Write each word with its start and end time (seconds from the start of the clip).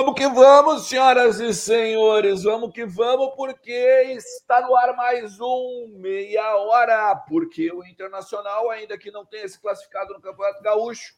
Vamos 0.00 0.14
que 0.14 0.26
vamos, 0.28 0.88
senhoras 0.88 1.40
e 1.40 1.52
senhores, 1.52 2.44
vamos 2.44 2.72
que 2.72 2.86
vamos, 2.86 3.34
porque 3.36 3.70
está 4.16 4.62
no 4.62 4.74
ar 4.74 4.96
mais 4.96 5.38
um 5.38 5.92
meia 5.98 6.56
hora, 6.56 7.14
porque 7.28 7.70
o 7.70 7.84
Internacional, 7.84 8.70
ainda 8.70 8.96
que 8.96 9.10
não 9.10 9.26
tenha 9.26 9.46
se 9.46 9.60
classificado 9.60 10.14
no 10.14 10.20
Campeonato 10.22 10.62
Gaúcho, 10.62 11.12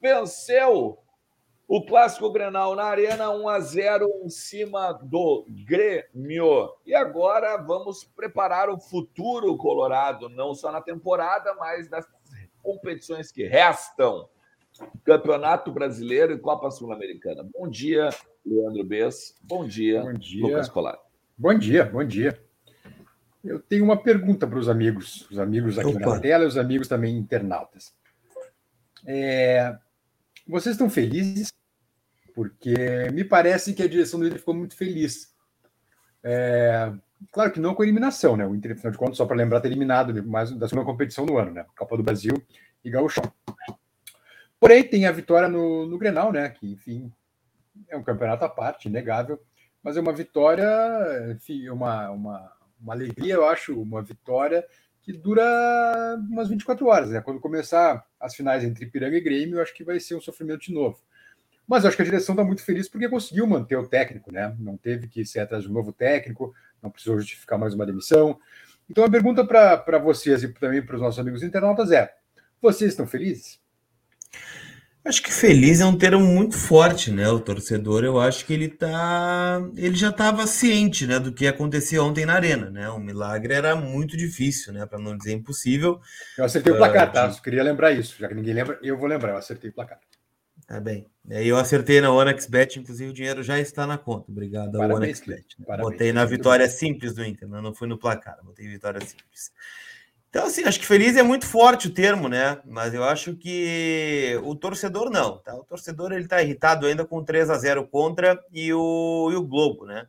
venceu 0.00 1.00
o 1.66 1.84
Clássico 1.84 2.30
Grenal 2.30 2.76
na 2.76 2.84
Arena 2.84 3.28
1 3.28 3.48
a 3.48 3.58
0 3.58 4.08
em 4.22 4.30
cima 4.30 4.92
do 4.92 5.44
Grêmio. 5.66 6.72
E 6.86 6.94
agora 6.94 7.56
vamos 7.56 8.04
preparar 8.04 8.70
o 8.70 8.78
futuro 8.78 9.56
Colorado, 9.56 10.28
não 10.28 10.54
só 10.54 10.70
na 10.70 10.80
temporada, 10.80 11.56
mas 11.56 11.90
nas 11.90 12.06
competições 12.62 13.32
que 13.32 13.48
restam. 13.48 14.28
Campeonato 15.04 15.72
Brasileiro 15.72 16.32
e 16.32 16.38
Copa 16.38 16.70
Sul-Americana. 16.70 17.48
Bom 17.52 17.68
dia, 17.68 18.10
Leandro 18.44 18.84
Bess. 18.84 19.34
Bom 19.42 19.66
dia, 19.66 20.02
bom 20.02 20.12
dia, 20.12 20.46
Lucas 20.46 20.68
Colar. 20.68 20.98
Bom 21.36 21.54
dia, 21.54 21.84
bom 21.84 22.04
dia. 22.04 22.40
Eu 23.44 23.60
tenho 23.60 23.84
uma 23.84 23.96
pergunta 23.96 24.46
para 24.46 24.58
os 24.58 24.68
amigos, 24.68 25.28
os 25.30 25.38
amigos 25.38 25.78
aqui 25.78 25.96
Opa. 25.96 26.14
na 26.14 26.20
tela 26.20 26.44
e 26.44 26.46
os 26.46 26.58
amigos 26.58 26.88
também 26.88 27.16
internautas. 27.16 27.94
É, 29.06 29.76
vocês 30.46 30.74
estão 30.74 30.90
felizes? 30.90 31.52
Porque 32.34 32.74
me 33.12 33.24
parece 33.24 33.74
que 33.74 33.82
a 33.82 33.88
direção 33.88 34.20
do 34.20 34.26
Inter 34.26 34.38
ficou 34.38 34.54
muito 34.54 34.76
feliz. 34.76 35.34
É, 36.22 36.92
claro 37.32 37.52
que 37.52 37.60
não 37.60 37.74
com 37.74 37.82
a 37.82 37.84
eliminação, 37.84 38.36
né? 38.36 38.46
O 38.46 38.54
Inter, 38.54 38.72
afinal 38.72 38.92
de 38.92 38.98
contas, 38.98 39.16
só 39.16 39.26
para 39.26 39.36
lembrar, 39.36 39.60
ter 39.60 39.68
eliminado 39.68 40.22
mais 40.26 40.50
da 40.50 40.68
segunda 40.68 40.86
competição 40.86 41.24
do 41.24 41.38
ano, 41.38 41.52
né? 41.52 41.64
Copa 41.76 41.96
do 41.96 42.02
Brasil 42.02 42.34
e 42.84 42.90
Gauchão. 42.90 43.24
Porém, 44.60 44.82
tem 44.82 45.06
a 45.06 45.12
vitória 45.12 45.48
no, 45.48 45.86
no 45.86 45.98
Grenal, 45.98 46.32
né? 46.32 46.48
Que, 46.50 46.72
enfim, 46.72 47.12
é 47.88 47.96
um 47.96 48.02
campeonato 48.02 48.44
à 48.44 48.48
parte, 48.48 48.88
inegável, 48.88 49.40
mas 49.82 49.96
é 49.96 50.00
uma 50.00 50.12
vitória, 50.12 50.66
enfim, 51.30 51.68
uma, 51.68 52.10
uma, 52.10 52.52
uma 52.80 52.92
alegria, 52.92 53.34
eu 53.34 53.46
acho, 53.46 53.80
uma 53.80 54.02
vitória 54.02 54.64
que 55.02 55.12
dura 55.12 55.42
umas 56.28 56.48
24 56.48 56.86
horas, 56.86 57.10
né? 57.10 57.20
Quando 57.20 57.40
começar 57.40 58.04
as 58.20 58.34
finais 58.34 58.64
entre 58.64 58.86
Piranga 58.86 59.16
e 59.16 59.20
Grêmio, 59.20 59.56
eu 59.56 59.62
acho 59.62 59.74
que 59.74 59.84
vai 59.84 59.98
ser 59.98 60.14
um 60.14 60.20
sofrimento 60.20 60.60
de 60.60 60.74
novo. 60.74 60.98
Mas 61.66 61.84
eu 61.84 61.88
acho 61.88 61.96
que 61.96 62.02
a 62.02 62.04
direção 62.04 62.34
está 62.34 62.44
muito 62.44 62.62
feliz 62.64 62.88
porque 62.88 63.08
conseguiu 63.08 63.46
manter 63.46 63.76
o 63.76 63.86
técnico, 63.86 64.32
né? 64.32 64.54
Não 64.58 64.76
teve 64.76 65.06
que 65.06 65.24
ser 65.24 65.40
atrás 65.40 65.64
de 65.64 65.70
um 65.70 65.72
novo 65.72 65.92
técnico, 65.92 66.54
não 66.82 66.90
precisou 66.90 67.18
justificar 67.18 67.58
mais 67.58 67.74
uma 67.74 67.86
demissão. 67.86 68.38
Então 68.90 69.04
a 69.04 69.10
pergunta 69.10 69.46
para 69.46 69.98
vocês 69.98 70.42
e 70.42 70.48
também 70.48 70.82
para 70.82 70.96
os 70.96 71.02
nossos 71.02 71.20
amigos 71.20 71.42
internautas 71.42 71.90
é: 71.90 72.14
vocês 72.60 72.90
estão 72.90 73.06
felizes? 73.06 73.60
Acho 75.08 75.22
que 75.22 75.32
feliz 75.32 75.80
é 75.80 75.86
um 75.86 75.96
termo 75.96 76.20
muito 76.22 76.54
forte, 76.54 77.10
né? 77.10 77.26
O 77.30 77.40
torcedor, 77.40 78.04
eu 78.04 78.20
acho 78.20 78.44
que 78.44 78.52
ele 78.52 78.68
tá, 78.68 79.58
ele 79.74 79.94
já 79.94 80.10
estava 80.10 80.46
ciente, 80.46 81.06
né, 81.06 81.18
do 81.18 81.32
que 81.32 81.46
acontecia 81.46 82.02
ontem 82.02 82.26
na 82.26 82.34
arena, 82.34 82.68
né? 82.68 82.90
O 82.90 82.98
milagre 82.98 83.54
era 83.54 83.74
muito 83.74 84.18
difícil, 84.18 84.70
né, 84.70 84.84
para 84.84 84.98
não 84.98 85.16
dizer 85.16 85.32
impossível. 85.32 85.98
Eu 86.36 86.44
acertei 86.44 86.74
o 86.74 86.76
placar, 86.76 87.08
uh, 87.08 87.12
tá? 87.12 87.26
De... 87.26 87.40
queria 87.40 87.62
lembrar 87.62 87.92
isso, 87.92 88.16
já 88.18 88.28
que 88.28 88.34
ninguém 88.34 88.52
lembra, 88.52 88.78
eu 88.82 88.98
vou 88.98 89.08
lembrar, 89.08 89.30
eu 89.30 89.38
acertei 89.38 89.70
o 89.70 89.72
placar. 89.72 89.98
Tá 90.66 90.78
bem. 90.78 91.06
Eu 91.26 91.56
acertei 91.56 92.02
na 92.02 92.12
OneXBet, 92.12 92.78
inclusive 92.78 93.10
o 93.10 93.14
dinheiro 93.14 93.42
já 93.42 93.58
está 93.58 93.86
na 93.86 93.96
conta. 93.96 94.30
Obrigado 94.30 94.76
ao 94.76 94.90
OneXBet. 94.90 95.56
Né? 95.58 95.76
Botei 95.78 96.12
na 96.12 96.26
vitória 96.26 96.68
simples 96.68 97.14
do 97.14 97.24
Inter, 97.24 97.48
não 97.48 97.74
fui 97.74 97.88
no 97.88 97.96
placar, 97.96 98.36
botei 98.44 98.68
vitória 98.68 99.00
simples. 99.00 99.52
Então, 100.30 100.44
assim, 100.44 100.62
acho 100.64 100.78
que 100.78 100.86
feliz 100.86 101.16
é 101.16 101.22
muito 101.22 101.46
forte 101.46 101.88
o 101.88 101.94
termo, 101.94 102.28
né? 102.28 102.60
Mas 102.66 102.92
eu 102.92 103.02
acho 103.02 103.34
que 103.34 104.38
o 104.44 104.54
torcedor 104.54 105.10
não, 105.10 105.38
tá? 105.38 105.54
O 105.54 105.64
torcedor 105.64 106.12
ele 106.12 106.28
tá 106.28 106.42
irritado 106.42 106.86
ainda 106.86 107.04
com 107.04 107.24
3 107.24 107.48
a 107.48 107.56
0 107.56 107.88
contra 107.88 108.38
e 108.52 108.72
o, 108.72 109.30
e 109.32 109.36
o 109.36 109.42
Globo, 109.42 109.86
né? 109.86 110.06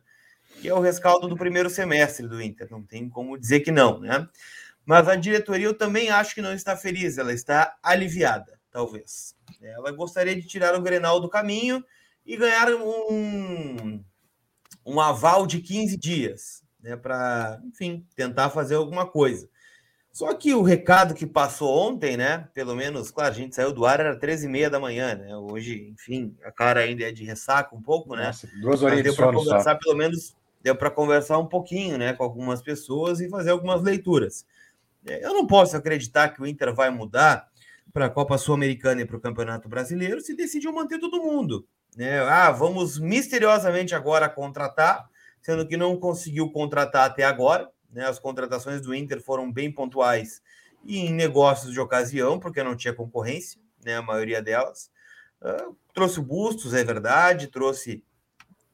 Que 0.60 0.68
é 0.68 0.74
o 0.74 0.80
rescaldo 0.80 1.26
do 1.26 1.36
primeiro 1.36 1.70
semestre 1.70 2.28
do 2.28 2.40
Inter, 2.40 2.68
não 2.70 2.82
tem 2.82 3.08
como 3.08 3.38
dizer 3.38 3.60
que 3.60 3.72
não, 3.72 3.98
né? 3.98 4.28
Mas 4.84 5.08
a 5.08 5.16
diretoria 5.16 5.66
eu 5.66 5.74
também 5.74 6.10
acho 6.10 6.34
que 6.34 6.42
não 6.42 6.52
está 6.52 6.76
feliz, 6.76 7.16
ela 7.16 7.32
está 7.32 7.76
aliviada, 7.82 8.58
talvez. 8.70 9.34
Ela 9.62 9.90
gostaria 9.90 10.36
de 10.36 10.46
tirar 10.46 10.74
o 10.74 10.82
Grenal 10.82 11.18
do 11.18 11.30
caminho 11.30 11.82
e 12.26 12.36
ganhar 12.36 12.68
um, 12.74 14.04
um 14.84 15.00
aval 15.00 15.46
de 15.46 15.60
15 15.60 15.96
dias, 15.96 16.62
né? 16.78 16.94
Para, 16.94 17.58
enfim, 17.64 18.06
tentar 18.14 18.50
fazer 18.50 18.74
alguma 18.74 19.06
coisa. 19.06 19.48
Só 20.12 20.34
que 20.34 20.52
o 20.54 20.62
recado 20.62 21.14
que 21.14 21.26
passou 21.26 21.88
ontem, 21.88 22.16
né? 22.16 22.48
Pelo 22.52 22.74
menos, 22.74 23.10
claro, 23.10 23.30
a 23.30 23.36
gente 23.36 23.54
saiu 23.54 23.72
do 23.72 23.86
ar, 23.86 24.00
era 24.00 24.18
13 24.18 24.46
e 24.46 24.48
meia 24.48 24.68
da 24.68 24.80
manhã, 24.80 25.14
né? 25.14 25.36
Hoje, 25.36 25.88
enfim, 25.92 26.36
a 26.44 26.50
cara 26.50 26.80
ainda 26.80 27.04
é 27.04 27.12
de 27.12 27.24
ressaca 27.24 27.74
um 27.74 27.80
pouco, 27.80 28.16
né? 28.16 28.26
Nossa, 28.26 28.48
duas 28.60 28.82
horas 28.82 29.02
deu 29.02 29.14
para 29.14 29.32
conversar, 29.32 29.72
só. 29.72 29.78
pelo 29.78 29.96
menos, 29.96 30.34
deu 30.60 30.74
para 30.74 30.90
conversar 30.90 31.38
um 31.38 31.46
pouquinho, 31.46 31.96
né? 31.96 32.12
Com 32.12 32.24
algumas 32.24 32.60
pessoas 32.60 33.20
e 33.20 33.28
fazer 33.28 33.50
algumas 33.50 33.82
leituras. 33.82 34.44
É, 35.06 35.24
eu 35.24 35.32
não 35.32 35.46
posso 35.46 35.76
acreditar 35.76 36.30
que 36.30 36.42
o 36.42 36.46
Inter 36.46 36.74
vai 36.74 36.90
mudar 36.90 37.48
para 37.92 38.06
a 38.06 38.10
Copa 38.10 38.36
Sul-Americana 38.36 39.02
e 39.02 39.04
para 39.04 39.16
o 39.16 39.20
Campeonato 39.20 39.68
Brasileiro 39.68 40.20
se 40.20 40.34
decidiu 40.34 40.72
manter 40.72 40.98
todo 40.98 41.22
mundo. 41.22 41.66
Né? 41.96 42.20
Ah, 42.20 42.50
vamos 42.50 42.98
misteriosamente 42.98 43.94
agora 43.94 44.28
contratar, 44.28 45.08
sendo 45.40 45.66
que 45.66 45.76
não 45.76 45.96
conseguiu 45.96 46.50
contratar 46.50 47.06
até 47.06 47.24
agora. 47.24 47.68
Né? 47.92 48.06
As 48.06 48.18
contratações 48.18 48.80
do 48.80 48.94
Inter 48.94 49.20
foram 49.20 49.50
bem 49.50 49.70
pontuais 49.70 50.42
e 50.84 50.98
em 50.98 51.12
negócios 51.12 51.72
de 51.72 51.80
ocasião, 51.80 52.38
porque 52.38 52.62
não 52.62 52.76
tinha 52.76 52.94
concorrência, 52.94 53.60
né? 53.84 53.96
a 53.96 54.02
maioria 54.02 54.40
delas. 54.40 54.90
Uh, 55.40 55.76
trouxe 55.94 56.20
Bustos, 56.20 56.74
é 56.74 56.84
verdade, 56.84 57.48
trouxe 57.48 58.04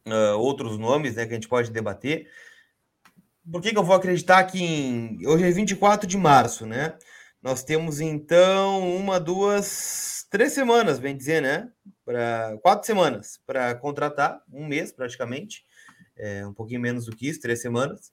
uh, 0.06 0.38
outros 0.38 0.78
nomes 0.78 1.16
né, 1.16 1.24
que 1.24 1.32
a 1.32 1.34
gente 1.34 1.48
pode 1.48 1.70
debater. 1.70 2.28
Por 3.50 3.62
que, 3.62 3.70
que 3.72 3.78
eu 3.78 3.84
vou 3.84 3.94
acreditar 3.94 4.42
que 4.44 4.62
em... 4.62 5.26
hoje 5.26 5.44
é 5.44 5.50
24 5.50 6.06
de 6.06 6.16
março, 6.16 6.66
né? 6.66 6.98
Nós 7.40 7.62
temos 7.62 8.00
então 8.00 8.96
uma, 8.96 9.20
duas, 9.20 10.26
três 10.28 10.52
semanas, 10.52 10.98
bem 10.98 11.16
dizer, 11.16 11.40
né? 11.40 11.70
Para 12.04 12.58
quatro 12.60 12.84
semanas 12.84 13.40
para 13.46 13.72
contratar, 13.76 14.42
um 14.52 14.66
mês 14.66 14.90
praticamente, 14.90 15.64
é, 16.16 16.44
um 16.44 16.52
pouquinho 16.52 16.80
menos 16.80 17.06
do 17.06 17.14
que 17.14 17.28
isso, 17.28 17.40
três 17.40 17.60
semanas 17.60 18.12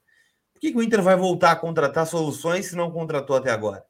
que, 0.63 0.71
que 0.71 0.77
o 0.77 0.81
Inter 0.81 1.01
vai 1.01 1.17
voltar 1.17 1.51
a 1.51 1.55
contratar 1.57 2.07
soluções 2.07 2.67
se 2.67 2.75
não 2.75 2.89
contratou 2.89 3.35
até 3.35 3.51
agora? 3.51 3.83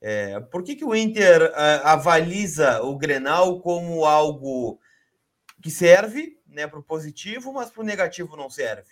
É, 0.00 0.40
por 0.40 0.62
que, 0.62 0.74
que 0.74 0.84
o 0.84 0.94
Inter 0.94 1.50
uh, 1.50 1.54
avaliza 1.84 2.80
o 2.82 2.96
Grenal 2.96 3.60
como 3.60 4.06
algo 4.06 4.80
que 5.62 5.70
serve 5.70 6.38
né, 6.46 6.66
para 6.66 6.78
o 6.78 6.82
positivo, 6.82 7.52
mas 7.52 7.68
para 7.68 7.82
o 7.82 7.84
negativo 7.84 8.38
não 8.38 8.48
serve? 8.48 8.88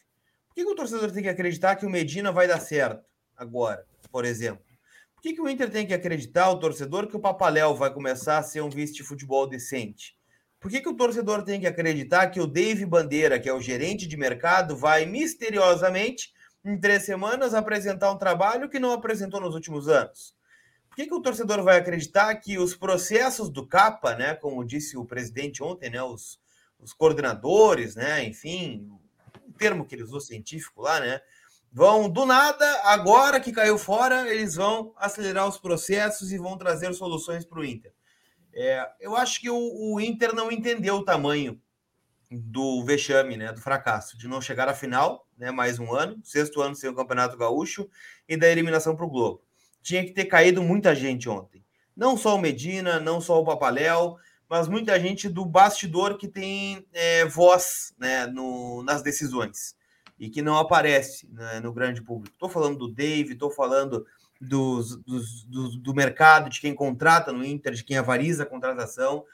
Por 0.46 0.54
que, 0.54 0.64
que 0.64 0.70
o 0.70 0.74
torcedor 0.74 1.10
tem 1.10 1.22
que 1.22 1.28
acreditar 1.30 1.76
que 1.76 1.86
o 1.86 1.90
Medina 1.90 2.30
vai 2.30 2.46
dar 2.46 2.60
certo 2.60 3.02
agora, 3.34 3.86
por 4.10 4.26
exemplo? 4.26 4.64
Por 5.14 5.22
que, 5.22 5.32
que 5.32 5.40
o 5.40 5.48
Inter 5.48 5.70
tem 5.70 5.86
que 5.86 5.94
acreditar, 5.94 6.50
o 6.50 6.58
torcedor, 6.58 7.06
que 7.06 7.16
o 7.16 7.20
Papaléu 7.20 7.74
vai 7.74 7.90
começar 7.94 8.36
a 8.36 8.42
ser 8.42 8.60
um 8.60 8.68
vice 8.68 8.92
de 8.92 9.02
futebol 9.02 9.46
decente? 9.46 10.14
Por 10.60 10.70
que, 10.70 10.82
que 10.82 10.88
o 10.88 10.96
torcedor 10.96 11.42
tem 11.44 11.58
que 11.58 11.66
acreditar 11.66 12.26
que 12.26 12.40
o 12.40 12.46
Dave 12.46 12.84
Bandeira, 12.84 13.40
que 13.40 13.48
é 13.48 13.54
o 13.54 13.60
gerente 13.60 14.06
de 14.06 14.18
mercado, 14.18 14.76
vai 14.76 15.06
misteriosamente 15.06 16.30
em 16.64 16.78
três 16.78 17.04
semanas 17.04 17.54
apresentar 17.54 18.10
um 18.12 18.18
trabalho 18.18 18.68
que 18.68 18.78
não 18.78 18.92
apresentou 18.92 19.40
nos 19.40 19.54
últimos 19.54 19.88
anos? 19.88 20.34
Por 20.88 20.96
que, 20.96 21.06
que 21.06 21.14
o 21.14 21.22
torcedor 21.22 21.62
vai 21.62 21.78
acreditar 21.78 22.34
que 22.36 22.58
os 22.58 22.76
processos 22.76 23.48
do 23.48 23.66
CAPA, 23.66 24.14
né, 24.14 24.34
como 24.34 24.64
disse 24.64 24.96
o 24.96 25.04
presidente 25.04 25.62
ontem, 25.62 25.88
né, 25.88 26.02
os, 26.02 26.38
os 26.78 26.92
coordenadores, 26.92 27.96
né, 27.96 28.22
enfim, 28.24 28.90
o 29.48 29.52
termo 29.54 29.86
que 29.86 29.94
ele 29.94 30.02
usou 30.02 30.20
científico 30.20 30.82
lá, 30.82 31.00
né, 31.00 31.20
vão 31.72 32.10
do 32.10 32.26
nada, 32.26 32.66
agora 32.84 33.40
que 33.40 33.52
caiu 33.52 33.78
fora, 33.78 34.28
eles 34.28 34.56
vão 34.56 34.92
acelerar 34.96 35.48
os 35.48 35.56
processos 35.56 36.30
e 36.30 36.36
vão 36.36 36.58
trazer 36.58 36.92
soluções 36.92 37.44
para 37.46 37.60
o 37.60 37.64
Inter. 37.64 37.94
É, 38.54 38.86
eu 39.00 39.16
acho 39.16 39.40
que 39.40 39.48
o, 39.48 39.56
o 39.56 39.98
Inter 39.98 40.34
não 40.34 40.52
entendeu 40.52 40.96
o 40.96 41.04
tamanho 41.04 41.58
do 42.38 42.84
vexame, 42.84 43.36
né, 43.36 43.52
do 43.52 43.60
fracasso, 43.60 44.16
de 44.16 44.26
não 44.26 44.40
chegar 44.40 44.68
à 44.68 44.74
final, 44.74 45.26
né, 45.36 45.50
mais 45.50 45.78
um 45.78 45.94
ano, 45.94 46.20
sexto 46.22 46.60
ano 46.60 46.74
sem 46.74 46.88
o 46.88 46.94
Campeonato 46.94 47.36
Gaúcho 47.36 47.88
e 48.28 48.36
da 48.36 48.48
eliminação 48.48 48.96
para 48.96 49.04
o 49.04 49.10
Globo. 49.10 49.42
Tinha 49.82 50.04
que 50.04 50.12
ter 50.12 50.26
caído 50.26 50.62
muita 50.62 50.94
gente 50.94 51.28
ontem. 51.28 51.64
Não 51.96 52.16
só 52.16 52.36
o 52.36 52.40
Medina, 52.40 52.98
não 52.98 53.20
só 53.20 53.40
o 53.40 53.44
Papaléu, 53.44 54.16
mas 54.48 54.68
muita 54.68 54.98
gente 55.00 55.28
do 55.28 55.44
bastidor 55.44 56.16
que 56.16 56.28
tem 56.28 56.86
é, 56.92 57.24
voz 57.24 57.94
né, 57.98 58.26
no, 58.26 58.82
nas 58.82 59.02
decisões 59.02 59.74
e 60.18 60.28
que 60.28 60.42
não 60.42 60.56
aparece 60.56 61.28
né, 61.32 61.60
no 61.60 61.72
grande 61.72 62.02
público. 62.02 62.34
Estou 62.34 62.48
falando 62.48 62.78
do 62.78 62.88
Dave, 62.88 63.32
estou 63.32 63.50
falando 63.50 64.06
dos, 64.40 64.96
dos, 64.96 65.44
do, 65.44 65.68
do 65.78 65.94
mercado, 65.94 66.50
de 66.50 66.60
quem 66.60 66.74
contrata 66.74 67.32
no 67.32 67.44
Inter, 67.44 67.72
de 67.72 67.84
quem 67.84 67.96
avariza 67.96 68.42
a 68.42 68.46
contratação 68.46 69.24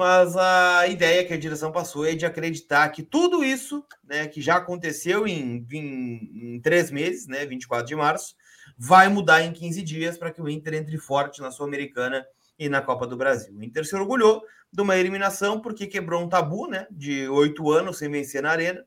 mas 0.00 0.34
a 0.34 0.88
ideia 0.88 1.26
que 1.26 1.34
a 1.34 1.38
direção 1.38 1.70
passou 1.70 2.06
é 2.06 2.14
de 2.14 2.24
acreditar 2.24 2.88
que 2.88 3.02
tudo 3.02 3.44
isso, 3.44 3.84
né, 4.02 4.26
que 4.26 4.40
já 4.40 4.56
aconteceu 4.56 5.26
em, 5.26 5.66
em, 5.70 6.54
em 6.54 6.60
três 6.62 6.90
meses, 6.90 7.26
né, 7.26 7.44
24 7.44 7.86
de 7.86 7.94
março, 7.94 8.34
vai 8.78 9.08
mudar 9.08 9.42
em 9.42 9.52
15 9.52 9.82
dias 9.82 10.16
para 10.16 10.30
que 10.30 10.40
o 10.40 10.48
Inter 10.48 10.72
entre 10.72 10.96
forte 10.96 11.42
na 11.42 11.50
Sul-Americana 11.50 12.24
e 12.58 12.66
na 12.66 12.80
Copa 12.80 13.06
do 13.06 13.14
Brasil. 13.14 13.54
O 13.54 13.62
Inter 13.62 13.84
se 13.84 13.94
orgulhou 13.94 14.42
de 14.72 14.80
uma 14.80 14.96
eliminação 14.96 15.60
porque 15.60 15.86
quebrou 15.86 16.22
um 16.22 16.30
tabu, 16.30 16.66
né, 16.66 16.86
de 16.90 17.28
oito 17.28 17.70
anos 17.70 17.98
sem 17.98 18.10
vencer 18.10 18.42
na 18.42 18.52
Arena, 18.52 18.82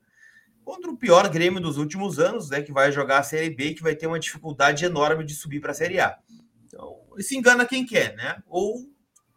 contra 0.65 0.89
o 0.89 0.98
pior 0.98 1.30
Grêmio 1.30 1.62
dos 1.62 1.77
últimos 1.77 2.18
anos, 2.18 2.50
né, 2.50 2.63
que 2.63 2.74
vai 2.74 2.92
jogar 2.92 3.19
a 3.19 3.24
Série 3.24 3.51
B 3.51 3.65
e 3.65 3.75
que 3.75 3.83
vai 3.83 3.95
ter 3.95 4.07
uma 4.07 4.19
dificuldade 4.19 4.83
enorme 4.83 5.24
de 5.24 5.36
subir 5.36 5.60
para 5.60 5.74
a 5.74 5.75
Série 5.75 6.00
A. 6.00 6.18
Então, 6.65 7.01
se 7.19 7.38
engana 7.38 7.68
quem 7.68 7.86
quer, 7.86 8.15
né? 8.15 8.42
Ou 8.48 8.92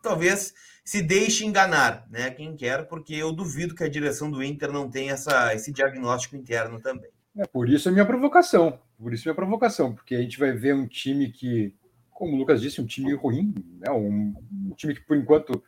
talvez 0.06 0.54
se 0.84 1.02
deixe 1.02 1.44
enganar, 1.44 2.06
né? 2.08 2.30
Quem 2.30 2.56
quer, 2.56 2.86
porque 2.86 3.14
eu 3.14 3.32
duvido 3.32 3.74
que 3.74 3.82
a 3.82 3.88
direção 3.88 4.30
do 4.30 4.42
Inter 4.42 4.70
não 4.70 4.88
tenha 4.88 5.14
essa, 5.14 5.52
esse 5.52 5.72
diagnóstico 5.72 6.36
interno 6.36 6.80
também. 6.80 7.10
É 7.36 7.44
por 7.44 7.68
isso 7.68 7.88
a 7.88 7.92
minha 7.92 8.06
provocação. 8.06 8.78
Por 8.96 9.12
isso 9.12 9.24
a 9.24 9.32
minha 9.32 9.34
provocação, 9.34 9.92
porque 9.92 10.14
a 10.14 10.22
gente 10.22 10.38
vai 10.38 10.52
ver 10.52 10.74
um 10.74 10.86
time 10.86 11.30
que, 11.30 11.74
como 12.10 12.34
o 12.34 12.38
Lucas 12.38 12.60
disse, 12.60 12.80
um 12.80 12.86
time 12.86 13.12
ruim, 13.14 13.52
né? 13.80 13.90
um, 13.90 14.34
um 14.70 14.74
time 14.76 14.94
que 14.94 15.00
por 15.00 15.16
enquanto 15.16 15.62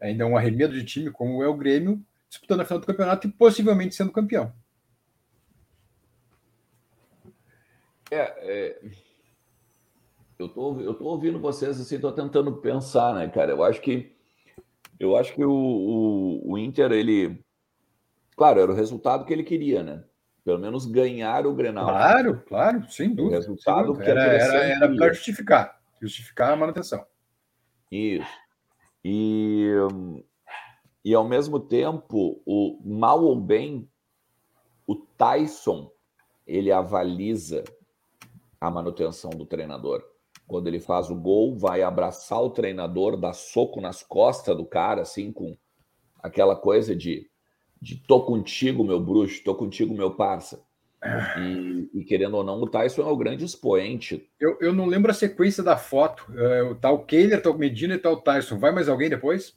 ainda 0.00 0.24
é 0.24 0.26
um 0.26 0.36
arremedo 0.36 0.72
de 0.72 0.84
time, 0.84 1.10
como 1.10 1.42
é 1.42 1.48
o 1.48 1.56
Grêmio, 1.56 2.02
disputando 2.28 2.60
a 2.60 2.64
final 2.64 2.80
do 2.80 2.86
campeonato 2.86 3.28
e 3.28 3.30
possivelmente 3.30 3.94
sendo 3.94 4.10
campeão. 4.10 4.52
É, 8.10 8.16
é, 8.16 8.80
eu 10.38 10.48
tô, 10.48 10.80
eu 10.80 10.94
tô 10.94 11.04
ouvindo 11.04 11.38
vocês 11.38 11.80
assim, 11.80 11.98
tô 11.98 12.12
tentando 12.12 12.56
pensar, 12.56 13.14
né, 13.14 13.28
cara? 13.28 13.52
Eu 13.52 13.62
acho 13.62 13.80
que 13.80 14.14
eu 14.98 15.16
acho 15.16 15.34
que 15.34 15.44
o, 15.44 15.52
o, 15.52 16.52
o, 16.52 16.58
Inter, 16.58 16.92
ele. 16.92 17.42
Claro, 18.36 18.60
era 18.60 18.70
o 18.70 18.74
resultado 18.74 19.24
que 19.24 19.32
ele 19.32 19.42
queria, 19.42 19.82
né? 19.82 20.04
Pelo 20.44 20.58
menos 20.58 20.86
ganhar 20.86 21.46
o 21.46 21.54
Grenal. 21.54 21.86
Claro, 21.86 22.42
claro, 22.46 22.90
sem 22.90 23.14
dúvida. 23.14 23.36
O 23.36 23.40
resultado 23.40 23.86
dúvida. 23.86 24.10
Era, 24.10 24.22
era, 24.22 24.64
era 24.64 24.96
para 24.96 25.12
justificar 25.12 25.82
justificar 26.02 26.52
a 26.52 26.56
manutenção. 26.56 27.06
Isso. 27.90 28.26
E, 29.04 29.70
e 31.04 31.14
ao 31.14 31.26
mesmo 31.26 31.60
tempo, 31.60 32.42
o 32.44 32.80
mal 32.84 33.22
ou 33.22 33.40
bem, 33.40 33.88
o 34.84 34.96
Tyson 34.96 35.92
ele 36.44 36.72
avaliza 36.72 37.62
a 38.60 38.68
manutenção 38.68 39.30
do 39.30 39.46
treinador. 39.46 40.04
Quando 40.52 40.66
ele 40.66 40.80
faz 40.80 41.08
o 41.08 41.14
gol, 41.14 41.56
vai 41.56 41.80
abraçar 41.80 42.38
o 42.42 42.50
treinador, 42.50 43.16
dá 43.16 43.32
soco 43.32 43.80
nas 43.80 44.02
costas 44.02 44.54
do 44.54 44.66
cara, 44.66 45.00
assim, 45.00 45.32
com 45.32 45.56
aquela 46.22 46.54
coisa 46.54 46.94
de, 46.94 47.26
de 47.80 47.96
tô 47.96 48.20
contigo, 48.20 48.84
meu 48.84 49.00
bruxo, 49.00 49.42
tô 49.42 49.54
contigo, 49.54 49.94
meu 49.94 50.10
parça. 50.10 50.62
E, 51.38 51.88
e, 51.94 52.04
querendo 52.04 52.36
ou 52.36 52.44
não, 52.44 52.60
o 52.60 52.68
Tyson 52.68 53.00
é 53.00 53.06
o 53.06 53.16
grande 53.16 53.46
expoente. 53.46 54.28
Eu, 54.38 54.58
eu 54.60 54.74
não 54.74 54.84
lembro 54.84 55.10
a 55.10 55.14
sequência 55.14 55.62
da 55.62 55.78
foto. 55.78 56.26
É, 56.36 56.74
tá 56.74 56.90
o 56.90 57.02
Kehler, 57.02 57.40
tá 57.40 57.48
o 57.48 57.56
Medina 57.56 57.94
e 57.94 57.98
tá 57.98 58.10
o 58.10 58.20
Tyson. 58.20 58.58
Vai 58.58 58.72
mais 58.72 58.90
alguém 58.90 59.08
depois? 59.08 59.56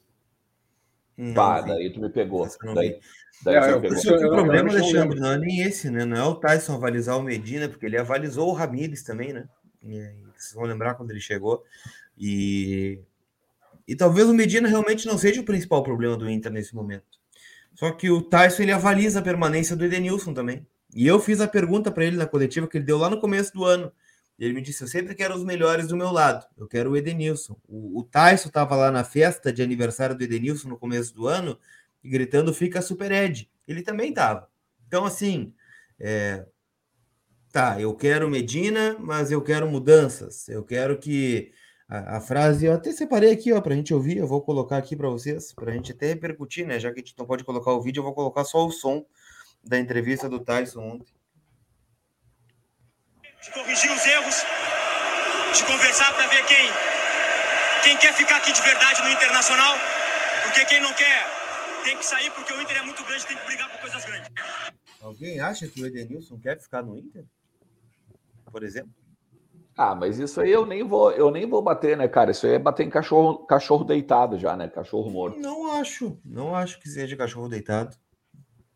Pá, 1.34 1.60
daí 1.60 1.92
tu 1.92 2.00
me 2.00 2.08
pegou. 2.08 2.48
Daí, 2.74 2.98
daí 3.44 3.54
é, 3.54 3.72
eu, 3.72 3.82
pegou. 3.82 3.98
o 3.98 4.30
problema, 4.30 4.70
Alexandre, 4.70 5.20
não 5.20 5.32
é 5.32 5.38
nem 5.38 5.60
esse, 5.60 5.90
né? 5.90 6.06
Não 6.06 6.16
é 6.16 6.24
o 6.24 6.36
Tyson 6.36 6.72
avalizar 6.72 7.18
o 7.18 7.22
Medina, 7.22 7.68
porque 7.68 7.84
ele 7.84 7.98
avalizou 7.98 8.48
o 8.48 8.54
Ramires 8.54 9.02
também, 9.02 9.34
né? 9.34 9.46
E, 9.82 10.24
vocês 10.36 10.54
vão 10.54 10.64
lembrar 10.64 10.94
quando 10.94 11.10
ele 11.10 11.20
chegou. 11.20 11.64
E, 12.18 12.98
e 13.86 13.94
talvez 13.94 14.28
o 14.28 14.34
Medina 14.34 14.68
realmente 14.68 15.06
não 15.06 15.18
seja 15.18 15.40
o 15.40 15.44
principal 15.44 15.82
problema 15.82 16.16
do 16.16 16.28
Inter 16.28 16.52
nesse 16.52 16.74
momento. 16.74 17.04
Só 17.74 17.90
que 17.90 18.10
o 18.10 18.22
Tyson 18.22 18.62
ele 18.62 18.72
avaliza 18.72 19.20
a 19.20 19.22
permanência 19.22 19.76
do 19.76 19.84
Edenilson 19.84 20.32
também. 20.32 20.66
E 20.94 21.06
eu 21.06 21.20
fiz 21.20 21.40
a 21.40 21.48
pergunta 21.48 21.90
para 21.90 22.04
ele 22.04 22.16
na 22.16 22.26
coletiva 22.26 22.66
que 22.66 22.78
ele 22.78 22.84
deu 22.84 22.96
lá 22.96 23.10
no 23.10 23.20
começo 23.20 23.52
do 23.52 23.64
ano. 23.64 23.92
Ele 24.38 24.54
me 24.54 24.62
disse: 24.62 24.82
Eu 24.82 24.88
sempre 24.88 25.14
quero 25.14 25.34
os 25.34 25.44
melhores 25.44 25.88
do 25.88 25.96
meu 25.96 26.10
lado. 26.10 26.46
Eu 26.56 26.66
quero 26.66 26.90
o 26.90 26.96
Edenilson. 26.96 27.56
O, 27.68 28.00
o 28.00 28.04
Tyson 28.04 28.48
estava 28.48 28.74
lá 28.76 28.90
na 28.90 29.04
festa 29.04 29.52
de 29.52 29.62
aniversário 29.62 30.16
do 30.16 30.24
Edenilson 30.24 30.68
no 30.68 30.78
começo 30.78 31.14
do 31.14 31.26
ano, 31.26 31.58
gritando: 32.02 32.54
Fica 32.54 32.80
Super 32.80 33.12
Ed. 33.12 33.50
Ele 33.68 33.82
também 33.82 34.10
estava. 34.10 34.48
Então, 34.86 35.04
assim, 35.04 35.52
é, 35.98 36.46
tá, 37.56 37.80
eu 37.80 37.94
quero 37.94 38.28
Medina, 38.28 38.98
mas 39.00 39.30
eu 39.30 39.40
quero 39.40 39.66
mudanças. 39.66 40.46
Eu 40.46 40.62
quero 40.62 40.98
que 40.98 41.50
a, 41.88 42.18
a 42.18 42.20
frase, 42.20 42.66
eu 42.66 42.74
até 42.74 42.92
separei 42.92 43.32
aqui, 43.32 43.50
ó, 43.50 43.62
para 43.62 43.72
a 43.72 43.76
gente 43.76 43.94
ouvir. 43.94 44.18
Eu 44.18 44.26
vou 44.26 44.42
colocar 44.42 44.76
aqui 44.76 44.94
para 44.94 45.08
vocês, 45.08 45.54
para 45.54 45.70
a 45.70 45.74
gente 45.74 45.92
até 45.92 46.08
repercutir, 46.08 46.66
né? 46.66 46.78
Já 46.78 46.92
que 46.92 47.00
a 47.00 47.02
gente 47.02 47.14
não 47.16 47.24
pode 47.24 47.44
colocar 47.44 47.72
o 47.72 47.80
vídeo, 47.80 48.00
eu 48.00 48.04
vou 48.04 48.12
colocar 48.12 48.44
só 48.44 48.66
o 48.66 48.70
som 48.70 49.06
da 49.64 49.78
entrevista 49.78 50.28
do 50.28 50.38
Tyson 50.38 50.82
ontem. 50.82 51.14
De 53.42 53.50
corrigir 53.50 53.90
os 53.90 54.04
erros, 54.04 54.36
de 55.56 55.64
conversar 55.64 56.12
para 56.14 56.26
ver 56.26 56.44
quem, 56.44 56.68
quem 57.84 57.96
quer 57.96 58.12
ficar 58.12 58.36
aqui 58.36 58.52
de 58.52 58.60
verdade 58.60 59.00
no 59.00 59.08
Internacional, 59.08 59.78
porque 60.42 60.62
quem 60.66 60.82
não 60.82 60.92
quer 60.92 61.24
tem 61.84 61.96
que 61.96 62.04
sair, 62.04 62.30
porque 62.32 62.52
o 62.52 62.60
Inter 62.60 62.76
é 62.76 62.82
muito 62.82 63.02
grande, 63.02 63.26
tem 63.26 63.36
que 63.38 63.46
brigar 63.46 63.70
por 63.70 63.80
coisas 63.80 64.04
grandes. 64.04 64.30
Alguém 65.00 65.40
acha 65.40 65.66
que 65.66 65.80
o 65.80 65.86
Edenilson 65.86 66.38
quer 66.38 66.60
ficar 66.60 66.82
no 66.82 66.98
Inter? 66.98 67.24
Por 68.50 68.62
exemplo? 68.62 68.90
Ah, 69.76 69.94
mas 69.94 70.18
isso 70.18 70.40
aí 70.40 70.50
eu 70.50 70.64
nem 70.64 70.82
vou, 70.82 71.12
eu 71.12 71.30
nem 71.30 71.46
vou 71.46 71.60
bater, 71.60 71.96
né, 71.96 72.08
cara? 72.08 72.30
Isso 72.30 72.46
aí 72.46 72.54
é 72.54 72.58
bater 72.58 72.86
em 72.86 72.90
cachorro, 72.90 73.46
cachorro 73.46 73.84
deitado 73.84 74.38
já, 74.38 74.56
né? 74.56 74.68
Cachorro 74.68 75.10
morto. 75.10 75.38
Não 75.38 75.72
acho, 75.72 76.18
não 76.24 76.54
acho 76.54 76.80
que 76.80 76.88
seja 76.88 77.16
cachorro 77.16 77.48
deitado. 77.48 77.94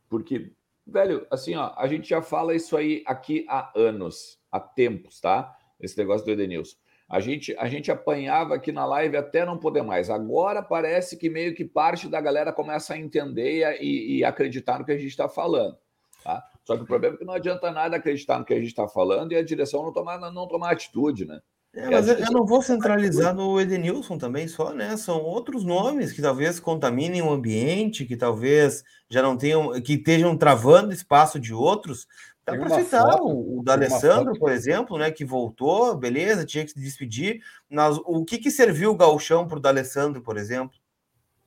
Porque 0.08 0.52
Velho, 0.90 1.24
assim, 1.30 1.54
ó, 1.54 1.72
a 1.76 1.86
gente 1.86 2.08
já 2.08 2.20
fala 2.20 2.54
isso 2.54 2.76
aí 2.76 3.02
aqui 3.06 3.46
há 3.48 3.70
anos, 3.76 4.40
há 4.50 4.58
tempos, 4.58 5.20
tá? 5.20 5.56
Esse 5.78 5.96
negócio 5.96 6.26
do 6.26 6.32
Edenilson. 6.32 6.76
A 7.08 7.20
gente, 7.20 7.56
a 7.58 7.68
gente 7.68 7.90
apanhava 7.90 8.54
aqui 8.54 8.70
na 8.72 8.84
live 8.84 9.16
até 9.16 9.44
não 9.44 9.58
poder 9.58 9.82
mais. 9.82 10.10
Agora 10.10 10.62
parece 10.62 11.16
que 11.16 11.28
meio 11.28 11.54
que 11.54 11.64
parte 11.64 12.08
da 12.08 12.20
galera 12.20 12.52
começa 12.52 12.94
a 12.94 12.98
entender 12.98 13.78
e, 13.80 14.18
e 14.18 14.24
acreditar 14.24 14.78
no 14.78 14.84
que 14.84 14.92
a 14.92 14.98
gente 14.98 15.10
está 15.10 15.28
falando. 15.28 15.76
Tá? 16.22 16.44
Só 16.70 16.76
que 16.76 16.84
o 16.84 16.86
problema 16.86 17.16
é 17.16 17.18
que 17.18 17.24
não 17.24 17.34
adianta 17.34 17.68
nada 17.72 17.96
acreditar 17.96 18.38
no 18.38 18.44
que 18.44 18.54
a 18.54 18.56
gente 18.56 18.68
está 18.68 18.86
falando 18.86 19.32
e 19.32 19.36
a 19.36 19.42
direção 19.42 19.82
não 19.82 19.92
tomar, 19.92 20.20
não 20.30 20.46
tomar 20.46 20.70
atitude, 20.70 21.26
né? 21.26 21.40
É, 21.74 21.90
mas 21.90 22.06
eu 22.06 22.30
não 22.30 22.46
vou 22.46 22.62
centralizar 22.62 23.34
no 23.34 23.60
Edenilson 23.60 24.16
também 24.16 24.46
só, 24.46 24.72
né? 24.72 24.96
São 24.96 25.20
outros 25.20 25.64
nomes 25.64 26.12
que 26.12 26.22
talvez 26.22 26.60
contaminem 26.60 27.22
o 27.22 27.30
ambiente, 27.30 28.04
que 28.04 28.16
talvez 28.16 28.84
já 29.08 29.20
não 29.20 29.36
tenham, 29.36 29.80
que 29.82 29.94
estejam 29.94 30.36
travando 30.36 30.92
espaço 30.92 31.40
de 31.40 31.52
outros. 31.52 32.06
Dá 32.46 32.56
para 32.56 32.70
citar 32.70 33.02
foto, 33.02 33.24
o, 33.24 33.58
o 33.58 33.62
D'Alessandro, 33.64 34.38
por 34.38 34.52
exemplo, 34.52 34.96
né? 34.96 35.10
Que 35.10 35.24
voltou, 35.24 35.96
beleza, 35.96 36.46
tinha 36.46 36.64
que 36.64 36.70
se 36.70 36.80
despedir. 36.80 37.40
Mas 37.68 37.98
o 38.04 38.24
que, 38.24 38.38
que 38.38 38.50
serviu 38.50 38.92
o 38.92 38.96
Galchão 38.96 39.48
para 39.48 39.58
o 39.58 39.60
D'Alessandro, 39.60 40.22
por 40.22 40.36
exemplo? 40.36 40.78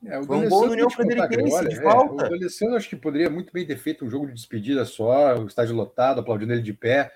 É, 0.06 0.22
Foi 0.22 0.36
um 0.36 0.48
gol 0.48 0.66
do 0.66 0.72
União 0.72 0.90
Frederiquense 0.90 1.68
de 1.68 1.76
falta. 1.82 2.24
É, 2.24 2.26
o 2.26 2.30
D'Alessandro 2.30 2.76
acho 2.76 2.88
que 2.88 2.96
poderia 2.96 3.30
muito 3.30 3.52
bem 3.52 3.66
ter 3.66 3.76
feito 3.76 4.04
um 4.04 4.10
jogo 4.10 4.26
de 4.26 4.34
despedida 4.34 4.84
só, 4.84 5.36
o 5.36 5.46
estádio 5.46 5.74
lotado, 5.74 6.20
aplaudindo 6.20 6.52
ele 6.52 6.62
de 6.62 6.72
pé 6.72 7.12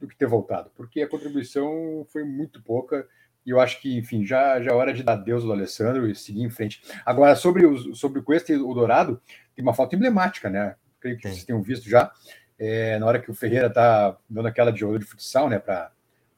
do 0.00 0.08
que 0.08 0.16
ter 0.16 0.26
voltado, 0.26 0.70
porque 0.76 1.00
a 1.00 1.08
contribuição 1.08 2.04
foi 2.08 2.24
muito 2.24 2.60
pouca 2.60 3.06
e 3.46 3.50
eu 3.50 3.60
acho 3.60 3.80
que, 3.80 3.96
enfim, 3.96 4.24
já, 4.24 4.60
já 4.60 4.70
é 4.70 4.74
hora 4.74 4.92
de 4.92 5.02
dar 5.02 5.16
Deus 5.16 5.44
do 5.44 5.52
Alessandro 5.52 6.08
e 6.08 6.14
seguir 6.14 6.42
em 6.42 6.50
frente. 6.50 6.82
Agora, 7.04 7.34
sobre, 7.34 7.66
os, 7.66 7.98
sobre 7.98 8.20
o 8.20 8.22
Cuesta 8.22 8.52
e 8.52 8.56
o 8.56 8.72
Dourado, 8.72 9.20
tem 9.54 9.64
uma 9.64 9.74
foto 9.74 9.94
emblemática, 9.94 10.48
né? 10.48 10.76
Creio 11.00 11.16
que 11.16 11.28
vocês 11.28 11.44
tenham 11.44 11.60
visto 11.60 11.88
já, 11.88 12.12
é, 12.58 12.98
na 12.98 13.06
hora 13.06 13.18
que 13.20 13.30
o 13.30 13.34
Ferreira 13.34 13.68
tá 13.68 14.16
dando 14.30 14.46
aquela 14.46 14.72
de 14.72 14.78
jogador 14.78 15.00
de 15.00 15.04
futsal, 15.04 15.48
né, 15.48 15.58
para 15.58 15.90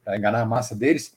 enganar 0.07 0.41
a 0.41 0.45
massa 0.45 0.75
deles, 0.75 1.15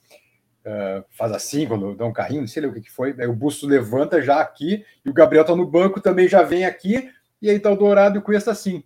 uh, 0.67 1.05
faz 1.11 1.33
assim, 1.33 1.67
quando 1.67 1.95
dá 1.95 2.05
um 2.05 2.13
carrinho, 2.13 2.43
não 2.43 2.49
sei 2.49 2.65
o 2.67 2.73
que, 2.73 2.83
que 2.83 2.91
foi, 2.91 3.15
aí 3.19 3.27
o 3.27 3.35
Busto 3.35 3.67
levanta 3.67 4.23
já 4.23 4.41
aqui, 4.41 4.85
e 5.05 5.11
o 5.11 5.15
Gabriel 5.15 5.45
tá 5.45 5.55
no 5.55 5.67
banco, 5.67 6.01
também 6.01 6.29
já 6.29 6.43
vem 6.43 6.65
aqui, 6.65 7.11
e 7.41 7.51
aí 7.51 7.59
tá 7.59 7.71
o 7.71 7.77
Dourado 7.77 8.17
e 8.17 8.19
o 8.19 8.23
Cuesta 8.23 8.51
assim. 8.51 8.83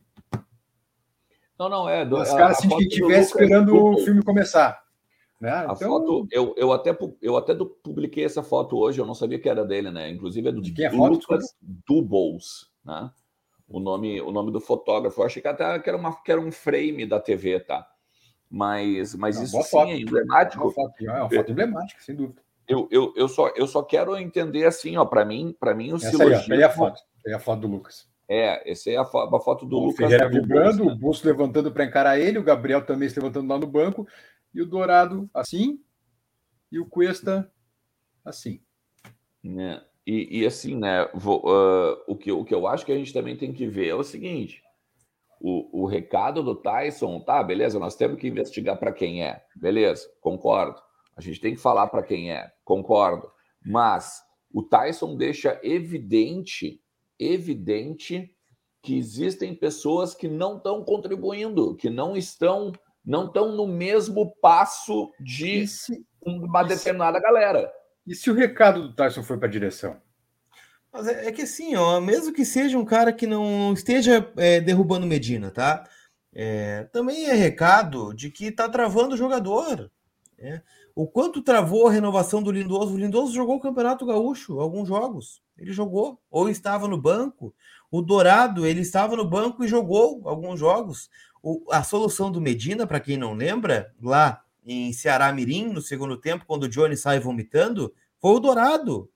Não, 1.58 1.68
não, 1.68 1.88
é. 1.88 2.04
Do, 2.04 2.20
Os 2.20 2.30
caras 2.30 2.58
assim, 2.58 2.68
que 2.68 2.84
estivesse 2.84 3.28
esperando 3.28 3.76
o 3.76 3.98
filme 3.98 4.22
começar. 4.22 4.82
Né? 5.40 5.50
A 5.50 5.72
então... 5.72 5.76
foto, 5.76 6.26
eu, 6.30 6.54
eu, 6.56 6.72
até, 6.72 6.96
eu 7.20 7.36
até 7.36 7.54
publiquei 7.54 8.24
essa 8.24 8.42
foto 8.42 8.78
hoje, 8.78 9.00
eu 9.00 9.06
não 9.06 9.14
sabia 9.14 9.38
que 9.40 9.48
era 9.48 9.64
dele, 9.64 9.90
né? 9.90 10.08
Inclusive 10.08 10.48
é 10.48 10.52
do, 10.52 10.60
de 10.60 10.72
quem 10.72 10.84
é 10.84 10.90
Lucas 10.90 11.56
Dubols, 11.60 12.70
né? 12.84 13.10
O 13.68 13.80
nome, 13.80 14.20
o 14.20 14.30
nome 14.30 14.52
do 14.52 14.60
fotógrafo. 14.60 15.20
Eu 15.20 15.26
achei 15.26 15.40
que 15.40 15.48
até 15.48 15.78
que 15.78 15.88
era, 15.88 15.98
uma, 15.98 16.14
que 16.22 16.30
era 16.30 16.40
um 16.40 16.52
frame 16.52 17.06
da 17.06 17.18
TV, 17.18 17.58
tá? 17.60 17.88
Mas, 18.54 19.14
mas 19.14 19.36
não, 19.36 19.44
isso 19.44 19.62
sim 19.62 19.70
foto. 19.70 19.90
é 19.90 19.98
emblemático. 19.98 20.62
É 20.62 20.66
uma 20.66 20.72
foto, 20.74 20.94
é 21.00 21.10
uma 21.10 21.30
foto 21.30 21.52
emblemática, 21.52 22.02
sem 22.02 22.14
dúvida. 22.14 22.42
Eu, 22.68 22.86
eu, 22.90 23.14
eu, 23.16 23.26
só, 23.26 23.48
eu 23.56 23.66
só 23.66 23.82
quero 23.82 24.14
entender 24.18 24.66
assim, 24.66 24.94
ó, 24.98 25.06
para 25.06 25.24
mim, 25.24 25.56
para 25.58 25.74
mim 25.74 25.92
o 25.92 25.96
Essa 25.96 26.10
silogismo... 26.10 26.52
Aí, 26.52 26.62
ó, 26.62 26.66
a 26.66 26.70
foto, 26.70 27.00
aí 27.26 27.32
a 27.32 27.38
foto 27.38 27.60
do 27.62 27.68
Lucas. 27.68 28.06
É, 28.28 28.70
essa 28.70 28.90
é 28.90 28.96
a, 28.96 29.02
a 29.02 29.40
foto 29.40 29.64
do 29.64 29.76
o 29.78 29.84
Lucas. 29.86 29.96
Ferreira 29.96 30.28
vibrando, 30.28 30.86
o 30.86 30.94
Bolso 30.94 31.26
levantando 31.26 31.72
para 31.72 31.86
encarar 31.86 32.18
ele, 32.18 32.38
o 32.38 32.42
Gabriel 32.42 32.84
também 32.84 33.08
se 33.08 33.18
levantando 33.18 33.48
lá 33.48 33.58
no 33.58 33.66
banco, 33.66 34.06
e 34.52 34.60
o 34.60 34.66
Dourado 34.66 35.30
assim, 35.32 35.80
e 36.70 36.78
o 36.78 36.84
Cuesta 36.84 37.50
assim. 38.22 38.60
É, 39.44 39.80
e, 40.06 40.40
e, 40.40 40.46
assim, 40.46 40.76
né, 40.76 41.08
vou, 41.14 41.40
uh, 41.40 41.96
o, 42.06 42.14
que, 42.14 42.30
o 42.30 42.44
que 42.44 42.54
eu 42.54 42.66
acho 42.66 42.84
que 42.84 42.92
a 42.92 42.96
gente 42.96 43.14
também 43.14 43.34
tem 43.34 43.50
que 43.50 43.66
ver 43.66 43.88
é 43.88 43.94
o 43.94 44.04
seguinte: 44.04 44.62
o, 45.42 45.82
o 45.82 45.86
recado 45.86 46.40
do 46.40 46.54
Tyson, 46.54 47.18
tá, 47.20 47.42
beleza, 47.42 47.78
nós 47.78 47.96
temos 47.96 48.20
que 48.20 48.28
investigar 48.28 48.78
para 48.78 48.92
quem 48.92 49.24
é, 49.24 49.44
beleza, 49.56 50.08
concordo. 50.20 50.80
A 51.16 51.20
gente 51.20 51.40
tem 51.40 51.54
que 51.54 51.60
falar 51.60 51.88
para 51.88 52.02
quem 52.02 52.30
é, 52.30 52.52
concordo. 52.64 53.28
Mas 53.64 54.22
o 54.52 54.62
Tyson 54.62 55.16
deixa 55.16 55.58
evidente, 55.62 56.80
evidente 57.18 58.34
que 58.80 58.96
existem 58.96 59.54
pessoas 59.54 60.14
que 60.14 60.28
não 60.28 60.56
estão 60.56 60.84
contribuindo, 60.84 61.74
que 61.76 61.90
não 61.90 62.16
estão 62.16 62.72
não 63.04 63.26
estão 63.26 63.50
no 63.56 63.66
mesmo 63.66 64.32
passo 64.36 65.10
de 65.18 65.66
se, 65.66 66.06
uma 66.24 66.62
determinada 66.62 67.18
se, 67.18 67.24
galera. 67.24 67.72
E 68.06 68.14
se 68.14 68.30
o 68.30 68.34
recado 68.34 68.82
do 68.82 68.94
Tyson 68.94 69.24
foi 69.24 69.36
para 69.38 69.48
a 69.48 69.50
direção? 69.50 70.00
Mas 70.92 71.06
é, 71.06 71.28
é, 71.28 71.32
que 71.32 71.42
assim, 71.42 71.74
ó, 71.74 72.00
mesmo 72.00 72.32
que 72.32 72.44
seja 72.44 72.78
um 72.78 72.84
cara 72.84 73.12
que 73.12 73.26
não 73.26 73.72
esteja 73.72 74.30
é, 74.36 74.60
derrubando 74.60 75.06
Medina, 75.06 75.50
tá? 75.50 75.88
É, 76.34 76.84
também 76.92 77.26
é 77.26 77.32
recado 77.32 78.12
de 78.12 78.30
que 78.30 78.50
tá 78.50 78.68
travando 78.68 79.14
o 79.14 79.18
jogador. 79.18 79.90
Né? 80.38 80.62
O 80.94 81.06
quanto 81.06 81.40
travou 81.42 81.88
a 81.88 81.92
renovação 81.92 82.42
do 82.42 82.50
Lindoso? 82.50 82.94
O 82.94 82.98
Lindoso 82.98 83.32
jogou 83.32 83.56
o 83.56 83.60
Campeonato 83.60 84.04
Gaúcho, 84.04 84.60
alguns 84.60 84.88
jogos. 84.88 85.42
Ele 85.56 85.72
jogou, 85.72 86.20
ou 86.30 86.48
estava 86.48 86.86
no 86.86 87.00
banco. 87.00 87.54
O 87.90 88.02
Dourado, 88.02 88.66
ele 88.66 88.80
estava 88.80 89.16
no 89.16 89.24
banco 89.24 89.64
e 89.64 89.68
jogou 89.68 90.22
alguns 90.24 90.58
jogos. 90.58 91.08
O, 91.42 91.62
a 91.70 91.82
solução 91.82 92.30
do 92.30 92.40
Medina, 92.40 92.86
para 92.86 93.00
quem 93.00 93.16
não 93.16 93.34
lembra, 93.34 93.92
lá 94.00 94.42
em 94.64 94.92
Ceará 94.92 95.32
Mirim, 95.32 95.72
no 95.72 95.80
segundo 95.80 96.16
tempo, 96.16 96.44
quando 96.46 96.64
o 96.64 96.68
Johnny 96.68 96.96
sai 96.96 97.18
vomitando, 97.18 97.92
foi 98.20 98.32
o 98.32 98.40
Dourado. 98.40 99.10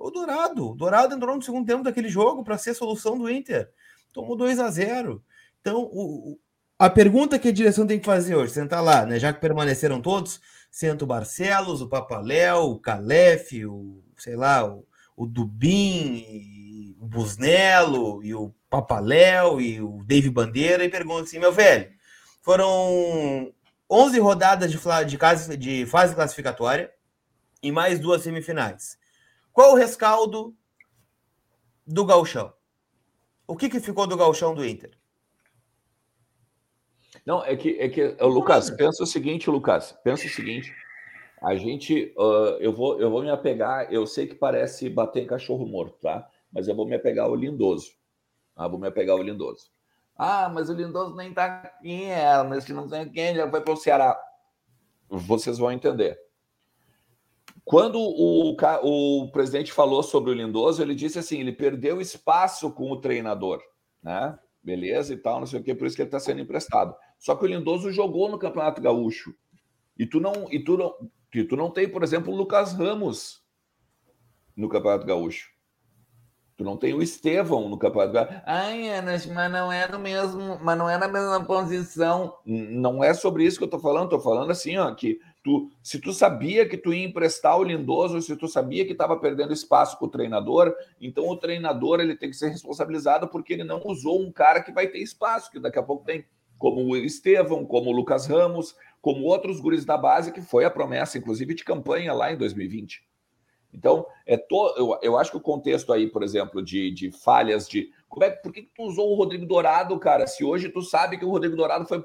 O 0.00 0.10
Dourado. 0.10 0.70
O 0.70 0.74
Dourado 0.74 1.14
entrou 1.14 1.36
no 1.36 1.42
segundo 1.42 1.66
tempo 1.66 1.84
daquele 1.84 2.08
jogo 2.08 2.42
para 2.42 2.56
ser 2.56 2.70
a 2.70 2.74
solução 2.74 3.18
do 3.18 3.30
Inter. 3.30 3.70
Tomou 4.12 4.34
2 4.34 4.58
a 4.58 4.70
0 4.70 5.22
Então, 5.60 5.82
o, 5.92 6.38
a 6.78 6.88
pergunta 6.88 7.38
que 7.38 7.48
a 7.48 7.52
direção 7.52 7.86
tem 7.86 8.00
que 8.00 8.06
fazer 8.06 8.34
hoje, 8.34 8.54
sentar 8.54 8.82
lá, 8.82 9.04
né? 9.04 9.18
Já 9.18 9.32
que 9.32 9.40
permaneceram 9.40 10.00
todos, 10.00 10.40
senta 10.70 11.04
o 11.04 11.06
Barcelos, 11.06 11.82
o 11.82 11.88
Papaléu, 11.88 12.70
o 12.70 12.80
Calef, 12.80 13.66
o, 13.66 14.02
sei 14.16 14.34
lá, 14.34 14.66
o, 14.66 14.86
o 15.14 15.26
Dubin, 15.26 16.96
o 16.98 17.06
Busnello 17.06 18.24
e 18.24 18.34
o 18.34 18.54
Papaléu 18.70 19.60
e 19.60 19.82
o 19.82 20.02
Dave 20.06 20.30
Bandeira 20.30 20.82
e 20.82 20.88
pergunta 20.88 21.24
assim, 21.24 21.38
meu 21.38 21.52
velho, 21.52 21.90
foram 22.40 23.52
11 23.90 24.18
rodadas 24.18 24.72
de, 24.72 24.78
de, 24.78 25.56
de 25.58 25.86
fase 25.86 26.14
classificatória 26.14 26.90
e 27.62 27.70
mais 27.70 28.00
duas 28.00 28.22
semifinais. 28.22 28.99
Qual 29.52 29.72
o 29.72 29.76
rescaldo 29.76 30.54
do 31.86 32.04
galchão? 32.04 32.52
O 33.46 33.56
que, 33.56 33.68
que 33.68 33.80
ficou 33.80 34.06
do 34.06 34.16
galchão 34.16 34.54
do 34.54 34.64
Inter? 34.64 34.96
Não, 37.26 37.44
é 37.44 37.56
que, 37.56 37.78
é 37.78 37.88
que 37.88 38.16
Lucas, 38.20 38.70
pensa 38.70 39.02
o 39.02 39.06
seguinte, 39.06 39.50
Lucas, 39.50 39.92
pensa 40.04 40.26
o 40.26 40.30
seguinte. 40.30 40.72
A 41.42 41.56
gente, 41.56 42.14
uh, 42.16 42.56
eu, 42.60 42.72
vou, 42.72 43.00
eu 43.00 43.10
vou 43.10 43.22
me 43.22 43.30
apegar, 43.30 43.92
eu 43.92 44.06
sei 44.06 44.26
que 44.26 44.34
parece 44.34 44.88
bater 44.88 45.22
em 45.22 45.26
cachorro 45.26 45.66
morto, 45.66 45.98
tá? 46.00 46.28
Mas 46.52 46.68
eu 46.68 46.74
vou 46.74 46.86
me 46.86 46.94
apegar 46.94 47.26
ao 47.26 47.34
lindoso. 47.34 47.92
Ah, 48.54 48.68
vou 48.68 48.78
me 48.78 48.86
apegar 48.86 49.16
ao 49.16 49.22
lindoso. 49.22 49.70
Ah, 50.16 50.50
mas 50.52 50.68
o 50.68 50.74
lindoso 50.74 51.16
nem 51.16 51.32
tá 51.32 51.46
aqui, 51.46 52.04
é, 52.04 52.42
mas 52.42 52.64
se 52.64 52.72
não 52.74 52.86
tem 52.86 53.10
quem, 53.10 53.28
ele 53.28 53.46
vai 53.46 53.60
para 53.60 53.72
o 53.72 53.76
Ceará. 53.76 54.20
Vocês 55.08 55.56
vão 55.56 55.72
entender. 55.72 56.18
Quando 57.70 58.00
o, 58.00 58.56
o 58.82 59.30
presidente 59.30 59.72
falou 59.72 60.02
sobre 60.02 60.32
o 60.32 60.34
Lindoso, 60.34 60.82
ele 60.82 60.92
disse 60.92 61.20
assim: 61.20 61.38
ele 61.38 61.52
perdeu 61.52 62.00
espaço 62.00 62.72
com 62.72 62.90
o 62.90 63.00
treinador, 63.00 63.62
né? 64.02 64.36
Beleza 64.60 65.14
e 65.14 65.16
tal, 65.16 65.38
não 65.38 65.46
sei 65.46 65.60
o 65.60 65.62
que, 65.62 65.72
por 65.72 65.86
isso 65.86 65.94
que 65.94 66.02
ele 66.02 66.08
está 66.08 66.18
sendo 66.18 66.40
emprestado. 66.40 66.92
Só 67.16 67.36
que 67.36 67.44
o 67.44 67.46
Lindoso 67.46 67.92
jogou 67.92 68.28
no 68.28 68.40
Campeonato 68.40 68.82
Gaúcho. 68.82 69.32
E 69.96 70.04
tu 70.04 70.18
não, 70.18 70.32
e 70.50 70.58
tu 70.58 70.76
não, 70.76 70.96
e 71.32 71.44
tu 71.44 71.54
não 71.54 71.70
tem, 71.70 71.88
por 71.88 72.02
exemplo, 72.02 72.32
o 72.32 72.36
Lucas 72.36 72.72
Ramos 72.72 73.40
no 74.56 74.68
Campeonato 74.68 75.06
Gaúcho. 75.06 75.48
Tu 76.56 76.64
não 76.64 76.76
tem 76.76 76.92
o 76.92 77.00
Estevão 77.00 77.68
no 77.68 77.78
Campeonato 77.78 78.12
Gaúcho. 78.12 78.42
Ai, 78.46 79.00
mas 79.00 79.26
não 79.26 79.70
é 79.70 79.86
no 79.86 79.98
mesmo, 80.00 80.58
mas 80.60 80.76
não 80.76 80.90
é 80.90 80.98
na 80.98 81.06
mesma 81.06 81.44
posição. 81.44 82.36
Não 82.44 83.04
é 83.04 83.14
sobre 83.14 83.44
isso 83.44 83.58
que 83.58 83.64
eu 83.64 83.70
tô 83.70 83.78
falando, 83.78 84.08
tô 84.08 84.18
falando 84.18 84.50
assim, 84.50 84.76
ó, 84.76 84.92
que 84.92 85.20
tu, 85.42 85.70
se 85.82 86.00
tu 86.00 86.12
sabia 86.12 86.68
que 86.68 86.76
tu 86.76 86.92
ia 86.92 87.04
emprestar 87.04 87.58
o 87.58 87.64
Lindoso, 87.64 88.20
se 88.20 88.36
tu 88.36 88.46
sabia 88.46 88.84
que 88.84 88.92
estava 88.92 89.18
perdendo 89.18 89.52
espaço 89.52 89.98
com 89.98 90.06
o 90.06 90.10
treinador, 90.10 90.74
então 91.00 91.28
o 91.28 91.36
treinador 91.36 92.00
ele 92.00 92.16
tem 92.16 92.30
que 92.30 92.36
ser 92.36 92.48
responsabilizado 92.48 93.28
porque 93.28 93.52
ele 93.52 93.64
não 93.64 93.80
usou 93.84 94.20
um 94.20 94.30
cara 94.30 94.62
que 94.62 94.72
vai 94.72 94.86
ter 94.86 94.98
espaço, 94.98 95.50
que 95.50 95.58
daqui 95.58 95.78
a 95.78 95.82
pouco 95.82 96.04
tem 96.04 96.24
como 96.58 96.82
o 96.82 96.96
Estevão, 96.96 97.64
como 97.64 97.90
o 97.90 97.92
Lucas 97.92 98.26
Ramos, 98.26 98.76
como 99.00 99.24
outros 99.24 99.60
guris 99.60 99.86
da 99.86 99.96
base, 99.96 100.30
que 100.30 100.42
foi 100.42 100.64
a 100.66 100.70
promessa, 100.70 101.16
inclusive, 101.16 101.54
de 101.54 101.64
campanha 101.64 102.12
lá 102.12 102.30
em 102.30 102.36
2020. 102.36 103.02
Então, 103.72 104.04
é 104.26 104.36
to... 104.36 104.74
eu, 104.76 104.98
eu 105.00 105.18
acho 105.18 105.30
que 105.30 105.36
o 105.36 105.40
contexto 105.40 105.92
aí, 105.92 106.06
por 106.06 106.22
exemplo, 106.22 106.62
de, 106.62 106.90
de 106.90 107.10
falhas 107.10 107.68
de. 107.68 107.90
Como 108.08 108.24
é, 108.24 108.30
por 108.30 108.52
que, 108.52 108.62
que 108.62 108.74
tu 108.74 108.82
usou 108.82 109.10
o 109.10 109.14
Rodrigo 109.14 109.46
Dourado, 109.46 109.98
cara? 109.98 110.26
Se 110.26 110.44
hoje 110.44 110.68
tu 110.68 110.82
sabe 110.82 111.16
que 111.16 111.24
o 111.24 111.30
Rodrigo 111.30 111.56
Dourado 111.56 111.86
foi. 111.86 112.04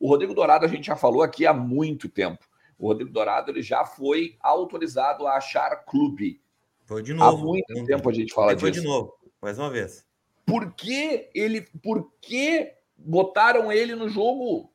O 0.00 0.08
Rodrigo 0.08 0.34
Dourado 0.34 0.64
a 0.64 0.68
gente 0.68 0.86
já 0.86 0.96
falou 0.96 1.22
aqui 1.22 1.46
há 1.46 1.52
muito 1.52 2.08
tempo. 2.08 2.44
O 2.78 2.88
Rodrigo 2.88 3.10
Dourado 3.10 3.50
ele 3.50 3.62
já 3.62 3.84
foi 3.84 4.36
autorizado 4.40 5.26
a 5.26 5.36
achar 5.36 5.84
clube. 5.84 6.40
Foi 6.84 7.02
de 7.02 7.14
novo. 7.14 7.36
Há 7.36 7.44
muito 7.44 7.86
tempo 7.86 8.08
a 8.08 8.12
gente 8.12 8.32
fala 8.32 8.58
foi 8.58 8.70
disso. 8.70 8.82
Foi 8.82 8.82
de 8.82 8.86
novo, 8.86 9.14
mais 9.40 9.58
uma 9.58 9.70
vez. 9.70 10.06
Por 10.44 10.72
que 10.74 11.30
ele. 11.34 11.62
Por 11.82 12.12
que 12.20 12.72
botaram 12.96 13.72
ele 13.72 13.94
no 13.94 14.08
jogo? 14.08 14.72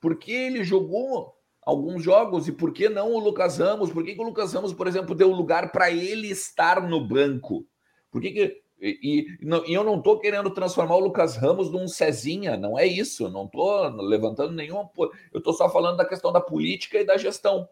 Por 0.00 0.16
que 0.16 0.32
ele 0.32 0.64
jogou? 0.64 1.38
alguns 1.68 2.02
jogos 2.02 2.48
e 2.48 2.52
por 2.52 2.72
que 2.72 2.88
não 2.88 3.12
o 3.12 3.18
Lucas 3.18 3.58
Ramos? 3.58 3.92
Por 3.92 4.02
que, 4.02 4.14
que 4.14 4.20
o 4.22 4.24
Lucas 4.24 4.54
Ramos, 4.54 4.72
por 4.72 4.86
exemplo, 4.86 5.14
deu 5.14 5.30
lugar 5.30 5.70
para 5.70 5.90
ele 5.90 6.28
estar 6.30 6.80
no 6.80 7.06
banco? 7.06 7.66
Por 8.10 8.22
que, 8.22 8.30
que 8.30 8.62
e, 8.80 8.98
e, 9.40 9.70
e, 9.70 9.74
eu 9.74 9.82
não 9.82 9.98
estou 9.98 10.18
querendo 10.18 10.50
transformar 10.50 10.96
o 10.96 11.00
Lucas 11.00 11.36
Ramos 11.36 11.70
num 11.70 11.88
Cezinha, 11.88 12.56
não 12.56 12.78
é 12.78 12.86
isso. 12.86 13.28
Não 13.28 13.46
estou 13.46 13.88
levantando 14.02 14.52
nenhuma. 14.52 14.88
Eu 15.32 15.38
estou 15.38 15.52
só 15.52 15.68
falando 15.68 15.96
da 15.96 16.04
questão 16.04 16.32
da 16.32 16.40
política 16.40 16.98
e 16.98 17.04
da 17.04 17.16
gestão, 17.16 17.68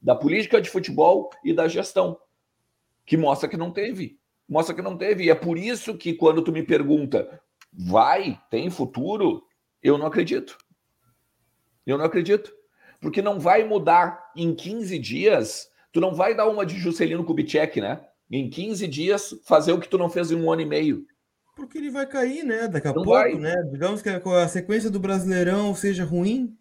da 0.00 0.14
política 0.14 0.60
de 0.60 0.68
futebol 0.68 1.30
e 1.42 1.52
da 1.52 1.68
gestão, 1.68 2.18
que 3.06 3.16
mostra 3.16 3.48
que 3.48 3.56
não 3.56 3.70
teve. 3.70 4.18
Mostra 4.48 4.74
que 4.74 4.82
não 4.82 4.96
teve. 4.96 5.24
E 5.24 5.30
é 5.30 5.34
por 5.34 5.56
isso 5.56 5.96
que 5.96 6.12
quando 6.12 6.42
tu 6.42 6.52
me 6.52 6.62
pergunta, 6.62 7.40
vai, 7.72 8.38
tem 8.50 8.68
futuro, 8.68 9.44
eu 9.82 9.96
não 9.96 10.06
acredito. 10.06 10.58
Eu 11.86 11.96
não 11.96 12.04
acredito 12.04 12.52
porque 13.02 13.20
não 13.20 13.40
vai 13.40 13.64
mudar 13.64 14.30
em 14.36 14.54
15 14.54 14.96
dias. 14.98 15.68
Tu 15.92 16.00
não 16.00 16.14
vai 16.14 16.34
dar 16.34 16.48
uma 16.48 16.64
de 16.64 16.78
Juscelino 16.78 17.24
Kubitschek, 17.24 17.80
né? 17.80 18.00
Em 18.32 18.48
15 18.48 18.88
dias 18.88 19.34
fazer 19.44 19.72
o 19.72 19.78
que 19.78 19.86
tu 19.88 19.98
não 19.98 20.08
fez 20.08 20.30
em 20.30 20.36
um 20.36 20.50
ano 20.50 20.62
e 20.62 20.66
meio. 20.66 21.06
Porque 21.54 21.76
ele 21.76 21.90
vai 21.90 22.06
cair, 22.06 22.42
né? 22.42 22.66
Daqui 22.66 22.88
a 22.88 22.94
não 22.94 23.04
pouco, 23.04 23.10
vai. 23.10 23.34
né? 23.34 23.54
Digamos 23.70 24.00
que 24.00 24.08
a 24.08 24.48
sequência 24.48 24.90
do 24.90 24.98
Brasileirão 24.98 25.74
seja 25.74 26.02
ruim. 26.02 26.56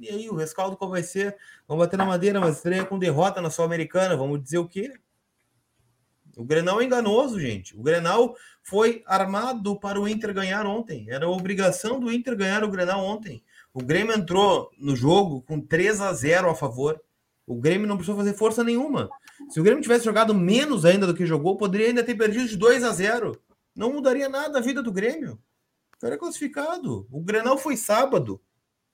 E 0.00 0.08
aí, 0.08 0.30
o 0.30 0.34
rescaldo 0.34 0.78
qual 0.78 0.90
vai 0.90 1.02
ser? 1.02 1.36
Vamos 1.68 1.84
bater 1.84 1.98
na 1.98 2.06
madeira, 2.06 2.40
mas 2.40 2.56
estreia 2.56 2.86
com 2.86 2.98
derrota 2.98 3.42
na 3.42 3.50
Sul-Americana. 3.50 4.16
Vamos 4.16 4.42
dizer 4.42 4.56
o 4.56 4.66
quê? 4.66 4.94
O 6.38 6.44
Grenal 6.44 6.80
é 6.80 6.84
enganoso, 6.84 7.38
gente. 7.38 7.78
O 7.78 7.82
Grenal 7.82 8.34
foi 8.62 9.02
armado 9.04 9.78
para 9.78 10.00
o 10.00 10.08
Inter 10.08 10.32
ganhar 10.32 10.64
ontem. 10.64 11.04
Era 11.10 11.28
obrigação 11.28 12.00
do 12.00 12.10
Inter 12.10 12.34
ganhar 12.34 12.64
o 12.64 12.70
Grenal 12.70 13.04
ontem. 13.04 13.42
O 13.74 13.84
Grêmio 13.84 14.14
entrou 14.14 14.70
no 14.78 14.96
jogo 14.96 15.42
com 15.42 15.60
3 15.60 16.00
a 16.00 16.14
0 16.14 16.48
a 16.48 16.54
favor. 16.54 16.98
O 17.50 17.56
Grêmio 17.56 17.88
não 17.88 17.96
precisou 17.96 18.16
fazer 18.16 18.32
força 18.34 18.62
nenhuma. 18.62 19.10
Se 19.48 19.58
o 19.58 19.64
Grêmio 19.64 19.82
tivesse 19.82 20.04
jogado 20.04 20.32
menos 20.32 20.84
ainda 20.84 21.04
do 21.04 21.12
que 21.12 21.26
jogou, 21.26 21.56
poderia 21.56 21.88
ainda 21.88 22.04
ter 22.04 22.14
perdido 22.14 22.46
de 22.46 22.56
2 22.56 22.84
a 22.84 22.92
0. 22.92 23.36
Não 23.74 23.92
mudaria 23.92 24.28
nada 24.28 24.58
a 24.58 24.62
vida 24.62 24.80
do 24.80 24.92
Grêmio. 24.92 25.36
Era 26.00 26.16
classificado. 26.16 27.08
O 27.10 27.20
Grenal 27.20 27.58
foi 27.58 27.76
sábado. 27.76 28.40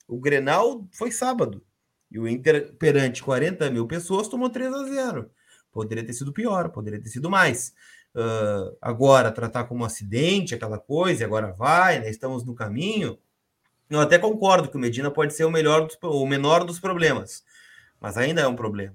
O 0.08 0.18
Grenal 0.18 0.88
foi 0.90 1.12
sábado. 1.12 1.62
E 2.10 2.18
o 2.18 2.26
Inter, 2.26 2.74
perante 2.78 3.22
40 3.22 3.68
mil 3.68 3.86
pessoas, 3.86 4.26
tomou 4.26 4.48
3 4.48 4.72
a 4.72 4.84
0. 4.84 5.30
Poderia 5.70 6.02
ter 6.02 6.14
sido 6.14 6.32
pior, 6.32 6.70
poderia 6.70 6.98
ter 6.98 7.10
sido 7.10 7.28
mais. 7.28 7.74
Uh, 8.14 8.74
agora, 8.80 9.30
tratar 9.30 9.64
como 9.64 9.82
um 9.82 9.86
acidente, 9.86 10.54
aquela 10.54 10.78
coisa, 10.78 11.26
agora 11.26 11.52
vai, 11.52 12.00
né? 12.00 12.08
estamos 12.08 12.42
no 12.42 12.54
caminho. 12.54 13.18
Eu 13.90 14.00
até 14.00 14.18
concordo 14.18 14.70
que 14.70 14.78
o 14.78 14.80
Medina 14.80 15.10
pode 15.10 15.34
ser 15.34 15.44
o 15.44 15.50
melhor 15.50 15.86
dos, 15.86 15.98
o 16.02 16.26
menor 16.26 16.64
dos 16.64 16.80
problemas, 16.80 17.44
mas 18.00 18.16
ainda 18.16 18.40
é 18.40 18.46
um 18.46 18.56
problema. 18.56 18.94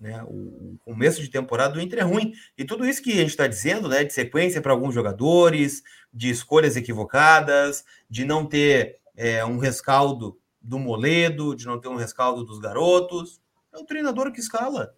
Né? 0.00 0.22
O 0.24 0.76
começo 0.84 1.22
de 1.22 1.28
temporada 1.28 1.74
do 1.74 1.80
Inter 1.80 2.00
é 2.00 2.02
ruim. 2.02 2.32
E 2.58 2.64
tudo 2.64 2.84
isso 2.84 3.02
que 3.02 3.12
a 3.12 3.16
gente 3.16 3.30
está 3.30 3.46
dizendo, 3.46 3.88
né, 3.88 4.02
de 4.02 4.12
sequência 4.12 4.60
para 4.60 4.72
alguns 4.72 4.94
jogadores, 4.94 5.82
de 6.12 6.28
escolhas 6.28 6.76
equivocadas, 6.76 7.84
de 8.10 8.24
não 8.24 8.44
ter 8.44 8.98
é, 9.16 9.44
um 9.44 9.58
rescaldo 9.58 10.38
do 10.60 10.78
Moledo, 10.78 11.54
de 11.54 11.66
não 11.66 11.80
ter 11.80 11.88
um 11.88 11.96
rescaldo 11.96 12.44
dos 12.44 12.58
garotos, 12.58 13.40
é 13.72 13.78
o 13.78 13.84
treinador 13.84 14.32
que 14.32 14.40
escala. 14.40 14.94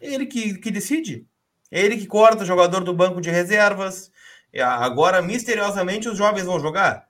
É 0.00 0.12
ele 0.12 0.26
que, 0.26 0.58
que 0.58 0.70
decide. 0.70 1.26
É 1.70 1.80
ele 1.80 1.96
que 1.96 2.06
corta 2.06 2.42
o 2.42 2.46
jogador 2.46 2.84
do 2.84 2.94
banco 2.94 3.20
de 3.20 3.30
reservas. 3.30 4.10
Agora, 4.62 5.20
misteriosamente, 5.22 6.08
os 6.08 6.16
jovens 6.16 6.44
vão 6.44 6.60
jogar. 6.60 7.08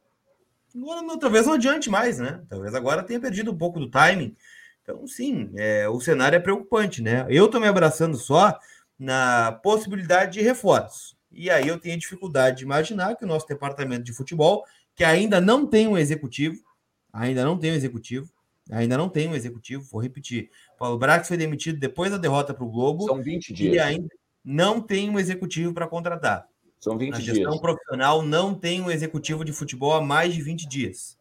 Agora, 0.75 1.19
talvez 1.19 1.47
não 1.47 1.55
adiante 1.55 1.91
mais, 1.91 2.19
né? 2.19 2.43
Talvez 2.49 2.75
agora 2.75 3.03
tenha 3.03 3.21
perdido 3.21 3.53
um 3.53 3.57
pouco 3.57 3.79
do 3.79 3.91
timing. 3.91 4.37
Então, 4.85 5.07
sim, 5.07 5.51
é, 5.57 5.89
o 5.89 5.99
cenário 5.99 6.37
é 6.37 6.41
preocupante, 6.41 7.01
né? 7.01 7.27
Eu 7.31 7.49
tô 7.49 7.59
me 7.59 7.67
abraçando 7.67 8.19
só 8.19 8.59
na 8.99 9.59
possibilidade 9.63 10.35
de 10.35 10.43
reforço. 10.43 11.17
E 11.33 11.49
aí 11.49 11.67
eu 11.67 11.81
tenho 11.81 11.99
dificuldade 11.99 12.59
de 12.59 12.65
imaginar 12.65 13.17
que 13.17 13.25
o 13.25 13.27
nosso 13.27 13.49
departamento 13.49 14.05
de 14.05 14.13
futebol, 14.13 14.63
que 14.95 15.03
ainda 15.03 15.41
não 15.41 15.67
tem 15.67 15.89
um 15.89 15.97
executivo, 15.97 16.63
ainda 17.11 17.43
não 17.45 17.59
tem 17.59 17.73
um 17.73 17.75
executivo, 17.75 18.31
ainda 18.71 18.99
não 18.99 19.09
tem 19.09 19.27
um 19.27 19.35
executivo, 19.35 19.89
vou 19.91 20.03
repetir. 20.03 20.51
Paulo 20.79 20.99
Brax 20.99 21.29
foi 21.29 21.39
demitido 21.39 21.81
depois 21.81 22.11
da 22.11 22.19
derrota 22.19 22.53
para 22.53 22.65
o 22.65 22.71
Globo. 22.71 23.07
São 23.07 23.23
20 23.23 23.55
dias. 23.55 23.75
E 23.75 23.79
ainda 23.79 24.09
não 24.45 24.83
tem 24.83 25.09
um 25.09 25.19
executivo 25.19 25.73
para 25.73 25.89
contratar. 25.89 26.47
São 26.79 26.99
20 26.99 27.15
A 27.15 27.21
gestão 27.21 27.53
dias. 27.53 27.61
profissional 27.63 28.21
não 28.21 28.55
tem 28.55 28.83
um 28.83 28.91
executivo 28.91 29.47
de 29.47 29.53
futebol 29.53 29.95
há 29.95 30.03
mais 30.03 30.35
de 30.35 30.43
20 30.43 30.69
dias. 30.69 31.17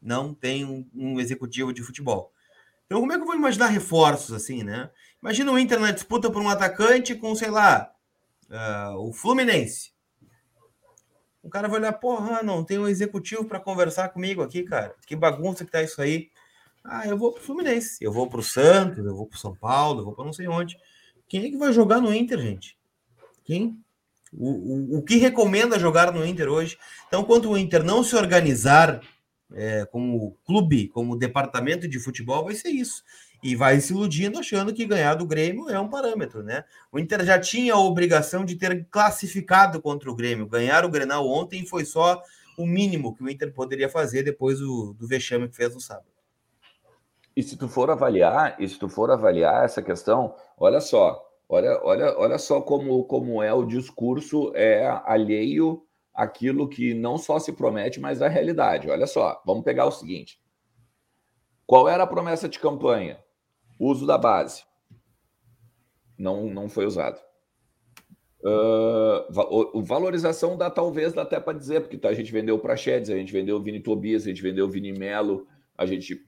Não 0.00 0.32
tem 0.32 0.64
um, 0.64 0.88
um 0.94 1.18
executivo 1.18 1.72
de 1.72 1.82
futebol. 1.82 2.32
Então, 2.92 3.00
como 3.00 3.12
é 3.14 3.16
que 3.16 3.22
eu 3.22 3.26
vou 3.26 3.34
imaginar 3.34 3.68
reforços 3.68 4.34
assim, 4.34 4.62
né? 4.62 4.90
Imagina 5.22 5.50
o 5.50 5.58
Inter 5.58 5.80
na 5.80 5.92
disputa 5.92 6.30
por 6.30 6.42
um 6.42 6.48
atacante 6.50 7.14
com, 7.14 7.34
sei 7.34 7.48
lá, 7.48 7.90
ah, 8.50 8.94
o 8.98 9.14
Fluminense. 9.14 9.94
O 11.42 11.48
cara 11.48 11.68
vai 11.68 11.80
olhar, 11.80 11.94
porra, 11.94 12.42
não 12.42 12.62
tem 12.62 12.78
um 12.78 12.86
executivo 12.86 13.46
para 13.46 13.58
conversar 13.58 14.10
comigo 14.10 14.42
aqui, 14.42 14.62
cara. 14.62 14.94
Que 15.06 15.16
bagunça 15.16 15.64
que 15.64 15.70
tá 15.70 15.82
isso 15.82 16.02
aí. 16.02 16.28
Ah, 16.84 17.08
eu 17.08 17.16
vou 17.16 17.32
pro 17.32 17.42
Fluminense, 17.42 17.96
eu 18.04 18.12
vou 18.12 18.28
pro 18.28 18.42
Santos, 18.42 18.98
eu 18.98 19.16
vou 19.16 19.26
pro 19.26 19.38
São 19.38 19.56
Paulo, 19.56 20.00
eu 20.00 20.04
vou 20.04 20.14
para 20.14 20.26
não 20.26 20.32
sei 20.34 20.46
onde. 20.46 20.76
Quem 21.26 21.46
é 21.46 21.50
que 21.50 21.56
vai 21.56 21.72
jogar 21.72 21.98
no 21.98 22.12
Inter, 22.12 22.38
gente? 22.40 22.76
Quem? 23.42 23.82
O, 24.30 24.50
o, 24.50 24.98
o 24.98 25.02
que 25.02 25.16
recomenda 25.16 25.78
jogar 25.78 26.12
no 26.12 26.26
Inter 26.26 26.46
hoje? 26.46 26.76
Então, 27.08 27.24
quando 27.24 27.48
o 27.48 27.56
Inter 27.56 27.82
não 27.82 28.04
se 28.04 28.14
organizar 28.14 29.00
é, 29.54 29.84
como 29.86 30.36
clube, 30.44 30.88
como 30.88 31.16
departamento 31.16 31.88
de 31.88 31.98
futebol, 31.98 32.44
vai 32.44 32.54
ser 32.54 32.70
isso. 32.70 33.02
E 33.42 33.56
vai 33.56 33.80
se 33.80 33.92
iludindo 33.92 34.38
achando 34.38 34.72
que 34.72 34.86
ganhar 34.86 35.14
do 35.14 35.26
Grêmio 35.26 35.68
é 35.68 35.78
um 35.78 35.88
parâmetro, 35.88 36.42
né? 36.42 36.64
O 36.92 36.98
Inter 36.98 37.24
já 37.24 37.38
tinha 37.38 37.74
a 37.74 37.80
obrigação 37.80 38.44
de 38.44 38.54
ter 38.56 38.86
classificado 38.90 39.82
contra 39.82 40.10
o 40.10 40.14
Grêmio. 40.14 40.46
Ganhar 40.46 40.84
o 40.84 40.88
Grenal 40.88 41.26
ontem 41.28 41.66
foi 41.66 41.84
só 41.84 42.22
o 42.56 42.66
mínimo 42.66 43.14
que 43.14 43.22
o 43.22 43.28
Inter 43.28 43.52
poderia 43.52 43.88
fazer 43.88 44.22
depois 44.22 44.60
do, 44.60 44.94
do 44.94 45.06
vexame 45.06 45.48
que 45.48 45.56
fez 45.56 45.74
no 45.74 45.80
sábado. 45.80 46.06
E 47.34 47.42
se 47.42 47.56
tu 47.56 47.68
for 47.68 47.90
avaliar, 47.90 48.56
e 48.60 48.68
se 48.68 48.78
tu 48.78 48.88
for 48.88 49.10
avaliar 49.10 49.64
essa 49.64 49.82
questão, 49.82 50.34
olha 50.58 50.80
só, 50.80 51.20
olha, 51.48 51.80
olha, 51.82 52.18
olha 52.18 52.38
só 52.38 52.60
como, 52.60 53.04
como 53.04 53.42
é 53.42 53.52
o 53.52 53.64
discurso 53.64 54.52
é 54.54 54.86
alheio 55.04 55.82
àquilo 56.14 56.68
que 56.68 56.94
não 56.94 57.16
só 57.16 57.38
se 57.38 57.52
promete, 57.52 58.00
mas 58.00 58.20
a 58.20 58.28
realidade. 58.28 58.90
Olha 58.90 59.06
só, 59.06 59.42
vamos 59.46 59.64
pegar 59.64 59.86
o 59.86 59.92
seguinte. 59.92 60.40
Qual 61.66 61.88
era 61.88 62.02
a 62.02 62.06
promessa 62.06 62.48
de 62.48 62.58
campanha? 62.58 63.18
Uso 63.78 64.06
da 64.06 64.18
base. 64.18 64.64
Não, 66.18 66.46
não 66.46 66.68
foi 66.68 66.86
usado. 66.86 67.18
Uh, 68.44 69.82
valorização 69.82 70.56
dá 70.56 70.68
talvez 70.68 71.12
dá 71.12 71.22
até 71.22 71.38
para 71.38 71.56
dizer, 71.56 71.80
porque 71.80 71.96
tá, 71.96 72.08
a 72.08 72.14
gente 72.14 72.32
vendeu 72.32 72.56
o 72.56 72.58
Praxedes, 72.58 73.08
a 73.08 73.16
gente 73.16 73.32
vendeu 73.32 73.62
Vini 73.62 73.78
Tobias, 73.78 74.24
a 74.24 74.28
gente 74.28 74.42
vendeu 74.42 74.68
Vini 74.68 74.92
Melo, 74.92 75.46
a 75.78 75.86
gente 75.86 76.20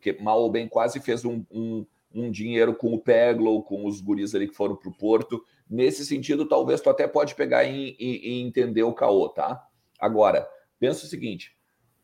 que 0.00 0.20
mal 0.20 0.40
ou 0.40 0.50
bem 0.50 0.68
quase 0.68 1.00
fez 1.00 1.24
um, 1.24 1.44
um, 1.50 1.86
um 2.12 2.30
dinheiro 2.30 2.74
com 2.74 2.92
o 2.92 2.98
Peglo, 2.98 3.62
com 3.62 3.86
os 3.86 4.00
guris 4.00 4.34
ali 4.34 4.48
que 4.48 4.54
foram 4.54 4.76
para 4.76 4.88
o 4.88 4.94
Porto. 4.94 5.42
Nesse 5.68 6.04
sentido, 6.06 6.46
talvez 6.48 6.80
tu 6.80 6.90
até 6.90 7.06
pode 7.06 7.34
pegar 7.34 7.64
e, 7.64 7.96
e- 7.98 8.38
e 8.38 8.42
entender 8.42 8.82
o 8.82 8.94
caô, 8.94 9.28
tá? 9.28 9.66
Agora, 10.00 10.48
pensa 10.78 11.04
o 11.04 11.08
seguinte: 11.08 11.56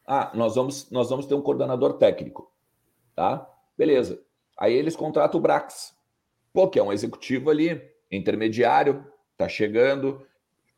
ah, 0.07 0.31
nós 0.35 0.55
vamos, 0.55 0.91
nós 0.91 1.11
vamos 1.11 1.27
ter 1.27 1.35
um 1.35 1.43
coordenador 1.43 1.95
técnico, 1.95 2.53
tá? 3.15 3.49
Beleza. 3.77 4.23
Aí 4.59 4.75
eles 4.75 4.97
contratam 4.97 5.39
o 5.39 5.43
Brax, 5.43 5.97
pô, 6.53 6.69
que 6.69 6.79
é 6.79 6.83
um 6.83 6.93
executivo 6.93 7.51
ali, 7.51 7.81
intermediário, 8.11 9.05
tá 9.37 9.49
chegando, 9.49 10.27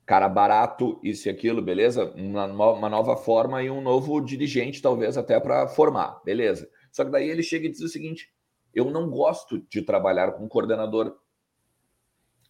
cara 0.07 0.29
barato, 0.29 1.01
isso 1.03 1.29
e 1.29 1.31
aquilo, 1.31 1.61
beleza? 1.63 2.13
Uma, 2.17 2.47
uma 2.47 2.89
nova 2.89 3.17
forma 3.17 3.63
e 3.63 3.71
um 3.71 3.81
novo 3.81 4.21
dirigente, 4.21 4.81
talvez 4.83 5.17
até 5.19 5.39
para 5.41 5.69
formar, 5.69 6.21
beleza. 6.25 6.69
Só 6.93 7.05
que 7.05 7.11
daí 7.11 7.29
ele 7.29 7.43
chega 7.43 7.67
e 7.67 7.71
diz 7.71 7.81
o 7.81 7.89
seguinte: 7.89 8.31
eu 8.75 8.91
não 8.91 9.11
gosto 9.11 9.61
de 9.69 9.83
trabalhar 9.83 10.33
com 10.33 10.49
coordenador. 10.49 11.17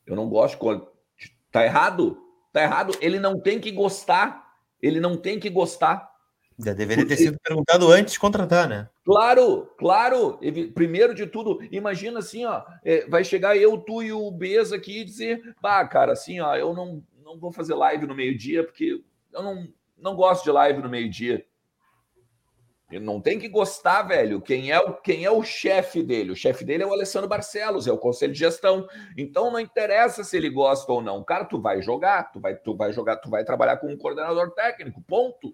Eu 0.07 0.15
não 0.17 0.29
gosto. 0.29 0.59
de- 1.19 1.31
Tá 1.51 1.65
errado? 1.65 2.19
Tá 2.53 2.63
errado. 2.63 2.97
Ele 3.01 3.19
não 3.19 3.41
tem 3.41 3.59
que 3.61 3.71
gostar. 3.71 4.45
Ele 4.81 5.01
não 5.01 5.17
tem 5.17 5.39
que 5.41 5.51
gostar. 5.51 6.11
Já 6.59 6.73
deveria 6.73 7.05
ter 7.05 7.11
Porque- 7.17 7.23
sido 7.25 7.39
perguntado 7.43 7.91
antes 7.91 8.15
de 8.15 8.21
contratar, 8.21 8.67
né? 8.69 8.89
Claro, 9.05 9.71
claro. 9.79 10.39
Primeiro 10.75 11.15
de 11.15 11.27
tudo, 11.27 11.59
imagina 11.71 12.21
assim, 12.21 12.47
ó, 12.47 12.63
é, 12.83 13.07
vai 13.09 13.23
chegar 13.25 13.57
eu, 13.57 13.77
tu 13.79 14.03
e 14.03 14.11
o 14.13 14.31
Bez 14.31 14.73
aqui 14.73 15.01
e 15.01 15.05
dizer, 15.05 15.55
bah, 15.61 15.87
cara, 15.87 16.13
assim, 16.13 16.41
ó, 16.41 16.55
eu 16.57 16.73
não, 16.73 17.03
não 17.23 17.39
vou 17.39 17.53
fazer 17.53 17.75
live 17.75 18.07
no 18.07 18.15
meio-dia 18.15 18.65
porque 18.65 19.03
eu 19.33 19.43
não, 19.43 19.69
não 19.99 20.15
gosto 20.17 20.45
de 20.45 20.51
live 20.51 20.81
no 20.81 20.89
meio-dia. 20.89 21.45
Ele 22.91 23.05
não 23.05 23.21
tem 23.21 23.39
que 23.39 23.49
gostar, 23.49 24.03
velho. 24.03 24.41
Quem 24.41 24.71
é 24.71 24.79
o, 24.79 24.95
quem 24.95 25.25
é 25.25 25.31
o 25.31 25.43
chefe 25.43 26.03
dele? 26.03 26.31
O 26.31 26.37
chefe 26.37 26.65
dele 26.65 26.85
é 26.85 26.87
o 26.87 26.93
Alessandro 26.93 27.29
Barcelos, 27.29 27.89
é 27.89 27.93
o 27.93 27.99
conselho 27.99 28.33
de 28.33 28.39
gestão. 28.39 28.87
Então 29.17 29.51
não 29.51 29.59
interessa 29.59 30.23
se 30.23 30.37
ele 30.37 30.49
gosta 30.49 30.91
ou 30.93 31.03
não. 31.03 31.25
Cara, 31.25 31.45
tu 31.45 31.61
vai 31.61 31.83
jogar, 31.83 32.31
tu 32.31 32.39
vai, 32.39 32.55
tu 32.55 32.77
vai 32.77 32.93
jogar, 32.93 33.17
tu 33.17 33.29
vai 33.29 33.45
trabalhar 33.45 33.79
com 33.79 33.89
um 33.89 33.97
coordenador 33.97 34.53
técnico, 34.53 35.03
ponto. 35.03 35.53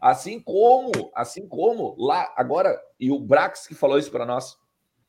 Assim 0.00 0.40
como, 0.40 0.90
assim 1.14 1.48
como 1.48 1.94
lá 1.96 2.32
agora, 2.36 2.78
e 2.98 3.10
o 3.10 3.20
Brax 3.20 3.66
que 3.66 3.74
falou 3.74 3.98
isso 3.98 4.10
para 4.10 4.26
nós. 4.26 4.58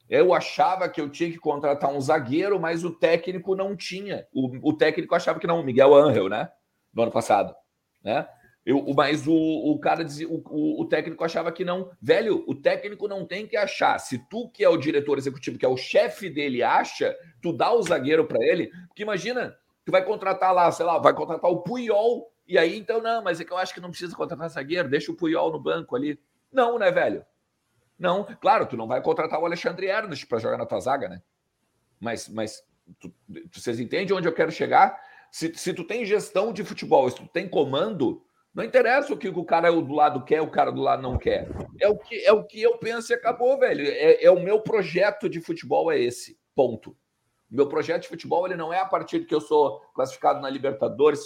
Eu 0.07 0.33
achava 0.33 0.89
que 0.89 0.99
eu 0.99 1.09
tinha 1.09 1.29
que 1.29 1.38
contratar 1.38 1.91
um 1.91 2.01
zagueiro, 2.01 2.59
mas 2.59 2.83
o 2.83 2.91
técnico 2.91 3.55
não 3.55 3.75
tinha. 3.75 4.27
O, 4.33 4.69
o 4.69 4.73
técnico 4.73 5.13
achava 5.13 5.39
que 5.39 5.45
não, 5.45 5.59
o 5.59 5.63
Miguel 5.63 5.93
Angel, 5.93 6.27
né? 6.29 6.49
No 6.91 7.03
ano 7.03 7.12
passado, 7.12 7.55
né? 8.03 8.27
Eu, 8.69 8.86
mas 8.95 9.25
o, 9.25 9.34
o 9.34 9.79
cara 9.79 10.05
dizia, 10.05 10.29
o, 10.29 10.79
o 10.79 10.86
técnico 10.86 11.23
achava 11.23 11.51
que 11.51 11.65
não. 11.65 11.89
Velho, 11.99 12.43
o 12.47 12.53
técnico 12.53 13.08
não 13.08 13.25
tem 13.25 13.47
que 13.47 13.58
achar. 13.58 13.97
Se 13.97 14.19
tu, 14.29 14.47
que 14.49 14.63
é 14.63 14.69
o 14.69 14.77
diretor 14.77 15.17
executivo, 15.17 15.58
que 15.58 15.65
é 15.65 15.67
o 15.67 15.75
chefe 15.75 16.29
dele, 16.29 16.62
acha, 16.62 17.17
tu 17.41 17.51
dá 17.51 17.73
o 17.73 17.82
zagueiro 17.82 18.27
para 18.27 18.38
ele. 18.45 18.69
Porque 18.88 19.01
imagina, 19.01 19.58
tu 19.84 19.91
vai 19.91 20.05
contratar 20.05 20.53
lá, 20.53 20.71
sei 20.71 20.86
lá, 20.86 20.99
vai 20.99 21.15
contratar 21.15 21.49
o 21.49 21.63
Puyol. 21.63 22.32
E 22.47 22.60
aí, 22.60 22.77
então, 22.77 23.01
não, 23.01 23.23
mas 23.23 23.41
é 23.41 23.43
que 23.43 23.51
eu 23.51 23.58
acho 23.58 23.73
que 23.73 23.82
não 23.82 23.89
precisa 23.89 24.15
contratar 24.15 24.47
zagueiro, 24.49 24.88
deixa 24.88 25.12
o 25.12 25.15
Puyol 25.15 25.51
no 25.51 25.60
banco 25.60 25.95
ali. 25.95 26.19
Não, 26.51 26.77
né, 26.77 26.91
velho? 26.91 27.25
Não, 27.97 28.23
claro, 28.39 28.67
tu 28.67 28.77
não 28.77 28.88
vai 28.88 29.01
contratar 29.01 29.41
o 29.41 29.45
Alexandre 29.47 29.88
Ernest 29.88 30.27
para 30.27 30.38
jogar 30.38 30.60
na 30.60 30.65
tua 30.67 30.79
zaga, 30.79 31.10
né? 31.10 31.23
Mas, 31.99 32.29
mas 32.29 32.63
tu- 32.99 33.12
vocês 33.51 33.79
entendem 33.79 34.15
onde 34.15 34.27
eu 34.27 34.34
quero 34.34 34.51
chegar? 34.51 34.95
Se, 35.32 35.51
se 35.55 35.73
tu 35.73 35.84
tem 35.84 36.05
gestão 36.05 36.53
de 36.53 36.63
futebol, 36.63 37.10
se 37.10 37.15
tu 37.15 37.27
tem 37.27 37.49
comando, 37.49 38.23
não 38.53 38.63
interessa 38.63 39.13
o 39.13 39.17
que 39.17 39.29
o 39.29 39.45
cara 39.45 39.71
do 39.71 39.93
lado 39.93 40.25
quer, 40.25 40.41
o 40.41 40.49
cara 40.49 40.71
do 40.71 40.81
lado 40.81 41.01
não 41.01 41.17
quer. 41.17 41.47
É 41.79 41.88
o 41.88 41.97
que, 41.97 42.25
é 42.25 42.31
o 42.31 42.43
que 42.43 42.62
eu 42.62 42.77
penso 42.77 43.12
e 43.12 43.15
acabou, 43.15 43.57
velho. 43.59 43.85
É, 43.85 44.23
é 44.23 44.31
o 44.31 44.39
meu 44.39 44.62
projeto 44.62 45.29
de 45.29 45.39
futebol, 45.39 45.91
é 45.91 45.99
esse. 45.99 46.38
Ponto. 46.55 46.97
Meu 47.49 47.67
projeto 47.67 48.03
de 48.03 48.07
futebol 48.09 48.45
ele 48.45 48.55
não 48.55 48.73
é 48.73 48.79
a 48.79 48.85
partir 48.85 49.19
de 49.19 49.25
que 49.25 49.33
eu 49.33 49.41
sou 49.41 49.79
classificado 49.93 50.41
na 50.41 50.49
Libertadores, 50.49 51.21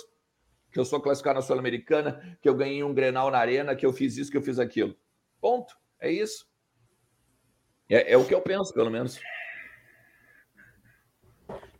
que 0.71 0.79
eu 0.79 0.85
sou 0.85 1.01
classificado 1.01 1.35
na 1.35 1.41
Sul-Americana, 1.41 2.37
que 2.41 2.47
eu 2.47 2.55
ganhei 2.55 2.83
um 2.83 2.93
Grenal 2.93 3.29
na 3.31 3.37
Arena, 3.37 3.75
que 3.75 3.85
eu 3.85 3.93
fiz 3.93 4.17
isso, 4.17 4.31
que 4.31 4.37
eu 4.37 4.41
fiz 4.41 4.59
aquilo. 4.59 4.95
Ponto. 5.39 5.75
É 5.99 6.11
isso. 6.11 6.45
É, 7.89 8.13
é 8.13 8.17
o 8.17 8.25
que 8.25 8.33
eu 8.33 8.41
penso, 8.41 8.73
pelo 8.73 8.89
menos. 8.89 9.19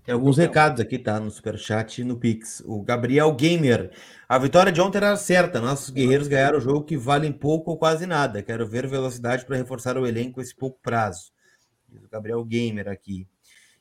Tem 0.03 0.13
alguns 0.13 0.37
recados 0.37 0.81
aqui, 0.81 0.99
tá? 0.99 1.17
No 1.17 1.31
Superchat 1.31 2.01
e 2.01 2.03
no 2.03 2.17
Pix. 2.17 2.61
O 2.65 2.81
Gabriel 2.81 3.33
Gamer. 3.33 3.89
A 4.27 4.37
vitória 4.37 4.69
de 4.69 4.81
ontem 4.81 4.97
era 4.97 5.15
certa. 5.15 5.61
Nossos 5.61 5.89
guerreiros 5.89 6.27
ganharam 6.27 6.57
o 6.57 6.61
jogo 6.61 6.83
que 6.83 6.97
valem 6.97 7.31
pouco 7.31 7.71
ou 7.71 7.77
quase 7.77 8.05
nada. 8.05 8.43
Quero 8.43 8.67
ver 8.67 8.85
velocidade 8.85 9.45
para 9.45 9.55
reforçar 9.55 9.97
o 9.97 10.05
elenco 10.05 10.41
esse 10.41 10.53
pouco 10.53 10.77
prazo. 10.83 11.31
Diz 11.87 12.03
o 12.03 12.09
Gabriel 12.09 12.43
Gamer 12.43 12.89
aqui. 12.89 13.25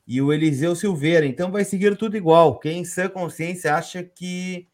E 0.06 0.22
o 0.22 0.32
Eliseu 0.32 0.76
Silveira. 0.76 1.26
Então 1.26 1.50
vai 1.50 1.64
seguir 1.64 1.96
tudo 1.96 2.16
igual. 2.16 2.60
Quem 2.60 2.82
em 2.82 2.84
sã 2.84 3.08
consciência 3.08 3.74
acha 3.74 4.04
que 4.04 4.68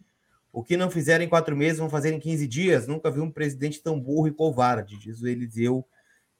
o 0.52 0.62
que 0.62 0.76
não 0.76 0.90
fizeram 0.90 1.24
em 1.24 1.28
quatro 1.28 1.56
meses 1.56 1.78
vão 1.78 1.88
fazer 1.88 2.12
em 2.12 2.20
15 2.20 2.46
dias? 2.46 2.87
Nunca 2.87 3.11
vi 3.11 3.20
um 3.20 3.30
presidente 3.30 3.82
tão 3.82 3.98
burro 3.98 4.28
e 4.28 4.32
covarde, 4.32 4.98
diz 4.98 5.22
o 5.22 5.26
Eliseu 5.26 5.82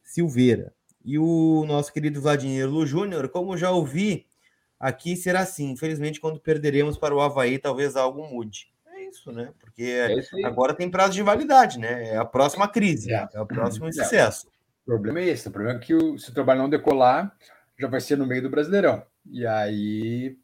Silveira. 0.03 0.75
E 1.03 1.19
o 1.19 1.65
nosso 1.67 1.91
querido 1.95 2.21
Vladimir 2.21 2.69
Lu 2.69 2.87
Júnior, 2.87 3.31
como 3.31 3.57
já 3.57 3.71
ouvi, 3.71 4.28
aqui 4.79 5.17
será 5.17 5.41
assim. 5.41 5.71
Infelizmente, 5.71 6.21
quando 6.21 6.41
perderemos 6.41 6.97
para 6.97 7.15
o 7.15 7.21
Havaí, 7.21 7.59
talvez 7.59 7.97
algo 7.97 8.27
mude. 8.27 8.69
É 8.87 9.05
isso, 9.09 9.33
né? 9.33 9.53
Porque 9.59 9.83
É 9.85 10.47
agora 10.47 10.75
tem 10.75 10.91
prazo 10.91 11.13
de 11.15 11.23
validade, 11.23 11.79
né? 11.79 12.09
É 12.11 12.17
a 12.17 12.25
próxima 12.25 12.69
crise, 12.69 13.13
É. 13.13 13.29
é, 13.35 13.41
o 13.41 13.47
próximo 13.47 13.89
É. 13.89 13.93
sucesso. 13.93 14.47
O 14.83 14.87
problema 14.87 15.21
é 15.21 15.29
esse. 15.29 15.49
O 15.49 15.51
problema 15.51 15.79
é 15.79 15.83
que 15.83 15.95
o- 15.95 16.19
se 16.19 16.31
o 16.31 16.35
trabalho 16.35 16.61
não 16.63 16.69
decolar, 16.71 17.35
já 17.79 17.87
vai 17.89 18.01
ser 18.01 18.17
no 18.17 18.27
meio 18.27 18.43
do 18.43 18.51
Brasileirão. 18.51 19.03
E 19.31 19.47
aí, 19.47 20.37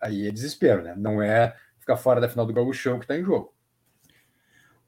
aí 0.00 0.26
é 0.26 0.30
desespero, 0.30 0.82
né? 0.82 0.94
Não 0.96 1.22
é 1.22 1.54
ficar 1.78 1.96
fora 1.96 2.20
da 2.20 2.28
final 2.28 2.46
do 2.46 2.52
Gaúchão 2.52 2.98
que 2.98 3.04
está 3.04 3.16
em 3.18 3.24
jogo. 3.24 3.54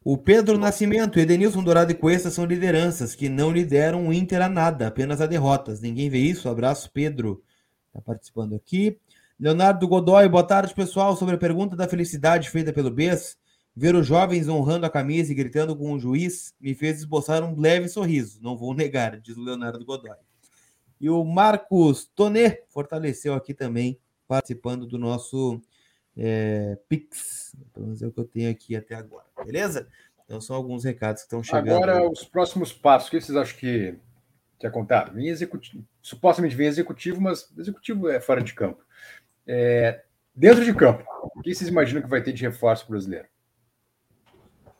O 0.04 0.18
Pedro 0.18 0.58
Nascimento, 0.58 1.20
Edenilson 1.20 1.62
Dourado 1.62 1.92
e 1.92 1.94
Cuesta 1.94 2.28
são 2.28 2.44
lideranças 2.44 3.14
que 3.14 3.28
não 3.28 3.52
lideram 3.52 4.08
o 4.08 4.12
Inter 4.12 4.42
a 4.42 4.48
nada, 4.48 4.88
apenas 4.88 5.20
a 5.20 5.26
derrotas. 5.26 5.80
Ninguém 5.80 6.10
vê 6.10 6.18
isso? 6.18 6.48
Abraço, 6.48 6.90
Pedro. 6.92 7.40
Está 7.92 8.00
participando 8.00 8.54
aqui. 8.54 8.98
Leonardo 9.38 9.86
Godoy, 9.86 10.26
boa 10.26 10.42
tarde, 10.42 10.74
pessoal. 10.74 11.14
Sobre 11.14 11.34
a 11.34 11.38
pergunta 11.38 11.76
da 11.76 11.86
felicidade 11.86 12.48
feita 12.48 12.72
pelo 12.72 12.90
BES, 12.90 13.36
ver 13.76 13.94
os 13.94 14.06
jovens 14.06 14.48
honrando 14.48 14.86
a 14.86 14.90
camisa 14.90 15.30
e 15.30 15.34
gritando 15.34 15.76
com 15.76 15.92
o 15.92 15.98
juiz 15.98 16.54
me 16.58 16.74
fez 16.74 17.00
esboçar 17.00 17.44
um 17.44 17.60
leve 17.60 17.88
sorriso. 17.88 18.40
Não 18.42 18.56
vou 18.56 18.72
negar, 18.72 19.20
diz 19.20 19.36
o 19.36 19.42
Leonardo 19.42 19.84
Godoy. 19.84 20.16
E 20.98 21.10
o 21.10 21.22
Marcos 21.22 22.10
Tonê 22.14 22.62
fortaleceu 22.68 23.34
aqui 23.34 23.52
também, 23.52 23.98
participando 24.26 24.86
do 24.86 24.96
nosso 24.96 25.60
é, 26.16 26.78
Pix. 26.88 27.54
Pelo 27.74 27.86
menos 27.86 28.00
é 28.00 28.06
o 28.06 28.12
que 28.12 28.20
eu 28.20 28.24
tenho 28.24 28.50
aqui 28.50 28.74
até 28.74 28.94
agora. 28.94 29.26
Beleza? 29.44 29.86
Então 30.24 30.40
são 30.40 30.56
alguns 30.56 30.84
recados 30.84 31.20
que 31.20 31.26
estão 31.26 31.42
chegando. 31.42 31.82
Agora, 31.82 32.10
os 32.10 32.24
próximos 32.24 32.72
passos. 32.72 33.08
O 33.08 33.10
que 33.10 33.20
vocês 33.20 33.36
acham 33.36 33.58
que, 33.58 33.98
que 34.62 34.66
é 34.66 34.70
contar? 34.70 35.12
Vem 35.12 35.28
executivo, 35.28 35.84
supostamente 36.00 36.54
vem 36.54 36.68
executivo, 36.68 37.20
mas 37.20 37.52
executivo 37.58 38.08
é 38.08 38.20
fora 38.20 38.40
de 38.40 38.54
campo. 38.54 38.80
É, 39.44 40.02
dentro 40.32 40.64
de 40.64 40.72
campo, 40.72 41.04
o 41.34 41.42
que 41.42 41.52
vocês 41.52 41.68
imaginam 41.68 42.00
que 42.00 42.08
vai 42.08 42.22
ter 42.22 42.32
de 42.32 42.42
reforço 42.42 42.88
brasileiro? 42.88 43.26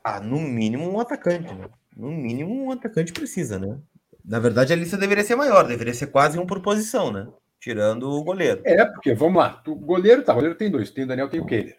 Ah, 0.05 0.21
no 0.21 0.41
mínimo 0.41 0.89
um 0.89 1.01
atacante, 1.01 1.53
né? 1.53 1.69
No 1.97 2.13
mínimo 2.13 2.65
um 2.65 2.71
atacante 2.71 3.13
precisa, 3.13 3.59
né? 3.59 3.77
Na 4.25 4.39
verdade, 4.39 4.73
a 4.73 4.77
lista 4.77 4.97
deveria 4.97 5.25
ser 5.25 5.35
maior, 5.35 5.67
deveria 5.67 5.93
ser 5.93 6.07
quase 6.07 6.39
um 6.39 6.47
por 6.47 6.61
posição, 6.61 7.13
né? 7.13 7.27
Tirando 7.59 8.09
o 8.09 8.23
goleiro. 8.23 8.63
É, 8.65 8.85
porque, 8.85 9.15
vamos 9.15 9.43
lá, 9.43 9.61
o 9.67 9.75
goleiro, 9.75 10.23
tá, 10.23 10.33
o 10.33 10.37
goleiro 10.37 10.57
tem 10.57 10.71
dois, 10.71 10.91
tem 10.91 11.05
o 11.05 11.09
Daniel, 11.09 11.29
tem 11.29 11.41
o 11.41 11.47
Keiler. 11.47 11.77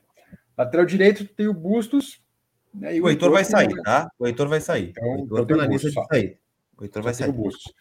Lateral 0.57 0.85
direito 0.85 1.25
tem 1.25 1.47
o 1.47 1.53
Bustos. 1.53 2.21
Né, 2.73 2.99
o, 2.99 3.05
o 3.05 3.09
Heitor 3.09 3.31
vai 3.31 3.45
sair, 3.45 3.81
tá? 3.81 4.09
O 4.19 4.27
Heitor 4.27 4.49
vai 4.49 4.59
sair. 4.59 4.89
Então, 4.89 5.07
o 5.07 5.19
Heitor 5.19 5.45
tá 5.45 5.55
na 5.55 5.67
lista 5.67 5.89
de 5.89 6.05
sair. 6.07 6.42
O 6.77 6.83
Heitor 6.83 7.03
vai 7.03 7.13
sair. 7.13 7.31
Bustos. 7.31 7.73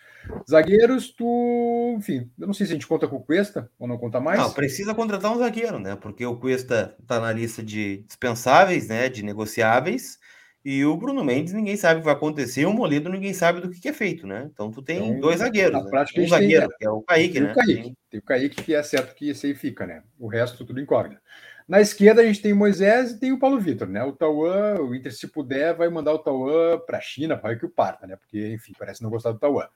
Zagueiros, 0.49 1.11
tu, 1.11 1.95
enfim, 1.99 2.31
eu 2.39 2.47
não 2.47 2.55
sei 2.55 2.67
se 2.67 2.73
a 2.73 2.77
gente 2.77 2.87
conta 2.87 3.09
com 3.09 3.17
o 3.17 3.23
Cuesta 3.23 3.71
ou 3.79 3.89
não 3.89 3.99
conta 3.99 4.21
mais. 4.21 4.39
Não, 4.39 4.53
precisa 4.53 4.95
contratar 4.95 5.33
um 5.33 5.39
zagueiro, 5.39 5.79
né? 5.79 5.97
Porque 5.97 6.25
o 6.25 6.37
Cuesta 6.37 6.97
tá 7.07 7.19
na 7.21 7.33
lista 7.33 7.63
de 7.63 8.05
dispensáveis, 8.07 8.89
né? 8.89 9.09
De 9.09 9.23
negociáveis. 9.23 10.19
E 10.65 10.85
o 10.85 10.97
Bruno 10.97 11.25
Mendes, 11.25 11.53
ninguém 11.53 11.77
sabe 11.77 11.97
o 11.97 11.99
que 12.03 12.05
vai 12.05 12.15
acontecer, 12.15 12.61
e 12.61 12.67
o 12.67 12.73
Moledo, 12.73 13.11
ninguém 13.11 13.35
sabe 13.35 13.61
do 13.61 13.69
que, 13.69 13.81
que 13.81 13.89
é 13.89 13.93
feito, 13.93 14.29
né? 14.29 14.49
Então 14.53 14.71
tu 14.71 14.81
tem 14.81 15.09
então, 15.09 15.21
dois 15.21 15.41
zagueiros. 15.41 15.73
Na 15.73 15.83
né? 15.83 15.91
prática, 15.91 16.21
um 16.21 16.29
zagueiro, 16.29 16.69
tem, 16.69 16.79
que 16.79 16.87
é 16.87 16.91
o 16.91 17.03
Kaique, 17.03 17.33
tem 17.33 17.43
né? 17.43 17.51
O 17.51 17.55
Kaique. 17.55 17.83
Tem... 17.83 17.97
tem... 18.11 18.21
o 18.21 18.23
Kaique, 18.23 18.63
que 18.63 18.75
é 18.75 18.83
certo 18.83 19.15
que 19.15 19.29
esse 19.29 19.49
aí 19.49 19.55
fica, 19.57 19.87
né? 19.87 20.05
O 20.17 20.29
resto 20.29 20.65
tudo 20.65 20.81
incógnito. 20.81 21.21
Na 21.73 21.81
esquerda 21.81 22.21
a 22.21 22.25
gente 22.27 22.43
tem 22.43 22.53
o 22.53 22.57
Moisés 22.57 23.13
e 23.13 23.19
tem 23.19 23.33
o 23.33 23.39
Paulo 23.39 23.59
Vitor, 23.59 23.89
né? 23.89 24.05
O 24.05 24.13
Tauan, 24.13 24.79
o 24.79 24.95
Inter, 24.95 25.11
se 25.11 25.27
puder, 25.27 25.75
vai 25.75 25.89
mandar 25.89 26.13
o 26.13 26.19
Tauan 26.19 26.79
para 26.81 26.99
a 26.99 27.01
China, 27.01 27.35
para 27.35 27.57
que 27.57 27.65
o 27.65 27.71
parta, 27.71 28.07
né? 28.07 28.15
Porque, 28.15 28.53
enfim, 28.53 28.75
parece 28.79 29.03
não 29.03 29.09
gostar 29.09 29.33
do 29.33 29.39
Tauan. 29.39 29.67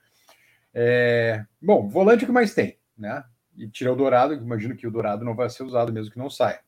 É... 0.75 1.43
Bom, 1.59 1.89
volante 1.89 2.25
o 2.25 2.27
que 2.27 2.33
mais 2.35 2.53
tem, 2.53 2.77
né? 2.99 3.25
E 3.57 3.67
tirar 3.67 3.93
o 3.93 3.97
Dourado, 3.97 4.35
imagino 4.35 4.77
que 4.77 4.87
o 4.87 4.91
Dourado 4.91 5.25
não 5.25 5.35
vai 5.35 5.49
ser 5.49 5.63
usado 5.63 5.91
mesmo 5.91 6.13
que 6.13 6.19
não 6.19 6.29
saia. 6.29 6.61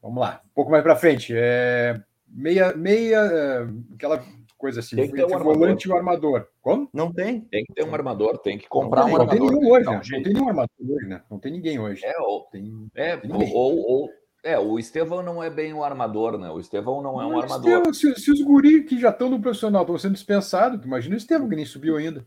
Vamos 0.00 0.20
lá, 0.20 0.40
um 0.46 0.54
pouco 0.54 0.70
mais 0.70 0.84
para 0.84 0.94
frente. 0.94 1.34
É 1.36 2.00
meia, 2.28 2.72
meia, 2.76 3.68
aquela 3.92 4.24
coisa 4.56 4.78
assim, 4.78 4.94
tem 4.94 5.10
que 5.10 5.16
ter 5.16 5.24
um 5.24 5.38
volante 5.40 5.88
e 5.88 5.90
o 5.90 5.96
armador. 5.96 6.46
Como? 6.62 6.88
Não 6.92 7.12
tem. 7.12 7.40
Tem 7.40 7.64
que 7.64 7.72
ter 7.72 7.84
um 7.84 7.92
armador, 7.92 8.38
tem 8.38 8.56
que 8.56 8.68
comprar 8.68 9.02
não, 9.02 9.10
um 9.10 9.16
armador. 9.16 9.36
Não 9.36 9.48
tem 9.48 9.58
nenhum 9.58 9.72
hoje, 9.72 9.86
né? 9.86 9.92
Não 9.94 10.22
tem 10.22 10.32
nenhum 10.32 10.48
armador 10.48 10.76
hoje, 10.80 11.06
né? 11.08 11.22
Não 11.28 11.38
tem 11.40 11.52
ninguém 11.52 11.78
hoje. 11.80 12.04
É, 12.04 12.20
ou, 12.20 12.42
tem, 12.52 12.88
é, 12.94 13.16
tem 13.16 13.32
ou, 13.32 13.76
ou, 13.76 14.10
é, 14.42 14.58
o 14.58 14.78
Estevão 14.78 15.22
não 15.22 15.42
é 15.42 15.50
bem 15.50 15.72
um 15.74 15.82
armador, 15.82 16.38
né? 16.38 16.48
O 16.50 16.60
Estevão 16.60 17.02
não 17.02 17.20
é 17.20 17.26
um 17.26 17.40
armador. 17.40 17.70
Estevão, 17.70 17.94
se, 17.94 18.14
se, 18.20 18.30
os 18.30 18.40
guri 18.42 18.84
que 18.84 18.98
já 18.98 19.10
estão 19.10 19.28
no 19.28 19.40
profissional 19.40 19.82
estão 19.82 19.98
sendo 19.98 20.14
dispensados, 20.14 20.84
imagina 20.84 21.14
o 21.14 21.18
Estevão 21.18 21.48
que 21.48 21.56
nem 21.56 21.64
subiu 21.64 21.96
ainda. 21.96 22.26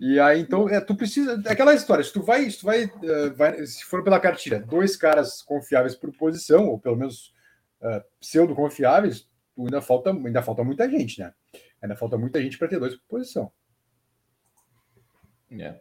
E 0.00 0.18
aí, 0.20 0.40
então, 0.40 0.68
é, 0.68 0.80
tu 0.80 0.94
precisa. 0.94 1.42
É 1.44 1.52
aquela 1.52 1.74
história, 1.74 2.04
se 2.04 2.12
tu 2.12 2.22
vai, 2.22 2.48
se 2.48 2.60
tu 2.60 2.66
vai, 2.66 2.84
uh, 2.84 3.34
vai, 3.34 3.66
se 3.66 3.84
for 3.84 4.02
pela 4.04 4.20
cartilha, 4.20 4.60
dois 4.60 4.96
caras 4.96 5.42
confiáveis 5.42 5.94
por 5.94 6.16
posição, 6.16 6.68
ou 6.68 6.78
pelo 6.78 6.96
menos 6.96 7.34
uh, 7.82 8.02
pseudo-confiáveis, 8.20 9.28
ainda 9.58 9.82
falta, 9.82 10.10
ainda 10.10 10.40
falta 10.40 10.62
muita 10.62 10.88
gente, 10.88 11.20
né? 11.20 11.34
Ainda 11.82 11.96
falta 11.96 12.16
muita 12.16 12.40
gente 12.40 12.56
para 12.56 12.68
ter 12.68 12.78
dois 12.78 12.94
por 12.94 13.06
posição. 13.08 13.52
É. 15.50 15.80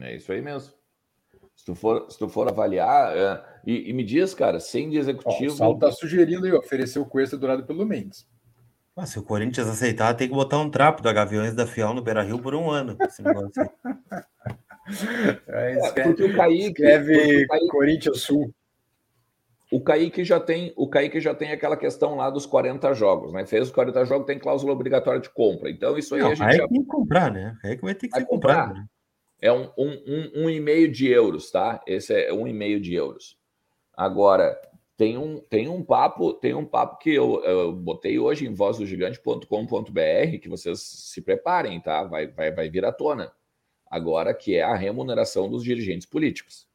é 0.00 0.16
isso 0.16 0.32
aí 0.32 0.40
mesmo. 0.40 0.72
Se 1.56 1.64
tu 1.64 1.74
for, 1.74 2.10
se 2.10 2.18
tu 2.18 2.28
for 2.28 2.48
avaliar, 2.48 3.16
é, 3.16 3.42
e, 3.66 3.90
e, 3.90 3.92
me 3.92 4.04
diz, 4.04 4.34
cara, 4.34 4.60
sem 4.60 4.90
de 4.90 4.98
executivo. 4.98 5.52
Ó, 5.52 5.54
o 5.54 5.56
Sal 5.56 5.78
tá 5.78 5.90
sugerindo 5.92 6.46
aí, 6.46 6.52
oferecer 6.52 6.98
o 6.98 7.06
Cuesta 7.06 7.36
durado 7.36 7.64
pelo 7.64 7.86
Mendes. 7.86 8.26
Ah, 8.96 9.06
se 9.06 9.18
o 9.18 9.22
Corinthians 9.22 9.68
aceitar, 9.68 10.14
tem 10.14 10.28
que 10.28 10.34
botar 10.34 10.58
um 10.58 10.70
trapo 10.70 11.02
da 11.02 11.12
Gaviões 11.12 11.54
da 11.54 11.66
Fiel 11.66 11.94
no 11.94 12.02
Beira 12.02 12.22
Rio 12.22 12.38
por 12.38 12.54
um 12.54 12.70
ano. 12.70 12.96
Esse 13.00 13.22
negócio 13.22 13.62
aí. 13.62 13.68
É, 15.48 15.78
escreve, 15.78 16.00
é, 16.00 16.12
porque 16.12 16.24
o 16.24 16.36
Kaique, 16.36 16.66
escreve 16.66 17.44
o 17.44 17.48
Kaique, 17.48 17.68
Corinthians 17.68 18.20
Sul. 18.20 18.54
O 19.72 19.80
Kaique 19.80 20.22
já 20.24 20.38
tem, 20.38 20.74
o 20.76 20.86
Kaique 20.86 21.20
já 21.20 21.34
tem 21.34 21.52
aquela 21.52 21.76
questão 21.76 22.16
lá 22.16 22.28
dos 22.28 22.44
40 22.44 22.92
jogos, 22.92 23.32
né? 23.32 23.46
Fez 23.46 23.68
os 23.68 23.72
40 23.72 24.04
jogos, 24.04 24.26
tem 24.26 24.38
cláusula 24.38 24.72
obrigatória 24.72 25.20
de 25.20 25.30
compra. 25.30 25.70
Então, 25.70 25.96
isso 25.96 26.14
aí 26.14 26.20
Não, 26.20 26.32
a 26.32 26.34
gente. 26.34 26.46
Aí 26.46 26.56
já... 26.58 26.68
tem 26.68 26.82
que 26.82 26.86
comprar, 26.86 27.32
né? 27.32 27.56
Aí 27.64 27.76
que 27.76 27.82
vai 27.82 27.94
ter 27.94 28.08
que 28.08 28.12
vai 28.12 28.20
ser 28.20 28.26
comprar. 28.26 28.66
comprado. 28.66 28.80
Né? 28.80 28.86
É 29.44 29.52
um, 29.52 29.70
um, 29.76 30.02
um, 30.06 30.32
um 30.44 30.50
e 30.50 30.58
meio 30.58 30.90
de 30.90 31.06
euros, 31.06 31.50
tá? 31.50 31.78
Esse 31.86 32.14
é 32.14 32.32
um 32.32 32.48
e 32.48 32.52
meio 32.54 32.80
de 32.80 32.94
euros. 32.94 33.36
Agora, 33.94 34.58
tem 34.96 35.18
um, 35.18 35.38
tem 35.38 35.68
um 35.68 35.84
papo, 35.84 36.32
tem 36.32 36.54
um 36.54 36.64
papo 36.64 36.96
que 36.96 37.12
eu, 37.12 37.44
eu 37.44 37.70
botei 37.70 38.18
hoje 38.18 38.46
em 38.46 38.54
vozdogigante.com.br, 38.54 40.38
que 40.40 40.48
vocês 40.48 40.80
se 40.80 41.20
preparem, 41.20 41.78
tá? 41.78 42.04
Vai, 42.04 42.26
vai, 42.28 42.52
vai 42.52 42.70
vir 42.70 42.86
à 42.86 42.92
tona. 42.92 43.30
Agora, 43.86 44.32
que 44.32 44.56
é 44.56 44.62
a 44.62 44.74
remuneração 44.74 45.50
dos 45.50 45.62
dirigentes 45.62 46.06
políticos. 46.06 46.66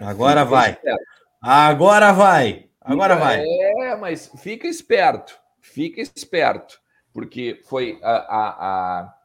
Agora 0.00 0.44
vai. 0.44 0.78
Agora 1.42 2.12
vai. 2.12 2.70
Agora 2.80 3.14
fica, 3.14 3.26
vai. 3.26 3.44
É, 3.44 3.96
mas 3.96 4.30
fica 4.38 4.68
esperto. 4.68 5.36
Fica 5.60 6.00
esperto. 6.00 6.80
Porque 7.12 7.60
foi 7.64 7.98
a, 8.00 8.12
a, 8.12 9.00
a 9.00 9.19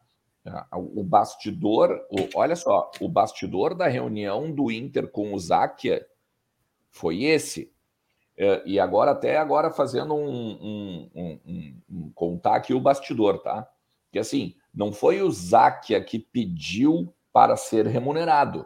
o 0.72 1.04
bastidor. 1.04 2.06
O, 2.10 2.38
olha 2.38 2.56
só, 2.56 2.92
o 3.00 3.10
bastidor 3.10 3.74
da 3.74 3.88
reunião 3.88 4.52
do 4.52 4.72
Inter 4.72 5.08
com 5.08 5.34
o 5.34 5.40
Záquia 5.40 6.06
foi 6.92 7.24
esse. 7.24 7.74
É, 8.38 8.62
e 8.66 8.80
agora, 8.80 9.12
até 9.12 9.38
agora, 9.38 9.72
fazendo 9.72 10.14
um, 10.14 10.30
um, 10.30 11.10
um, 11.16 11.82
um, 11.90 12.12
contar 12.14 12.56
aqui 12.56 12.74
o 12.74 12.80
bastidor, 12.80 13.40
tá? 13.40 13.68
Que 14.12 14.20
assim, 14.20 14.56
não 14.74 14.92
foi 14.92 15.22
o 15.22 15.32
Záquia 15.32 16.04
que 16.04 16.20
pediu 16.20 17.14
para 17.32 17.56
ser 17.56 17.88
remunerado, 17.88 18.66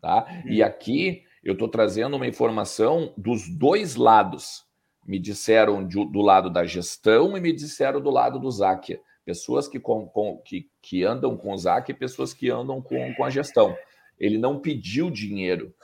tá? 0.00 0.26
E 0.46 0.62
hum. 0.62 0.66
aqui 0.66 1.24
eu 1.44 1.52
estou 1.52 1.68
trazendo 1.68 2.16
uma 2.16 2.26
informação 2.26 3.12
dos 3.16 3.48
dois 3.48 3.96
lados. 3.96 4.64
Me 5.04 5.18
disseram 5.18 5.84
do 5.84 6.20
lado 6.20 6.48
da 6.48 6.64
gestão 6.64 7.36
e 7.36 7.40
me 7.40 7.52
disseram 7.52 8.00
do 8.00 8.10
lado 8.10 8.38
do 8.38 8.50
Záquia. 8.50 9.00
Pessoas 9.24 9.68
que, 9.68 9.78
com, 9.78 10.06
com, 10.06 10.38
que, 10.38 10.68
que 10.80 11.04
andam 11.04 11.36
com 11.36 11.52
o 11.52 11.58
Záquia 11.58 11.92
e 11.92 11.98
pessoas 11.98 12.34
que 12.34 12.50
andam 12.50 12.82
com, 12.82 13.14
com 13.14 13.24
a 13.24 13.30
gestão. 13.30 13.76
Ele 14.18 14.36
não 14.36 14.58
pediu 14.58 15.10
dinheiro. 15.10 15.74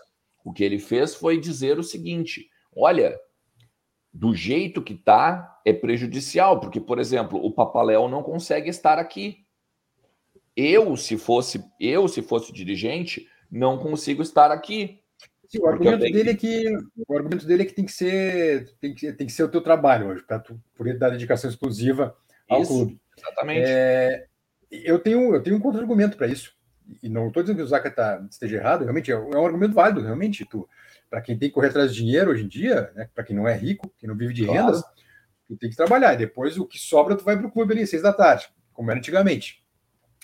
O 0.44 0.53
que 0.53 0.64
ele 0.64 0.79
fez 0.79 1.14
foi 1.14 1.38
dizer 1.38 1.79
o 1.79 1.85
seguinte: 1.85 2.48
olha, 2.74 3.18
do 4.12 4.35
jeito 4.35 4.83
que 4.83 4.94
está, 4.94 5.61
é 5.64 5.72
prejudicial, 5.72 6.59
porque, 6.59 6.81
por 6.81 6.98
exemplo, 6.98 7.38
o 7.44 7.53
Papaléu 7.53 8.09
não 8.09 8.22
consegue 8.22 8.68
estar 8.68 8.98
aqui. 8.98 9.44
Eu, 10.57 10.96
se 10.96 11.16
fosse 11.16 11.64
eu, 11.79 12.09
se 12.09 12.22
fosse 12.22 12.53
dirigente, 12.53 13.29
não 13.51 13.79
consigo 13.79 14.22
estar 14.22 14.51
aqui. 14.51 15.01
Sim, 15.46 15.61
o 15.61 15.66
argumento 15.66 16.01
dele 16.01 16.35
que... 16.35 16.66
é 16.66 16.70
que 16.70 16.77
o 17.07 17.16
argumento 17.16 17.46
dele 17.46 17.62
é 17.62 17.66
que 17.66 17.72
tem 17.72 17.85
que 17.85 17.92
ser 17.92 18.74
tem 18.81 18.94
que, 18.94 19.12
tem 19.12 19.27
que 19.27 19.33
ser 19.33 19.44
o 19.44 19.48
teu 19.48 19.62
trabalho 19.62 20.09
hoje 20.09 20.22
para 20.22 20.38
tu 20.38 20.61
poder 20.74 20.98
dar 20.98 21.11
dedicação 21.11 21.48
exclusiva 21.48 22.14
ao 22.48 22.62
isso, 22.62 22.72
clube. 22.72 23.00
Exatamente. 23.16 23.66
É, 23.68 24.26
eu 24.70 24.98
tenho 24.98 25.34
eu 25.34 25.42
tenho 25.42 25.56
um 25.56 25.61
contra-argumento 25.61 26.16
para 26.16 26.26
isso 26.26 26.56
e 27.02 27.08
não 27.08 27.28
estou 27.28 27.42
dizendo 27.42 27.56
que 27.56 27.62
o 27.62 27.66
Zaka 27.66 27.90
tá, 27.90 28.24
esteja 28.30 28.56
errado. 28.56 28.82
Realmente 28.82 29.11
é, 29.11 29.14
é 29.14 29.18
um 29.18 29.46
argumento 29.46 29.74
válido. 29.74 30.02
Realmente 30.02 30.44
tu 30.44 30.68
para 31.11 31.22
quem 31.22 31.38
tem 31.38 31.48
que 31.48 31.54
correr 31.54 31.68
atrás 31.68 31.94
de 31.94 32.02
dinheiro 32.02 32.30
hoje 32.30 32.44
em 32.44 32.48
dia, 32.48 32.92
né, 32.94 33.08
para 33.14 33.24
quem 33.24 33.34
não 33.34 33.48
é 33.48 33.56
rico, 33.56 33.90
quem 33.96 34.06
não 34.06 34.16
vive 34.16 34.34
de 34.34 34.44
claro. 34.44 34.61
rendas, 34.61 34.82
tu 35.46 35.56
tem 35.56 35.70
que 35.70 35.76
trabalhar. 35.76 36.12
E 36.12 36.18
depois 36.18 36.58
o 36.58 36.66
que 36.66 36.78
sobra 36.78 37.16
tu 37.16 37.24
vai 37.24 37.37
para 37.37 37.46
o 37.46 37.50
clube 37.50 37.72
ali 37.72 37.87
seis 37.87 38.02
da 38.02 38.12
tarde, 38.12 38.48
como 38.72 38.90
era 38.90 38.98
antigamente. 38.98 39.64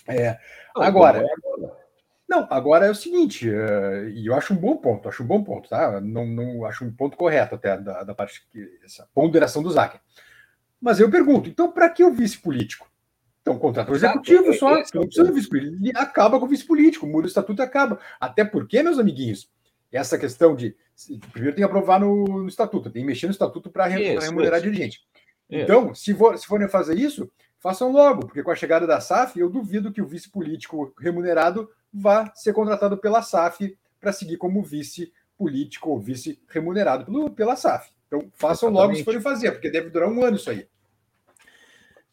É, 0.07 0.37
agora, 0.75 1.19
é 1.19 1.33
agora 1.33 1.85
não, 2.27 2.47
agora 2.49 2.87
é 2.87 2.89
o 2.89 2.95
seguinte, 2.95 3.47
uh, 3.47 4.09
e 4.09 4.25
eu 4.25 4.33
acho 4.33 4.53
um 4.53 4.57
bom 4.57 4.75
ponto, 4.77 5.07
acho 5.07 5.21
um 5.23 5.27
bom 5.27 5.43
ponto, 5.43 5.69
tá? 5.69 6.01
Não, 6.01 6.25
não 6.25 6.65
acho 6.65 6.83
um 6.83 6.91
ponto 6.91 7.15
correto 7.15 7.53
até 7.53 7.77
da, 7.77 8.03
da 8.03 8.15
parte 8.15 8.47
que 8.51 8.79
essa 8.83 9.07
ponderação 9.13 9.61
do 9.61 9.69
Zaken. 9.69 9.99
Mas 10.85 10.99
eu 10.99 11.09
pergunto, 11.09 11.49
então 11.49 11.71
para 11.71 11.89
que 11.89 12.03
o 12.03 12.13
vice 12.13 12.37
político? 12.37 12.87
Então, 13.41 13.57
contrato 13.57 13.91
executivo 13.91 14.53
só, 14.53 14.69
não 14.93 15.07
precisa 15.07 15.31
vice 15.31 15.49
político. 15.49 15.77
Ele 15.81 15.91
acaba 15.95 16.39
com 16.39 16.45
o 16.45 16.47
vice 16.47 16.63
político, 16.63 17.07
muda 17.07 17.25
o 17.25 17.27
estatuto 17.27 17.59
e 17.59 17.65
acaba. 17.65 17.99
Até 18.19 18.45
porque, 18.45 18.83
meus 18.83 18.99
amiguinhos, 18.99 19.49
essa 19.91 20.15
questão 20.15 20.55
de. 20.55 20.75
Primeiro 21.31 21.55
tem 21.55 21.63
que 21.63 21.63
aprovar 21.63 21.99
no, 21.99 22.25
no 22.25 22.47
estatuto, 22.47 22.91
tem 22.91 23.01
que 23.01 23.07
mexer 23.07 23.25
no 23.25 23.31
estatuto 23.31 23.67
para 23.71 23.87
remunerar 23.87 24.59
isso. 24.59 24.61
dirigente. 24.61 24.99
Então, 25.49 25.95
se, 25.95 26.13
for, 26.13 26.37
se 26.37 26.45
forem 26.45 26.67
fazer 26.67 26.99
isso, 26.99 27.31
façam 27.57 27.91
logo, 27.91 28.27
porque 28.27 28.43
com 28.43 28.51
a 28.51 28.55
chegada 28.55 28.85
da 28.85 29.01
SAF, 29.01 29.39
eu 29.39 29.49
duvido 29.49 29.91
que 29.91 30.03
o 30.03 30.07
vice 30.07 30.29
político 30.29 30.93
remunerado 30.99 31.67
vá 31.91 32.31
ser 32.35 32.53
contratado 32.53 32.95
pela 32.95 33.23
SAF 33.23 33.75
para 33.99 34.13
seguir 34.13 34.37
como 34.37 34.61
vice 34.61 35.11
político 35.35 35.89
ou 35.89 35.99
vice 35.99 36.39
remunerado 36.47 37.05
pelo, 37.05 37.31
pela 37.31 37.55
SAF. 37.55 37.89
Então 38.05 38.29
façam 38.35 38.69
Exatamente. 38.69 38.87
logo 38.87 38.95
se 38.95 39.03
forem 39.03 39.21
fazer, 39.21 39.51
porque 39.51 39.71
deve 39.71 39.89
durar 39.89 40.09
um 40.09 40.23
ano 40.23 40.37
isso 40.37 40.51
aí. 40.51 40.67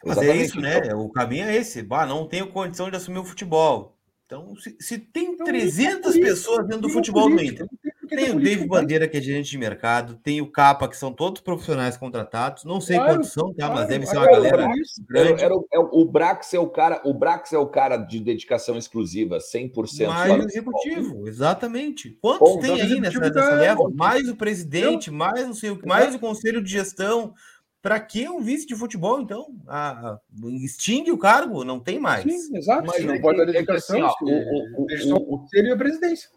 Mas 0.04 0.18
é 0.18 0.36
isso, 0.36 0.60
né? 0.60 0.78
Então. 0.78 1.00
O 1.00 1.10
caminho 1.10 1.44
é 1.44 1.56
esse. 1.56 1.82
Bah, 1.82 2.06
não 2.06 2.26
tenho 2.26 2.48
condição 2.48 2.90
de 2.90 2.96
assumir 2.96 3.18
o 3.18 3.24
futebol. 3.24 3.96
Então, 4.26 4.56
se, 4.56 4.74
se 4.80 4.98
tem 4.98 5.32
então, 5.32 5.44
300 5.44 6.16
pessoas 6.18 6.66
dentro 6.66 6.82
do 6.82 6.88
futebol 6.88 7.28
do 7.28 7.42
Inter, 7.42 7.66
tem 8.08 8.30
o 8.30 8.40
David 8.40 8.66
Bandeira, 8.66 9.08
que 9.08 9.16
é 9.16 9.20
gerente 9.20 9.50
de 9.50 9.58
mercado, 9.58 10.14
tem 10.22 10.40
o 10.40 10.46
Capa, 10.46 10.88
que 10.88 10.96
são 10.96 11.12
todos 11.12 11.40
profissionais 11.40 11.96
contratados. 11.96 12.64
Não 12.64 12.80
sei 12.80 12.96
claro, 12.96 13.14
quantos 13.14 13.32
são, 13.32 13.48
tá? 13.54 13.66
Claro, 13.66 13.74
mas 13.74 13.88
deve 13.88 14.06
ser 14.06 14.16
uma 14.16 14.26
galera 14.26 14.68
grande. 15.08 15.42
Era, 15.42 15.42
era, 15.42 15.54
o, 15.54 16.00
o 16.02 16.04
Brax 16.04 16.54
é 16.54 16.58
o 16.58 16.68
cara, 16.68 17.00
o 17.04 17.12
Brax 17.12 17.52
é 17.52 17.58
o 17.58 17.66
cara 17.66 17.96
de 17.96 18.20
dedicação 18.20 18.76
exclusiva, 18.76 19.38
100%. 19.38 20.06
Mais 20.06 20.44
o 20.44 20.48
executivo, 20.48 21.28
exatamente. 21.28 22.18
Quantos 22.20 22.54
Bom, 22.54 22.60
tem 22.60 22.80
aí 22.80 23.00
nessa, 23.00 23.18
nessa 23.18 23.54
leva? 23.54 23.90
Mais 23.94 24.28
o 24.28 24.36
presidente, 24.36 25.10
mais 25.10 25.46
não 25.46 25.54
sei 25.54 25.70
o 25.70 25.78
que, 25.78 25.86
mais 25.86 26.14
o 26.14 26.18
conselho 26.18 26.62
de 26.62 26.70
gestão. 26.70 27.34
Para 27.82 27.98
que 27.98 28.28
um 28.28 28.40
vice 28.40 28.64
de 28.64 28.76
futebol, 28.76 29.20
então? 29.20 29.48
Ah, 29.66 30.20
extingue 30.62 31.10
o 31.10 31.18
cargo, 31.18 31.64
não 31.64 31.80
tem 31.80 31.98
mais. 31.98 32.22
Sim, 32.22 32.56
exato. 32.56 32.86
Mas 32.86 33.04
não 33.04 33.20
pode 33.20 33.38
dar 33.38 33.44
dedicação, 33.44 33.96
é 33.96 34.02
assim, 34.02 34.24
ó, 34.24 34.24
o, 34.24 34.82
o, 34.82 35.16
o, 35.16 35.34
o, 35.34 35.48
seria 35.48 35.74
a 35.74 35.76
presidência. 35.76 36.30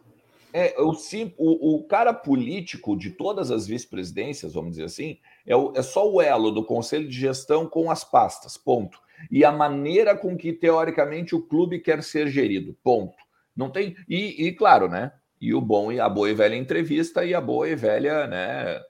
É, 0.52 0.74
o, 0.80 0.92
o, 1.38 1.76
o 1.76 1.84
cara 1.84 2.14
político 2.14 2.98
de 2.98 3.12
todas 3.12 3.52
as 3.52 3.68
vice-presidências, 3.68 4.54
vamos 4.54 4.72
dizer 4.72 4.86
assim, 4.86 5.20
é, 5.46 5.56
o, 5.56 5.72
é 5.76 5.84
só 5.84 6.12
o 6.12 6.20
elo 6.20 6.50
do 6.50 6.66
conselho 6.66 7.08
de 7.08 7.20
gestão 7.20 7.68
com 7.68 7.92
as 7.92 8.04
pastas, 8.04 8.58
ponto. 8.58 8.98
E 9.30 9.46
a 9.46 9.52
maneira 9.52 10.18
com 10.18 10.36
que, 10.36 10.52
teoricamente, 10.52 11.36
o 11.36 11.42
clube 11.42 11.80
quer 11.80 12.02
ser 12.02 12.28
gerido, 12.28 12.76
ponto. 12.84 13.16
Não 13.56 13.70
tem. 13.70 13.96
E, 14.10 14.48
e 14.48 14.54
claro, 14.54 14.90
né? 14.90 15.12
E 15.40 15.54
o 15.54 15.62
bom 15.62 15.92
e 15.92 16.00
a 16.00 16.10
boa 16.10 16.30
e 16.30 16.34
velha 16.34 16.56
entrevista 16.56 17.24
e 17.24 17.36
a 17.36 17.42
boa 17.42 17.70
e 17.70 17.76
velha, 17.76 18.26
né? 18.26 18.82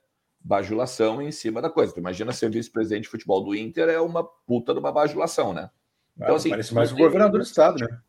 Bajulação 0.48 1.24
em 1.24 1.32
cima 1.32 1.60
da 1.60 1.72
coisa. 1.72 1.92
Tu 1.92 2.00
imagina 2.00 2.32
ser 2.32 2.52
vice-presidente 2.52 3.04
de 3.04 3.10
futebol 3.10 3.44
do 3.44 3.56
Inter 3.56 3.90
é 3.90 4.00
uma 4.00 4.24
puta 4.24 4.74
de 4.74 4.80
uma 4.80 4.92
bajulação, 4.92 5.52
né? 5.52 5.72
Então, 6.16 6.36
assim, 6.36 6.52
parece 6.52 6.72
mais 6.72 6.92
o 6.92 6.96
governador 6.96 7.40
do 7.40 7.44
estado, 7.44 7.80
né? 7.80 8.00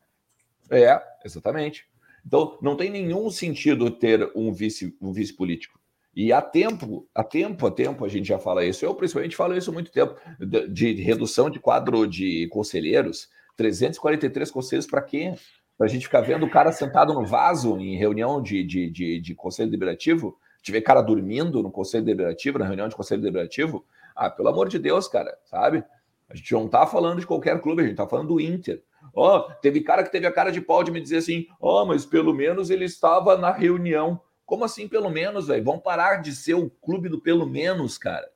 É, 0.71 1.03
exatamente. 1.25 1.87
Então, 2.27 2.59
não 2.61 2.77
tem 2.77 2.91
nenhum 2.91 3.31
sentido 3.31 3.91
ter 3.91 4.31
um 4.35 4.53
vice, 4.53 4.95
um 5.01 5.13
vice 5.13 5.33
político. 5.33 5.81
E 6.15 6.31
há 6.31 6.43
tempo, 6.43 7.09
há 7.15 7.25
tempo, 7.25 7.67
há 7.67 7.71
tempo, 7.71 8.05
a 8.05 8.09
gente 8.09 8.29
já 8.29 8.39
fala 8.39 8.65
isso. 8.65 8.85
Eu, 8.85 8.95
principalmente, 8.95 9.35
falo 9.35 9.57
isso 9.57 9.71
há 9.71 9.73
muito 9.73 9.91
tempo, 9.91 10.15
de, 10.39 10.93
de 10.95 11.03
redução 11.03 11.49
de 11.49 11.59
quadro 11.59 12.07
de 12.07 12.49
conselheiros. 12.49 13.29
343 13.57 14.51
conselheiros 14.51 14.87
para 14.87 15.01
quê? 15.01 15.35
Para 15.79 15.87
a 15.87 15.89
gente 15.89 16.05
ficar 16.05 16.21
vendo 16.21 16.45
o 16.45 16.51
cara 16.51 16.71
sentado 16.71 17.15
no 17.15 17.25
vaso 17.25 17.79
em 17.79 17.97
reunião 17.97 18.43
de, 18.43 18.63
de, 18.63 18.91
de, 18.91 19.21
de 19.21 19.35
conselho 19.35 19.71
deliberativo? 19.71 20.39
Tiver 20.67 20.81
cara 20.81 21.01
dormindo 21.01 21.63
no 21.63 21.71
conselho 21.71 22.05
deliberativo, 22.05 22.59
na 22.59 22.65
reunião 22.65 22.89
de 22.89 22.97
conselho 22.97 23.21
deliberativo? 23.21 23.87
Ah, 24.17 24.29
pelo 24.29 24.49
amor 24.49 24.69
de 24.69 24.81
Deus, 24.81 25.07
cara, 25.07 25.39
sabe? 25.45 25.85
A 26.29 26.35
gente 26.35 26.53
não 26.53 26.67
está 26.67 26.85
falando 26.85 27.21
de 27.21 27.27
qualquer 27.27 27.61
clube, 27.61 27.83
a 27.83 27.85
gente 27.85 27.93
está 27.93 28.05
falando 28.05 28.35
do 28.35 28.41
Inter. 28.41 28.83
Ó, 29.15 29.37
oh, 29.37 29.43
teve 29.63 29.81
cara 29.83 30.03
que 30.03 30.11
teve 30.11 30.27
a 30.27 30.33
cara 30.33 30.51
de 30.51 30.61
pau 30.61 30.83
de 30.83 30.91
me 30.91 31.01
dizer 31.01 31.19
assim: 31.19 31.47
ó, 31.61 31.83
oh, 31.83 31.87
mas 31.87 32.05
pelo 32.05 32.35
menos 32.35 32.69
ele 32.69 32.85
estava 32.85 33.39
na 33.39 33.53
reunião. 33.53 34.21
Como 34.45 34.65
assim, 34.65 34.89
pelo 34.89 35.09
menos, 35.09 35.47
velho? 35.47 35.63
Vamos 35.63 35.85
parar 35.85 36.17
de 36.17 36.35
ser 36.35 36.55
o 36.55 36.69
clube 36.69 37.09
do 37.09 37.21
pelo 37.21 37.47
menos, 37.47 37.97
cara. 37.97 38.29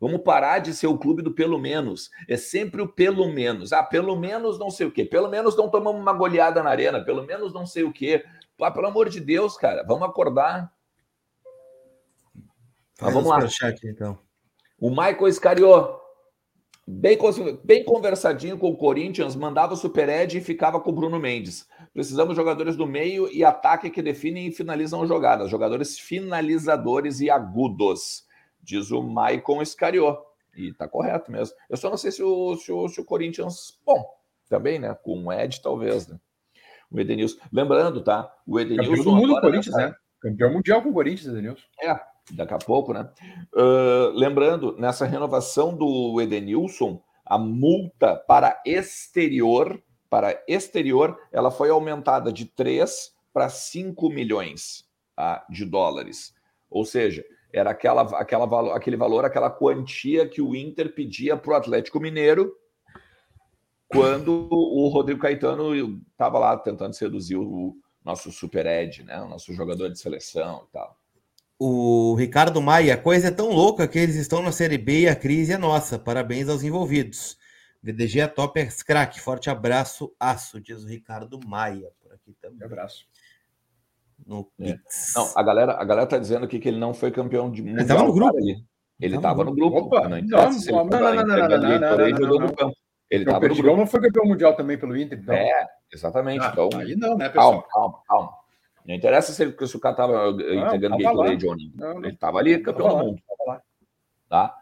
Vamos 0.00 0.22
parar 0.22 0.58
de 0.58 0.74
ser 0.74 0.88
o 0.88 0.98
clube 0.98 1.22
do 1.22 1.30
pelo 1.30 1.60
menos. 1.60 2.10
É 2.28 2.36
sempre 2.36 2.82
o 2.82 2.88
pelo 2.88 3.28
menos. 3.28 3.72
Ah, 3.72 3.84
pelo 3.84 4.16
menos 4.16 4.58
não 4.58 4.68
sei 4.68 4.88
o 4.88 4.90
quê. 4.90 5.04
Pelo 5.04 5.28
menos 5.28 5.56
não 5.56 5.68
tomamos 5.68 6.02
uma 6.02 6.12
goleada 6.12 6.60
na 6.60 6.70
arena. 6.70 7.04
Pelo 7.04 7.22
menos 7.22 7.52
não 7.52 7.64
sei 7.64 7.84
o 7.84 7.92
quê. 7.92 8.24
Ah, 8.60 8.70
pelo 8.72 8.88
amor 8.88 9.08
de 9.08 9.20
Deus, 9.20 9.56
cara. 9.56 9.84
Vamos 9.84 10.08
acordar. 10.08 10.72
Ah, 13.00 13.10
vamos 13.10 13.28
lá. 13.28 13.46
Chat, 13.48 13.86
então. 13.86 14.18
O 14.80 14.90
Michael 14.90 15.28
Escariot 15.28 15.98
bem, 16.86 17.18
bem 17.62 17.84
conversadinho 17.84 18.56
com 18.58 18.70
o 18.70 18.76
Corinthians, 18.76 19.36
mandava 19.36 19.74
o 19.74 19.76
Super 19.76 20.08
Ed 20.08 20.38
e 20.38 20.40
ficava 20.40 20.80
com 20.80 20.90
o 20.90 20.94
Bruno 20.94 21.18
Mendes. 21.18 21.68
Precisamos 21.92 22.30
de 22.30 22.36
jogadores 22.36 22.76
do 22.76 22.86
meio 22.86 23.30
e 23.30 23.44
ataque 23.44 23.90
que 23.90 24.02
definem 24.02 24.46
e 24.46 24.52
finalizam 24.52 25.06
jogadas. 25.06 25.50
Jogadores 25.50 25.98
finalizadores 25.98 27.20
e 27.20 27.30
agudos, 27.30 28.24
diz 28.62 28.90
o 28.90 29.02
Maicon 29.02 29.60
Escariot. 29.60 30.18
E 30.56 30.72
tá 30.72 30.88
correto 30.88 31.30
mesmo. 31.30 31.54
Eu 31.68 31.76
só 31.76 31.88
não 31.90 31.96
sei 31.96 32.10
se 32.10 32.22
o, 32.22 32.56
se 32.56 32.72
o, 32.72 32.88
se 32.88 33.00
o 33.00 33.04
Corinthians. 33.04 33.78
Bom, 33.84 34.04
também, 34.48 34.78
né? 34.78 34.96
Com 35.02 35.26
o 35.26 35.32
Ed, 35.32 35.60
talvez, 35.62 36.08
né? 36.08 36.18
O 36.90 36.98
Edenilson. 36.98 37.38
Lembrando, 37.52 38.02
tá? 38.02 38.32
O 38.46 38.58
Edenilson. 38.58 38.96
Campeão 38.96 39.04
do 39.04 39.12
mundo 39.12 39.36
agora, 39.36 39.42
Corinthians, 39.42 39.76
né? 39.76 39.86
né? 39.88 39.94
Campeão 40.20 40.52
mundial 40.52 40.82
com 40.82 40.88
o 40.88 40.92
Corinthians, 40.92 41.28
Edenilson. 41.28 41.64
É, 41.80 42.00
daqui 42.30 42.54
a 42.54 42.58
pouco, 42.58 42.92
né? 42.92 43.10
Uh, 43.54 44.10
lembrando, 44.14 44.76
nessa 44.78 45.06
renovação 45.06 45.74
do 45.74 46.20
Edenilson, 46.20 47.02
a 47.24 47.38
multa 47.38 48.16
para 48.16 48.60
exterior, 48.64 49.82
para 50.08 50.42
exterior, 50.48 51.18
ela 51.30 51.50
foi 51.50 51.70
aumentada 51.70 52.32
de 52.32 52.46
3 52.46 53.14
para 53.32 53.48
5 53.48 54.08
milhões 54.08 54.84
ah, 55.16 55.44
de 55.50 55.64
dólares. 55.64 56.34
Ou 56.70 56.84
seja, 56.84 57.24
era 57.52 57.70
aquela, 57.70 58.02
aquela, 58.18 58.76
aquele 58.76 58.96
valor, 58.96 59.24
aquela 59.24 59.50
quantia 59.50 60.26
que 60.26 60.40
o 60.40 60.56
Inter 60.56 60.94
pedia 60.94 61.36
para 61.36 61.52
o 61.52 61.56
Atlético 61.56 62.00
Mineiro 62.00 62.54
quando 63.88 64.48
o 64.50 64.88
Rodrigo 64.88 65.20
Caetano 65.20 65.74
estava 66.10 66.38
lá 66.38 66.56
tentando 66.56 66.94
seduzir 66.94 67.36
o 67.36 67.74
nosso 68.04 68.30
super 68.30 68.66
Ed, 68.66 69.02
né? 69.02 69.20
o 69.20 69.28
nosso 69.28 69.52
jogador 69.54 69.88
de 69.90 69.98
seleção 69.98 70.66
e 70.68 70.72
tal 70.72 70.97
o 71.58 72.14
Ricardo 72.14 72.62
Maia, 72.62 72.94
a 72.94 72.98
coisa 72.98 73.28
é 73.28 73.30
tão 73.32 73.50
louca 73.50 73.88
que 73.88 73.98
eles 73.98 74.14
estão 74.14 74.40
na 74.40 74.52
Série 74.52 74.78
B 74.78 75.00
e 75.00 75.08
a 75.08 75.16
crise 75.16 75.52
é 75.52 75.58
nossa. 75.58 75.98
Parabéns 75.98 76.48
aos 76.48 76.62
envolvidos. 76.62 77.36
VDG 77.82 78.20
é 78.20 78.26
top, 78.28 78.60
é 78.60 78.68
craque. 78.86 79.20
Forte 79.20 79.50
abraço, 79.50 80.14
aço, 80.20 80.60
diz 80.60 80.84
o 80.84 80.86
Ricardo 80.86 81.38
Maia. 81.44 81.90
Por 82.00 82.12
aqui 82.12 82.34
também. 82.40 82.64
abraço. 82.64 83.06
No 84.26 84.48
é. 84.60 84.78
Não, 85.14 85.32
a 85.34 85.42
galera, 85.42 85.72
a 85.72 85.84
galera 85.84 86.06
tá 86.06 86.18
dizendo 86.18 86.44
aqui 86.44 86.58
que 86.58 86.68
ele 86.68 86.78
não 86.78 86.92
foi 86.92 87.10
campeão 87.10 87.50
de 87.50 87.62
mundial. 87.62 87.78
Ele 87.78 87.82
estava 87.82 88.04
no 88.04 88.12
grupo. 88.12 88.38
Ele, 88.38 88.64
ele 89.00 89.16
estava 89.16 89.44
no 89.44 89.54
grupo. 89.54 89.78
Opa, 89.78 90.08
não, 90.08 90.08
não, 90.08 90.16
não, 90.18 90.84
não, 90.84 90.84
não, 90.84 91.26
não, 91.26 91.38
não, 92.18 92.38
não, 92.38 92.72
Ele 93.10 93.24
estava 93.24 93.48
no 93.48 93.54
grupo. 93.54 93.76
não 93.76 93.86
foi 93.86 94.00
campeão 94.00 94.26
mundial 94.26 94.56
também 94.56 94.78
pelo 94.78 94.96
Inter, 94.96 95.18
então. 95.18 95.34
É, 95.34 95.66
exatamente. 95.92 96.44
Ah, 96.44 96.50
então, 96.52 96.68
aí 96.78 96.96
não, 96.96 97.16
né, 97.16 97.28
pessoal? 97.28 97.62
Calma, 97.62 97.68
calma, 97.72 98.02
calma. 98.06 98.37
Não 98.88 98.94
interessa 98.94 99.32
se, 99.32 99.42
ele, 99.42 99.66
se 99.66 99.76
o 99.76 99.80
cara 99.80 99.92
estava 99.92 100.30
entregando 100.30 100.96
Gatorade 100.96 101.46
ou 101.46 101.54
não. 101.74 101.98
Ele 101.98 102.14
estava 102.14 102.38
ali, 102.38 102.58
campeão 102.58 102.88
do 102.88 102.96
mundo. 102.96 103.22
Tá? 104.26 104.54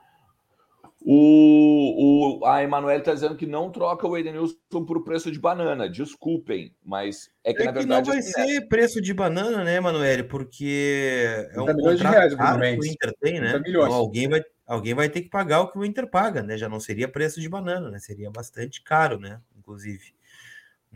O, 1.00 2.40
o, 2.40 2.44
a 2.44 2.64
Emanuele 2.64 2.98
está 2.98 3.14
dizendo 3.14 3.36
que 3.36 3.46
não 3.46 3.70
troca 3.70 4.08
o 4.08 4.18
Edenilson 4.18 4.84
por 4.84 5.04
preço 5.04 5.30
de 5.30 5.38
banana. 5.38 5.88
Desculpem, 5.88 6.74
mas 6.84 7.30
é 7.44 7.54
que 7.54 7.62
é 7.62 7.66
na 7.66 7.70
verdade. 7.70 8.08
não 8.08 8.12
vai 8.12 8.18
assim, 8.18 8.32
ser 8.32 8.56
é... 8.56 8.60
preço 8.66 9.00
de 9.00 9.14
banana, 9.14 9.62
né, 9.62 9.76
Emanuele? 9.76 10.24
Porque 10.24 11.46
é 11.52 11.60
um 11.60 11.66
contrato 11.66 12.10
reais, 12.10 12.34
caro 12.34 12.60
que 12.60 12.80
o 12.80 12.84
Inter 12.84 13.14
tem, 13.20 13.40
né? 13.40 13.62
Então, 13.64 13.92
alguém, 13.92 14.28
vai, 14.28 14.42
alguém 14.66 14.94
vai 14.94 15.08
ter 15.08 15.22
que 15.22 15.30
pagar 15.30 15.60
o 15.60 15.70
que 15.70 15.78
o 15.78 15.84
Inter 15.84 16.10
paga, 16.10 16.42
né? 16.42 16.58
Já 16.58 16.68
não 16.68 16.80
seria 16.80 17.06
preço 17.06 17.40
de 17.40 17.48
banana, 17.48 17.88
né? 17.88 18.00
Seria 18.00 18.28
bastante 18.28 18.82
caro, 18.82 19.20
né? 19.20 19.40
Inclusive. 19.56 20.15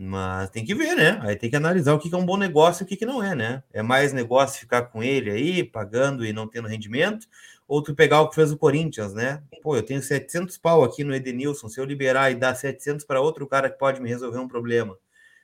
Mas 0.02 0.48
tem 0.48 0.64
que 0.64 0.74
ver, 0.74 0.94
né? 0.94 1.20
Aí 1.20 1.36
tem 1.36 1.50
que 1.50 1.56
analisar 1.56 1.92
o 1.92 1.98
que 1.98 2.12
é 2.12 2.16
um 2.16 2.24
bom 2.24 2.38
negócio 2.38 2.82
e 2.82 2.84
o 2.84 2.86
que 2.86 3.04
não 3.04 3.22
é, 3.22 3.34
né? 3.34 3.62
É 3.70 3.82
mais 3.82 4.14
negócio 4.14 4.58
ficar 4.58 4.84
com 4.84 5.02
ele 5.02 5.30
aí, 5.30 5.62
pagando 5.62 6.24
e 6.24 6.32
não 6.32 6.48
tendo 6.48 6.68
rendimento, 6.68 7.26
ou 7.68 7.82
tu 7.82 7.94
pegar 7.94 8.22
o 8.22 8.30
que 8.30 8.34
fez 8.34 8.50
o 8.50 8.56
Corinthians, 8.56 9.12
né? 9.12 9.42
Pô, 9.62 9.76
eu 9.76 9.82
tenho 9.82 10.02
700 10.02 10.56
pau 10.56 10.82
aqui 10.82 11.04
no 11.04 11.14
Edenilson, 11.14 11.68
se 11.68 11.78
eu 11.78 11.84
liberar 11.84 12.30
e 12.30 12.34
dar 12.34 12.54
700 12.54 13.04
para 13.04 13.20
outro 13.20 13.46
cara 13.46 13.68
que 13.68 13.78
pode 13.78 14.00
me 14.00 14.08
resolver 14.08 14.38
um 14.38 14.48
problema, 14.48 14.96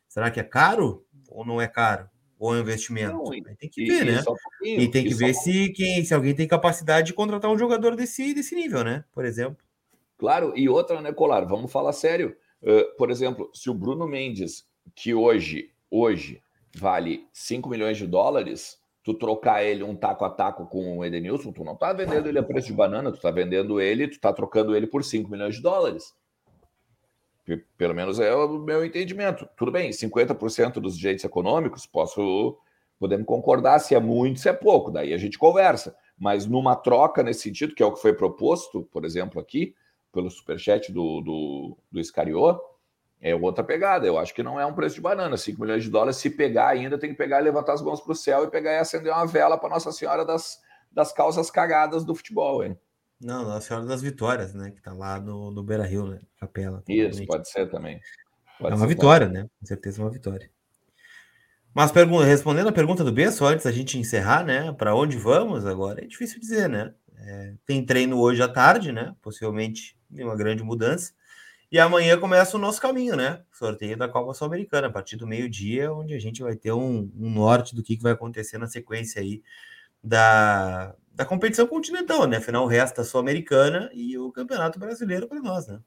será 0.08 0.30
que 0.30 0.40
é 0.40 0.42
caro 0.42 1.04
ou 1.28 1.44
não 1.44 1.60
é 1.60 1.68
caro? 1.68 2.08
Ou 2.38 2.54
é 2.54 2.56
um 2.56 2.60
investimento? 2.62 3.12
Não, 3.12 3.32
Aí 3.32 3.56
tem 3.56 3.68
que 3.68 3.84
ver, 3.84 4.06
né? 4.06 4.24
Um 4.62 4.80
e 4.80 4.90
tem 4.90 5.04
que 5.04 5.14
ver 5.14 5.34
se, 5.34 5.68
quem, 5.74 6.02
se 6.02 6.14
alguém 6.14 6.34
tem 6.34 6.48
capacidade 6.48 7.08
de 7.08 7.12
contratar 7.12 7.50
um 7.50 7.58
jogador 7.58 7.94
desse, 7.94 8.32
desse 8.32 8.54
nível, 8.54 8.82
né? 8.82 9.04
Por 9.12 9.26
exemplo. 9.26 9.58
Claro, 10.16 10.54
e 10.56 10.66
outra, 10.66 11.02
né, 11.02 11.12
Colar? 11.12 11.44
Vamos 11.44 11.70
falar 11.70 11.92
sério 11.92 12.34
por 12.96 13.10
exemplo, 13.10 13.50
se 13.52 13.70
o 13.70 13.74
Bruno 13.74 14.06
Mendes, 14.06 14.66
que 14.94 15.14
hoje, 15.14 15.70
hoje 15.90 16.42
vale 16.74 17.26
5 17.32 17.68
milhões 17.68 17.96
de 17.96 18.06
dólares, 18.06 18.78
tu 19.02 19.14
trocar 19.14 19.62
ele 19.62 19.82
um 19.82 19.94
taco 19.94 20.24
a 20.24 20.30
taco 20.30 20.66
com 20.66 20.98
o 20.98 21.04
Edenilson, 21.04 21.52
tu 21.52 21.62
não 21.62 21.76
tá 21.76 21.92
vendendo 21.92 22.28
ele 22.28 22.38
a 22.38 22.42
preço 22.42 22.66
de 22.66 22.72
banana, 22.72 23.12
tu 23.12 23.20
tá 23.20 23.30
vendendo 23.30 23.80
ele, 23.80 24.08
tu 24.08 24.18
tá 24.18 24.32
trocando 24.32 24.74
ele 24.74 24.86
por 24.86 25.04
5 25.04 25.30
milhões 25.30 25.56
de 25.56 25.62
dólares. 25.62 26.14
Pelo 27.78 27.94
menos 27.94 28.18
é 28.18 28.34
o 28.34 28.58
meu 28.58 28.84
entendimento. 28.84 29.48
Tudo 29.56 29.70
bem, 29.70 29.90
50% 29.90 30.80
dos 30.80 30.98
direitos 30.98 31.24
econômicos, 31.24 31.86
posso 31.86 32.58
podemos 32.98 33.26
concordar 33.26 33.78
se 33.78 33.94
é 33.94 34.00
muito, 34.00 34.40
se 34.40 34.48
é 34.48 34.52
pouco, 34.52 34.90
daí 34.90 35.12
a 35.12 35.18
gente 35.18 35.38
conversa. 35.38 35.94
Mas 36.18 36.46
numa 36.46 36.74
troca 36.74 37.22
nesse 37.22 37.42
sentido, 37.42 37.74
que 37.74 37.82
é 37.82 37.86
o 37.86 37.92
que 37.92 38.00
foi 38.00 38.14
proposto, 38.14 38.88
por 38.90 39.04
exemplo, 39.04 39.40
aqui, 39.40 39.74
pelo 40.16 40.30
superchat 40.30 40.90
do, 40.90 41.20
do, 41.20 41.78
do 41.92 42.00
Iscariot, 42.00 42.58
é 43.20 43.34
outra 43.34 43.62
pegada. 43.62 44.06
Eu 44.06 44.18
acho 44.18 44.34
que 44.34 44.42
não 44.42 44.58
é 44.58 44.64
um 44.64 44.74
preço 44.74 44.94
de 44.94 45.00
banana. 45.02 45.36
5 45.36 45.60
milhões 45.60 45.84
de 45.84 45.90
dólares, 45.90 46.16
se 46.16 46.30
pegar 46.30 46.68
ainda, 46.68 46.98
tem 46.98 47.10
que 47.10 47.16
pegar 47.16 47.40
e 47.40 47.44
levantar 47.44 47.74
as 47.74 47.82
mãos 47.82 48.00
para 48.00 48.12
o 48.12 48.16
céu 48.16 48.44
e 48.44 48.50
pegar 48.50 48.72
e 48.72 48.78
acender 48.78 49.12
uma 49.12 49.26
vela 49.26 49.58
para 49.58 49.68
Nossa 49.68 49.92
Senhora 49.92 50.24
das, 50.24 50.58
das 50.90 51.12
causas 51.12 51.50
cagadas 51.50 52.02
do 52.02 52.14
futebol, 52.14 52.64
hein? 52.64 52.78
Não, 53.20 53.44
Nossa 53.44 53.68
Senhora 53.68 53.86
das 53.86 54.00
Vitórias, 54.00 54.54
né? 54.54 54.70
Que 54.70 54.80
tá 54.80 54.92
lá 54.92 55.20
no, 55.20 55.50
no 55.50 55.62
Beira 55.62 55.84
Rio, 55.84 56.06
né? 56.06 56.20
Capela. 56.40 56.82
Isso, 56.88 57.26
pode 57.26 57.48
ser 57.50 57.70
também. 57.70 58.00
Pode 58.58 58.72
é 58.72 58.76
uma 58.76 58.86
vitória, 58.86 59.26
também. 59.26 59.42
né? 59.42 59.50
Com 59.60 59.66
certeza 59.66 60.02
uma 60.02 60.10
vitória. 60.10 60.50
Mas 61.74 61.92
respondendo 62.24 62.68
a 62.68 62.72
pergunta 62.72 63.04
do 63.04 63.12
B, 63.12 63.30
só 63.30 63.48
antes 63.48 63.66
da 63.66 63.72
gente 63.72 63.98
encerrar, 63.98 64.42
né? 64.44 64.72
Para 64.72 64.94
onde 64.94 65.18
vamos 65.18 65.66
agora? 65.66 66.02
É 66.02 66.06
difícil 66.06 66.40
dizer, 66.40 66.70
né? 66.70 66.94
É, 67.18 67.54
tem 67.66 67.84
treino 67.84 68.18
hoje 68.18 68.42
à 68.42 68.48
tarde, 68.48 68.92
né? 68.92 69.14
Possivelmente 69.20 69.95
uma 70.10 70.36
grande 70.36 70.62
mudança. 70.62 71.12
E 71.70 71.80
amanhã 71.80 72.18
começa 72.18 72.56
o 72.56 72.60
nosso 72.60 72.80
caminho, 72.80 73.16
né? 73.16 73.42
Sorteio 73.52 73.96
da 73.96 74.08
Copa 74.08 74.32
Sul-Americana, 74.32 74.86
a 74.86 74.90
partir 74.90 75.16
do 75.16 75.26
meio-dia, 75.26 75.92
onde 75.92 76.14
a 76.14 76.18
gente 76.18 76.42
vai 76.42 76.54
ter 76.54 76.72
um, 76.72 77.10
um, 77.16 77.30
norte 77.30 77.74
do 77.74 77.82
que, 77.82 77.96
que 77.96 78.02
vai 78.02 78.12
acontecer 78.12 78.56
na 78.56 78.68
sequência 78.68 79.20
aí 79.20 79.42
da, 80.02 80.94
da 81.12 81.24
competição 81.24 81.66
continental, 81.66 82.26
né? 82.26 82.36
Afinal, 82.36 82.66
resta 82.66 83.02
a 83.02 83.04
Sul-Americana 83.04 83.90
e 83.92 84.16
o 84.16 84.30
Campeonato 84.30 84.78
Brasileiro 84.78 85.26
para 85.26 85.40
nós, 85.40 85.66
né? 85.66 85.80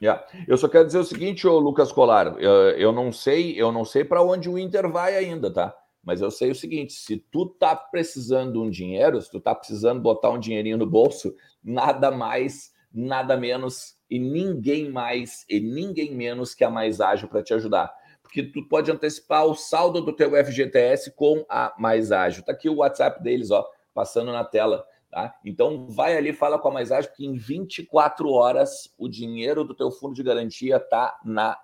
Yeah. 0.00 0.24
Eu 0.48 0.56
só 0.56 0.68
quero 0.68 0.86
dizer 0.86 0.98
o 0.98 1.04
seguinte, 1.04 1.46
ô 1.46 1.58
Lucas 1.58 1.92
Colar, 1.92 2.38
eu, 2.38 2.52
eu 2.70 2.92
não 2.92 3.12
sei, 3.12 3.60
eu 3.60 3.70
não 3.70 3.84
sei 3.84 4.02
para 4.04 4.22
onde 4.22 4.48
o 4.48 4.58
Inter 4.58 4.90
vai 4.90 5.16
ainda, 5.16 5.52
tá? 5.52 5.76
Mas 6.02 6.20
eu 6.20 6.30
sei 6.30 6.50
o 6.50 6.54
seguinte: 6.54 6.92
se 6.92 7.18
tu 7.30 7.46
tá 7.46 7.76
precisando 7.76 8.52
de 8.52 8.58
um 8.58 8.70
dinheiro, 8.70 9.20
se 9.20 9.30
tu 9.30 9.40
tá 9.40 9.54
precisando 9.54 10.00
botar 10.00 10.30
um 10.30 10.38
dinheirinho 10.38 10.78
no 10.78 10.86
bolso, 10.86 11.34
nada 11.62 12.10
mais, 12.10 12.72
nada 12.92 13.36
menos 13.36 13.96
e 14.08 14.18
ninguém 14.18 14.90
mais 14.90 15.44
e 15.48 15.60
ninguém 15.60 16.14
menos 16.14 16.54
que 16.54 16.64
a 16.64 16.70
mais 16.70 17.00
ágil 17.00 17.28
para 17.28 17.42
te 17.42 17.54
ajudar. 17.54 17.92
Porque 18.22 18.42
tu 18.42 18.66
pode 18.68 18.90
antecipar 18.90 19.46
o 19.46 19.54
saldo 19.54 20.00
do 20.00 20.14
teu 20.14 20.30
FGTS 20.44 21.12
com 21.12 21.44
a 21.48 21.74
mais 21.78 22.12
ágil. 22.12 22.44
Tá 22.44 22.52
aqui 22.52 22.68
o 22.68 22.76
WhatsApp 22.76 23.22
deles, 23.22 23.50
ó, 23.50 23.68
passando 23.92 24.32
na 24.32 24.44
tela. 24.44 24.84
Tá? 25.10 25.34
Então 25.44 25.88
vai 25.88 26.16
ali, 26.16 26.32
fala 26.32 26.58
com 26.58 26.68
a 26.68 26.72
mais 26.72 26.92
ágil, 26.92 27.10
que 27.12 27.26
em 27.26 27.36
24 27.36 28.30
horas 28.30 28.94
o 28.96 29.08
dinheiro 29.08 29.64
do 29.64 29.74
teu 29.74 29.90
fundo 29.90 30.14
de 30.14 30.22
garantia 30.22 30.78
tá 30.78 31.18
na 31.24 31.58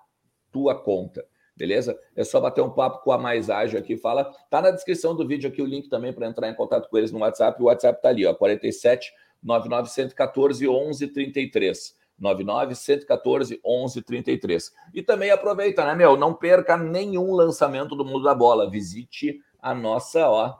tua 0.51 0.75
conta. 0.75 1.25
Beleza? 1.55 1.97
É 2.15 2.23
só 2.23 2.39
bater 2.39 2.61
um 2.61 2.69
papo 2.69 3.03
com 3.03 3.11
a 3.11 3.17
mais 3.17 3.49
ágil 3.49 3.79
aqui. 3.79 3.97
Fala, 3.97 4.31
tá 4.49 4.61
na 4.61 4.69
descrição 4.69 5.15
do 5.15 5.27
vídeo 5.27 5.49
aqui 5.49 5.61
o 5.61 5.65
link 5.65 5.89
também 5.89 6.13
para 6.13 6.27
entrar 6.27 6.49
em 6.49 6.53
contato 6.53 6.87
com 6.89 6.97
eles 6.97 7.11
no 7.11 7.19
WhatsApp. 7.19 7.59
O 7.61 7.65
WhatsApp 7.65 8.01
tá 8.01 8.09
ali, 8.09 8.25
ó, 8.25 8.33
47 8.33 9.11
99 9.41 9.89
114 9.89 10.67
11 10.67 11.07
33. 11.07 11.95
99 12.19 12.75
114 12.75 13.59
11 13.63 14.01
33. 14.01 14.71
E 14.93 15.03
também 15.03 15.29
aproveita, 15.29 15.85
né, 15.85 15.95
meu? 15.95 16.17
Não 16.17 16.33
perca 16.33 16.75
nenhum 16.75 17.33
lançamento 17.33 17.95
do 17.95 18.03
mundo 18.05 18.23
da 18.23 18.33
bola. 18.33 18.69
Visite 18.69 19.39
a 19.61 19.73
nossa, 19.73 20.27
ó, 20.29 20.55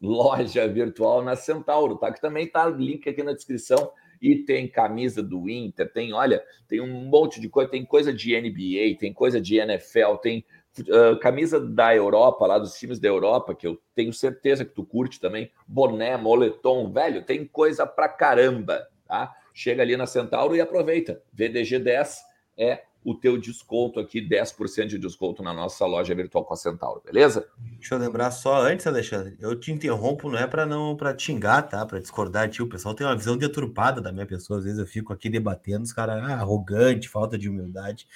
loja 0.00 0.68
virtual 0.68 1.22
na 1.22 1.34
Centauro, 1.34 1.96
tá? 1.96 2.12
Que 2.12 2.20
também 2.20 2.46
tá 2.46 2.66
link 2.66 3.08
aqui 3.08 3.22
na 3.22 3.32
descrição 3.32 3.90
e 4.20 4.36
tem 4.36 4.68
camisa 4.68 5.22
do 5.22 5.50
Inter, 5.50 5.92
tem, 5.92 6.14
olha, 6.14 6.42
tem 6.66 6.80
um 6.80 7.08
monte 7.08 7.40
de 7.40 7.48
coisa, 7.48 7.70
tem 7.70 7.84
coisa 7.84 8.12
de 8.12 8.34
NBA, 8.40 8.98
tem 8.98 9.12
coisa 9.12 9.40
de 9.40 9.58
NFL, 9.58 10.16
tem 10.22 10.44
uh, 10.82 11.18
camisa 11.20 11.60
da 11.60 11.94
Europa, 11.94 12.46
lá 12.46 12.58
dos 12.58 12.74
times 12.74 12.98
da 12.98 13.08
Europa, 13.08 13.54
que 13.54 13.66
eu 13.66 13.80
tenho 13.94 14.12
certeza 14.12 14.64
que 14.64 14.72
tu 14.72 14.84
curte 14.84 15.20
também, 15.20 15.50
boné, 15.66 16.16
moletom, 16.16 16.90
velho, 16.90 17.24
tem 17.24 17.46
coisa 17.46 17.86
pra 17.86 18.08
caramba, 18.08 18.88
tá? 19.06 19.34
Chega 19.52 19.82
ali 19.82 19.96
na 19.96 20.06
Centauro 20.06 20.56
e 20.56 20.60
aproveita. 20.60 21.22
VDG 21.32 21.78
10 21.78 22.22
é 22.56 22.82
o 23.04 23.14
teu 23.14 23.36
desconto 23.36 24.00
aqui, 24.00 24.26
10% 24.26 24.86
de 24.86 24.98
desconto 24.98 25.42
na 25.42 25.52
nossa 25.52 25.84
loja 25.84 26.14
virtual 26.14 26.44
com 26.44 26.54
a 26.54 26.56
Centauro, 26.56 27.02
beleza? 27.04 27.46
Deixa 27.78 27.94
eu 27.94 27.98
lembrar 27.98 28.30
só 28.30 28.62
antes, 28.62 28.86
Alexandre, 28.86 29.36
eu 29.38 29.54
te 29.54 29.70
interrompo, 29.70 30.30
não 30.30 30.38
é 30.38 30.46
para 30.46 30.64
não 30.64 30.96
para 30.96 31.16
xingar, 31.16 31.62
tá? 31.62 31.84
Para 31.84 32.00
discordar 32.00 32.48
de 32.48 32.54
ti. 32.54 32.62
O 32.62 32.68
pessoal 32.68 32.94
tem 32.94 33.06
uma 33.06 33.14
visão 33.14 33.36
deturpada 33.36 34.00
da 34.00 34.10
minha 34.10 34.24
pessoa, 34.24 34.58
às 34.58 34.64
vezes 34.64 34.78
eu 34.78 34.86
fico 34.86 35.12
aqui 35.12 35.28
debatendo, 35.28 35.84
os 35.84 35.92
caras, 35.92 36.22
ah, 36.24 36.36
arrogante, 36.36 37.08
falta 37.08 37.36
de 37.36 37.46
humildade. 37.46 38.08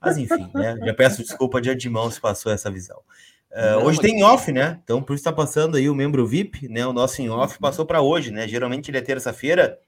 Mas 0.00 0.16
enfim, 0.16 0.50
né? 0.54 0.76
Já 0.84 0.94
peço 0.94 1.22
desculpa 1.22 1.60
de 1.60 1.70
antemão 1.70 2.10
se 2.10 2.20
passou 2.20 2.52
essa 2.52 2.70
visão. 2.70 3.00
Uh, 3.50 3.84
hoje 3.84 4.00
tem 4.00 4.22
off, 4.22 4.52
né? 4.52 4.78
Então, 4.84 5.02
por 5.02 5.14
isso 5.14 5.22
está 5.22 5.32
passando 5.32 5.76
aí 5.76 5.88
o 5.88 5.94
membro 5.94 6.26
VIP, 6.26 6.68
né? 6.68 6.86
O 6.86 6.92
nosso 6.92 7.22
em 7.22 7.30
off 7.30 7.58
passou 7.58 7.86
para 7.86 8.02
hoje, 8.02 8.30
né? 8.30 8.46
Geralmente 8.46 8.90
ele 8.90 8.98
é 8.98 9.02
terça-feira, 9.02 9.78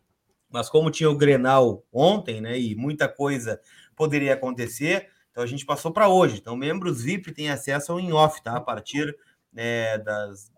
mas 0.48 0.68
como 0.68 0.90
tinha 0.90 1.10
o 1.10 1.16
Grenal 1.16 1.84
ontem, 1.92 2.40
né? 2.40 2.58
E 2.58 2.74
muita 2.74 3.08
coisa 3.08 3.60
poderia 3.94 4.34
acontecer. 4.34 5.08
Então 5.30 5.44
a 5.44 5.46
gente 5.46 5.66
passou 5.66 5.92
para 5.92 6.08
hoje. 6.08 6.38
Então, 6.38 6.56
membros 6.56 7.02
VIP 7.02 7.32
têm 7.32 7.50
acesso 7.50 7.92
ao 7.92 8.00
in-off, 8.00 8.42
tá? 8.42 8.56
A 8.56 8.60
partir 8.60 9.14
né, 9.52 9.98
das 9.98 10.50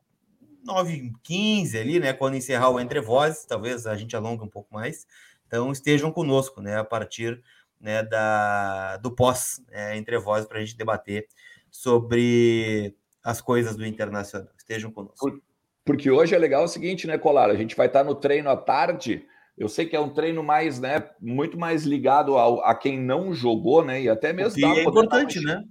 9h15 0.66 1.80
ali, 1.80 1.98
né? 1.98 2.12
Quando 2.12 2.36
encerrar 2.36 2.70
o 2.70 2.80
Entre 2.80 3.00
Vozes, 3.00 3.44
talvez 3.44 3.86
a 3.86 3.96
gente 3.96 4.14
alongue 4.14 4.44
um 4.44 4.48
pouco 4.48 4.72
mais. 4.72 5.06
Então 5.46 5.70
estejam 5.70 6.10
conosco, 6.10 6.62
né? 6.62 6.78
A 6.78 6.84
partir 6.84 7.42
né, 7.82 8.02
da, 8.02 8.96
do 8.98 9.10
pós 9.10 9.60
né, 9.70 9.98
Entre 9.98 10.18
para 10.20 10.58
a 10.58 10.60
gente 10.60 10.76
debater 10.76 11.26
sobre 11.70 12.94
as 13.22 13.40
coisas 13.40 13.76
do 13.76 13.84
Internacional. 13.84 14.48
Estejam 14.56 14.90
conosco. 14.90 15.42
Porque 15.84 16.10
hoje 16.10 16.34
é 16.34 16.38
legal 16.38 16.64
o 16.64 16.68
seguinte, 16.68 17.06
né, 17.06 17.18
Colar? 17.18 17.50
A 17.50 17.56
gente 17.56 17.76
vai 17.76 17.88
estar 17.88 18.04
no 18.04 18.14
treino 18.14 18.48
à 18.48 18.56
tarde 18.56 19.26
eu 19.56 19.68
sei 19.68 19.86
que 19.86 19.94
é 19.94 20.00
um 20.00 20.08
treino 20.08 20.42
mais, 20.42 20.80
né, 20.80 21.10
muito 21.20 21.58
mais 21.58 21.84
ligado 21.84 22.36
ao, 22.36 22.64
a 22.64 22.74
quem 22.74 22.98
não 22.98 23.34
jogou, 23.34 23.84
né, 23.84 24.02
e 24.02 24.08
até 24.08 24.32
mesmo 24.32 24.54
que 24.54 24.64
é 24.64 24.82
importante, 24.82 25.40
mais... 25.40 25.58
né? 25.58 25.64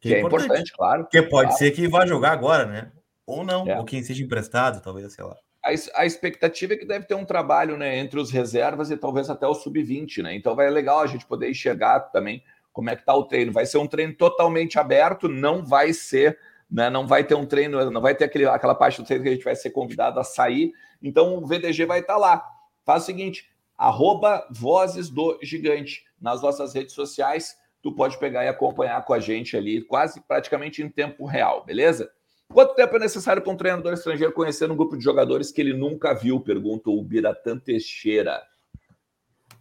Que, 0.00 0.08
que 0.08 0.14
é, 0.14 0.18
importante, 0.20 0.44
importante, 0.44 0.72
claro. 0.72 1.02
Porque 1.04 1.22
pode 1.22 1.48
claro. 1.48 1.58
ser 1.58 1.70
que 1.70 1.88
vá 1.88 2.04
jogar 2.04 2.32
agora, 2.32 2.66
né? 2.66 2.92
Ou 3.24 3.44
não, 3.44 3.66
é. 3.66 3.78
ou 3.78 3.84
quem 3.84 4.02
seja 4.02 4.22
emprestado, 4.22 4.82
talvez, 4.82 5.12
sei 5.12 5.24
lá. 5.24 5.36
A, 5.64 6.04
expectativa 6.04 6.74
é 6.74 6.76
que 6.76 6.84
deve 6.84 7.06
ter 7.06 7.14
um 7.14 7.24
trabalho, 7.24 7.76
né, 7.76 7.96
entre 7.96 8.18
os 8.18 8.32
reservas 8.32 8.90
e 8.90 8.96
talvez 8.96 9.30
até 9.30 9.46
o 9.46 9.54
sub-20, 9.54 10.22
né? 10.22 10.34
Então 10.34 10.56
vai 10.56 10.68
legal 10.68 11.00
a 11.00 11.06
gente 11.06 11.24
poder 11.24 11.48
enxergar 11.48 12.00
também 12.00 12.42
como 12.72 12.90
é 12.90 12.96
que 12.96 13.04
tá 13.04 13.14
o 13.14 13.24
treino. 13.24 13.52
Vai 13.52 13.64
ser 13.64 13.78
um 13.78 13.86
treino 13.86 14.12
totalmente 14.14 14.78
aberto, 14.78 15.28
não 15.28 15.64
vai 15.64 15.92
ser, 15.92 16.36
né, 16.68 16.90
não 16.90 17.06
vai 17.06 17.22
ter 17.22 17.36
um 17.36 17.46
treino, 17.46 17.90
não 17.90 18.00
vai 18.00 18.14
ter 18.14 18.24
aquele, 18.24 18.46
aquela 18.46 18.74
parte 18.74 19.00
do 19.00 19.06
treino 19.06 19.22
que 19.22 19.30
a 19.30 19.34
gente 19.34 19.44
vai 19.44 19.54
ser 19.54 19.70
convidado 19.70 20.18
a 20.18 20.24
sair. 20.24 20.72
Então 21.00 21.36
o 21.36 21.46
VDG 21.46 21.86
vai 21.86 22.00
estar 22.00 22.14
tá 22.14 22.18
lá. 22.18 22.44
Faz 22.84 23.04
o 23.04 23.06
seguinte, 23.06 23.48
arroba 23.78 24.44
Vozes 24.50 25.08
do 25.08 25.38
Gigante 25.42 26.04
nas 26.20 26.42
nossas 26.42 26.74
redes 26.74 26.94
sociais. 26.94 27.56
Tu 27.80 27.92
pode 27.94 28.18
pegar 28.18 28.44
e 28.44 28.48
acompanhar 28.48 29.04
com 29.04 29.12
a 29.12 29.20
gente 29.20 29.56
ali, 29.56 29.82
quase 29.82 30.20
praticamente 30.26 30.82
em 30.82 30.88
tempo 30.88 31.24
real, 31.24 31.64
beleza? 31.64 32.10
Quanto 32.52 32.74
tempo 32.74 32.96
é 32.96 32.98
necessário 32.98 33.42
para 33.42 33.52
um 33.52 33.56
treinador 33.56 33.94
estrangeiro 33.94 34.32
conhecer 34.32 34.70
um 34.70 34.76
grupo 34.76 34.96
de 34.96 35.02
jogadores 35.02 35.50
que 35.50 35.60
ele 35.60 35.72
nunca 35.72 36.12
viu? 36.12 36.38
Pergunta 36.38 36.90
o 36.90 37.02
Biratan 37.02 37.58
Teixeira. 37.58 38.42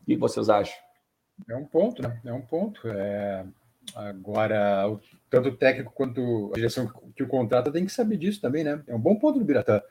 O 0.01 0.05
que 0.05 0.17
vocês 0.17 0.49
acham? 0.49 0.75
É 1.49 1.55
um 1.55 1.65
ponto, 1.65 2.01
né? 2.01 2.19
É 2.25 2.33
um 2.33 2.41
ponto. 2.41 2.87
É... 2.87 3.45
Agora, 3.95 4.85
tanto 5.29 5.49
o 5.49 5.55
técnico 5.55 5.91
quanto 5.93 6.51
a 6.53 6.55
direção 6.55 6.91
que 7.15 7.23
o 7.23 7.27
contrata 7.27 7.71
tem 7.71 7.85
que 7.85 7.91
saber 7.91 8.17
disso 8.17 8.41
também, 8.41 8.63
né? 8.63 8.83
É 8.87 8.95
um 8.95 8.99
bom 8.99 9.15
ponto 9.15 9.39
do 9.39 9.45
Biratã. 9.45 9.81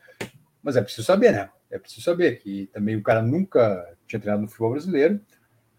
Mas 0.62 0.76
é 0.76 0.82
preciso 0.82 1.06
saber, 1.06 1.32
né? 1.32 1.50
É 1.70 1.78
preciso 1.78 2.02
saber 2.02 2.38
que 2.38 2.66
também 2.72 2.96
o 2.96 3.02
cara 3.02 3.22
nunca 3.22 3.96
tinha 4.06 4.20
treinado 4.20 4.42
no 4.42 4.48
futebol 4.48 4.72
brasileiro, 4.72 5.20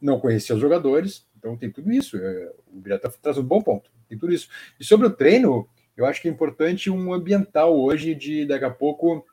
não 0.01 0.19
conhecia 0.19 0.55
os 0.55 0.61
jogadores, 0.61 1.27
então 1.37 1.55
tem 1.55 1.71
tudo 1.71 1.91
isso. 1.91 2.17
É, 2.17 2.51
o 2.67 2.79
Birata 2.79 3.09
traz 3.21 3.37
um 3.37 3.43
bom 3.43 3.61
ponto, 3.61 3.91
tem 4.09 4.17
tudo 4.17 4.33
isso. 4.33 4.49
E 4.79 4.83
sobre 4.83 5.07
o 5.07 5.11
treino, 5.11 5.67
eu 5.95 6.05
acho 6.05 6.21
que 6.21 6.27
é 6.27 6.31
importante 6.31 6.89
um 6.89 7.13
ambiental 7.13 7.79
hoje 7.79 8.15
de 8.15 8.45
daqui 8.45 8.65
a 8.65 8.69
pouco, 8.69 9.25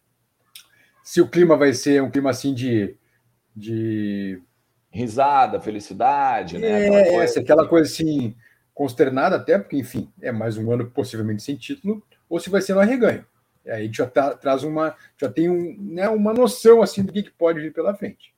se 1.02 1.20
o 1.20 1.28
clima 1.28 1.56
vai 1.56 1.72
ser 1.72 2.02
um 2.02 2.10
clima 2.10 2.30
assim 2.30 2.54
de. 2.54 2.96
de... 3.54 4.42
Risada, 4.90 5.60
felicidade, 5.60 6.56
né? 6.56 6.86
É, 6.86 6.88
aquela 6.88 7.10
coisa, 7.10 7.40
aquela 7.40 7.68
coisa 7.68 7.92
assim, 7.92 8.34
consternada 8.72 9.36
até, 9.36 9.58
porque, 9.58 9.76
enfim, 9.76 10.10
é 10.20 10.32
mais 10.32 10.56
um 10.56 10.72
ano 10.72 10.90
possivelmente 10.90 11.42
sem 11.42 11.56
título, 11.56 12.02
ou 12.28 12.40
se 12.40 12.48
vai 12.48 12.62
ser 12.62 12.72
no 12.72 12.80
arreganho. 12.80 13.24
Aí 13.66 13.72
a 13.72 13.78
gente 13.84 13.98
já 13.98 14.06
tá, 14.06 14.34
traz 14.34 14.64
uma, 14.64 14.96
já 15.16 15.28
tem 15.28 15.50
um, 15.50 15.76
né, 15.78 16.08
uma 16.08 16.32
noção 16.32 16.80
assim 16.80 17.02
do 17.02 17.12
que, 17.12 17.22
que 17.22 17.30
pode 17.30 17.60
vir 17.60 17.72
pela 17.72 17.94
frente. 17.94 18.34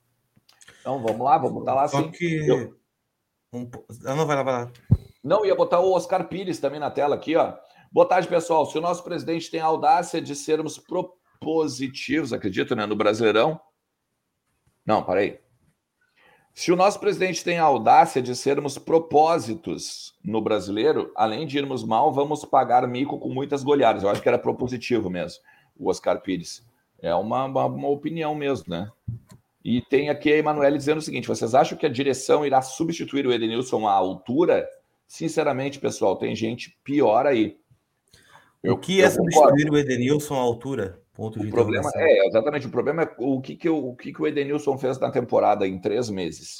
Então 0.80 1.00
vamos 1.02 1.20
lá, 1.20 1.38
vamos 1.38 1.54
botar 1.54 1.74
lá 1.74 1.84
assim. 1.84 2.10
Que... 2.10 2.48
Eu... 2.48 2.74
Um... 3.52 3.70
Não, 4.02 4.26
vai 4.26 4.36
lá, 4.36 4.42
vai 4.42 4.54
lá. 4.54 4.72
Não, 5.22 5.44
ia 5.44 5.54
botar 5.54 5.80
o 5.80 5.92
Oscar 5.92 6.26
Pires 6.26 6.58
também 6.58 6.80
na 6.80 6.90
tela 6.90 7.14
aqui, 7.14 7.36
ó. 7.36 7.54
Boa 7.93 8.07
tarde, 8.07 8.28
pessoal. 8.28 8.64
Se 8.66 8.78
o 8.78 8.80
nosso 8.80 9.03
presidente 9.03 9.51
tem 9.51 9.59
a 9.59 9.64
audácia 9.64 10.22
de 10.22 10.36
sermos 10.36 10.78
propositivos, 10.78 12.32
acredito, 12.32 12.76
né, 12.76 12.86
no 12.86 12.95
Brasileirão. 12.95 13.61
Não, 14.86 15.03
parei. 15.03 15.41
Se 16.55 16.70
o 16.70 16.76
nosso 16.76 17.01
presidente 17.01 17.43
tem 17.43 17.59
a 17.59 17.64
audácia 17.64 18.22
de 18.22 18.36
sermos 18.36 18.78
propósitos 18.78 20.14
no 20.24 20.41
brasileiro, 20.41 21.11
além 21.16 21.49
de 21.49 21.59
irmos 21.59 21.82
mal, 21.82 22.12
vamos 22.12 22.45
pagar 22.45 22.86
mico 22.86 23.18
com 23.18 23.28
muitas 23.28 23.64
goleadas. 23.64 24.05
Eu 24.05 24.09
acho 24.09 24.22
que 24.22 24.28
era 24.28 24.38
propositivo 24.38 25.11
mesmo, 25.11 25.43
o 25.76 25.91
Oscar 25.91 26.20
Pires. 26.20 26.64
É 27.03 27.12
uma, 27.12 27.45
uma, 27.45 27.64
uma 27.66 27.88
opinião 27.88 28.36
mesmo, 28.36 28.66
né? 28.68 28.88
E 29.64 29.82
tem 29.82 30.11
aqui 30.11 30.32
a 30.32 30.36
Emanuele 30.36 30.78
dizendo 30.78 30.99
o 30.99 31.03
seguinte: 31.03 31.26
vocês 31.26 31.57
acham 31.57 31.76
que 31.76 31.86
a 31.86 31.91
direção 31.91 32.47
irá 32.47 32.62
substituir 32.62 33.26
o 33.26 33.32
Edenilson 33.32 33.88
à 33.88 33.93
altura? 33.93 34.68
Sinceramente, 35.09 35.80
pessoal, 35.80 36.14
tem 36.16 36.36
gente 36.36 36.78
pior 36.84 37.26
aí. 37.26 37.59
Eu, 38.62 38.74
o 38.74 38.78
que 38.78 39.00
é 39.02 39.08
substituir 39.08 39.70
o 39.70 39.78
Edenilson 39.78 40.34
à 40.34 40.40
altura? 40.40 41.00
Ponto 41.14 41.40
o 41.40 41.50
problema 41.50 41.90
é 41.94 42.26
exatamente 42.26 42.66
o 42.66 42.70
problema 42.70 43.02
é 43.02 43.14
o 43.18 43.40
que, 43.40 43.56
que, 43.56 43.68
eu, 43.68 43.76
o 43.76 43.96
que, 43.96 44.12
que 44.12 44.22
o 44.22 44.26
Edenilson 44.26 44.78
fez 44.78 44.98
na 44.98 45.11
temporada 45.11 45.66
em 45.66 45.78
três 45.78 46.08
meses. 46.08 46.58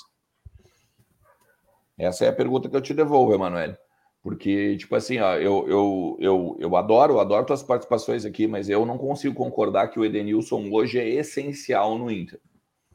Essa 1.97 2.25
é 2.25 2.29
a 2.29 2.33
pergunta 2.33 2.69
que 2.69 2.77
eu 2.77 2.81
te 2.81 2.95
devolvo, 2.95 3.35
Emanuele. 3.35 3.77
Porque, 4.23 4.77
tipo 4.77 4.95
assim, 4.97 5.19
ó, 5.19 5.35
eu, 5.37 5.67
eu, 5.69 6.17
eu, 6.21 6.57
eu 6.59 6.77
adoro, 6.77 7.15
eu 7.15 7.21
adoro 7.21 7.47
tuas 7.47 7.63
participações 7.63 8.25
aqui, 8.25 8.47
mas 8.47 8.69
eu 8.69 8.85
não 8.85 8.99
consigo 8.99 9.35
concordar 9.35 9.89
que 9.89 9.99
o 9.99 10.05
Edenilson 10.05 10.71
hoje 10.71 10.99
é 10.99 11.09
essencial 11.09 11.99
no 11.99 12.11
Inter. 12.11 12.41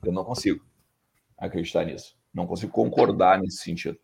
Eu 0.03 0.11
não 0.11 0.23
consigo 0.23 0.63
acreditar 1.37 1.83
nisso. 1.83 2.15
Não 2.33 2.45
consigo 2.45 2.71
concordar 2.71 3.39
nesse 3.39 3.57
sentido. 3.57 3.97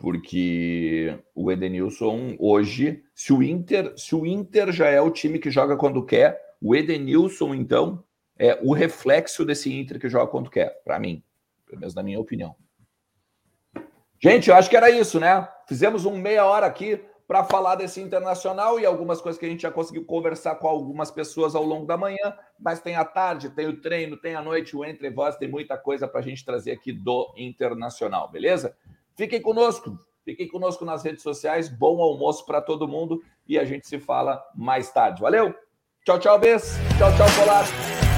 Porque 0.00 1.14
o 1.34 1.52
Edenilson 1.52 2.34
hoje, 2.38 3.04
se 3.14 3.34
o 3.34 3.42
Inter, 3.42 3.92
se 3.98 4.14
o 4.14 4.24
Inter 4.24 4.72
já 4.72 4.88
é 4.88 4.98
o 4.98 5.10
time 5.10 5.38
que 5.38 5.50
joga 5.50 5.76
quando 5.76 6.06
quer, 6.06 6.40
o 6.58 6.74
Edenilson, 6.74 7.52
então, 7.52 8.02
é 8.38 8.58
o 8.62 8.72
reflexo 8.72 9.44
desse 9.44 9.70
Inter 9.70 10.00
que 10.00 10.08
joga 10.08 10.30
quando 10.30 10.48
quer, 10.48 10.82
para 10.84 10.98
mim, 10.98 11.22
pelo 11.66 11.80
menos 11.80 11.94
na 11.94 12.02
minha 12.02 12.18
opinião. 12.18 12.56
Gente, 14.18 14.48
eu 14.48 14.56
acho 14.56 14.70
que 14.70 14.76
era 14.76 14.88
isso, 14.88 15.20
né? 15.20 15.46
Fizemos 15.68 16.06
um 16.06 16.16
meia 16.16 16.46
hora 16.46 16.64
aqui 16.64 16.98
para 17.28 17.44
falar 17.44 17.74
desse 17.74 18.00
internacional 18.00 18.80
e 18.80 18.86
algumas 18.86 19.20
coisas 19.20 19.38
que 19.38 19.44
a 19.44 19.50
gente 19.50 19.62
já 19.62 19.70
conseguiu 19.70 20.06
conversar 20.06 20.54
com 20.54 20.66
algumas 20.66 21.10
pessoas 21.10 21.54
ao 21.54 21.62
longo 21.62 21.84
da 21.84 21.98
manhã, 21.98 22.34
mas 22.58 22.80
tem 22.80 22.96
a 22.96 23.04
tarde, 23.04 23.50
tem 23.50 23.68
o 23.68 23.78
treino, 23.82 24.16
tem 24.16 24.34
a 24.34 24.40
noite, 24.40 24.74
o 24.74 24.82
Entre 24.82 25.10
Voz, 25.10 25.36
tem 25.36 25.48
muita 25.48 25.76
coisa 25.76 26.08
para 26.08 26.20
a 26.20 26.22
gente 26.22 26.42
trazer 26.42 26.70
aqui 26.70 26.90
do 26.90 27.34
internacional, 27.36 28.30
beleza? 28.30 28.74
Fiquem 29.20 29.42
conosco, 29.42 29.98
fiquem 30.24 30.48
conosco 30.48 30.82
nas 30.82 31.04
redes 31.04 31.22
sociais, 31.22 31.68
bom 31.68 32.00
almoço 32.00 32.46
para 32.46 32.62
todo 32.62 32.88
mundo 32.88 33.20
e 33.46 33.58
a 33.58 33.66
gente 33.66 33.86
se 33.86 33.98
fala 33.98 34.42
mais 34.56 34.90
tarde. 34.90 35.20
Valeu! 35.20 35.54
Tchau, 36.06 36.18
tchau, 36.18 36.38
Bess. 36.38 36.78
Tchau, 36.96 37.14
tchau, 37.14 37.26
Polar. 37.38 38.09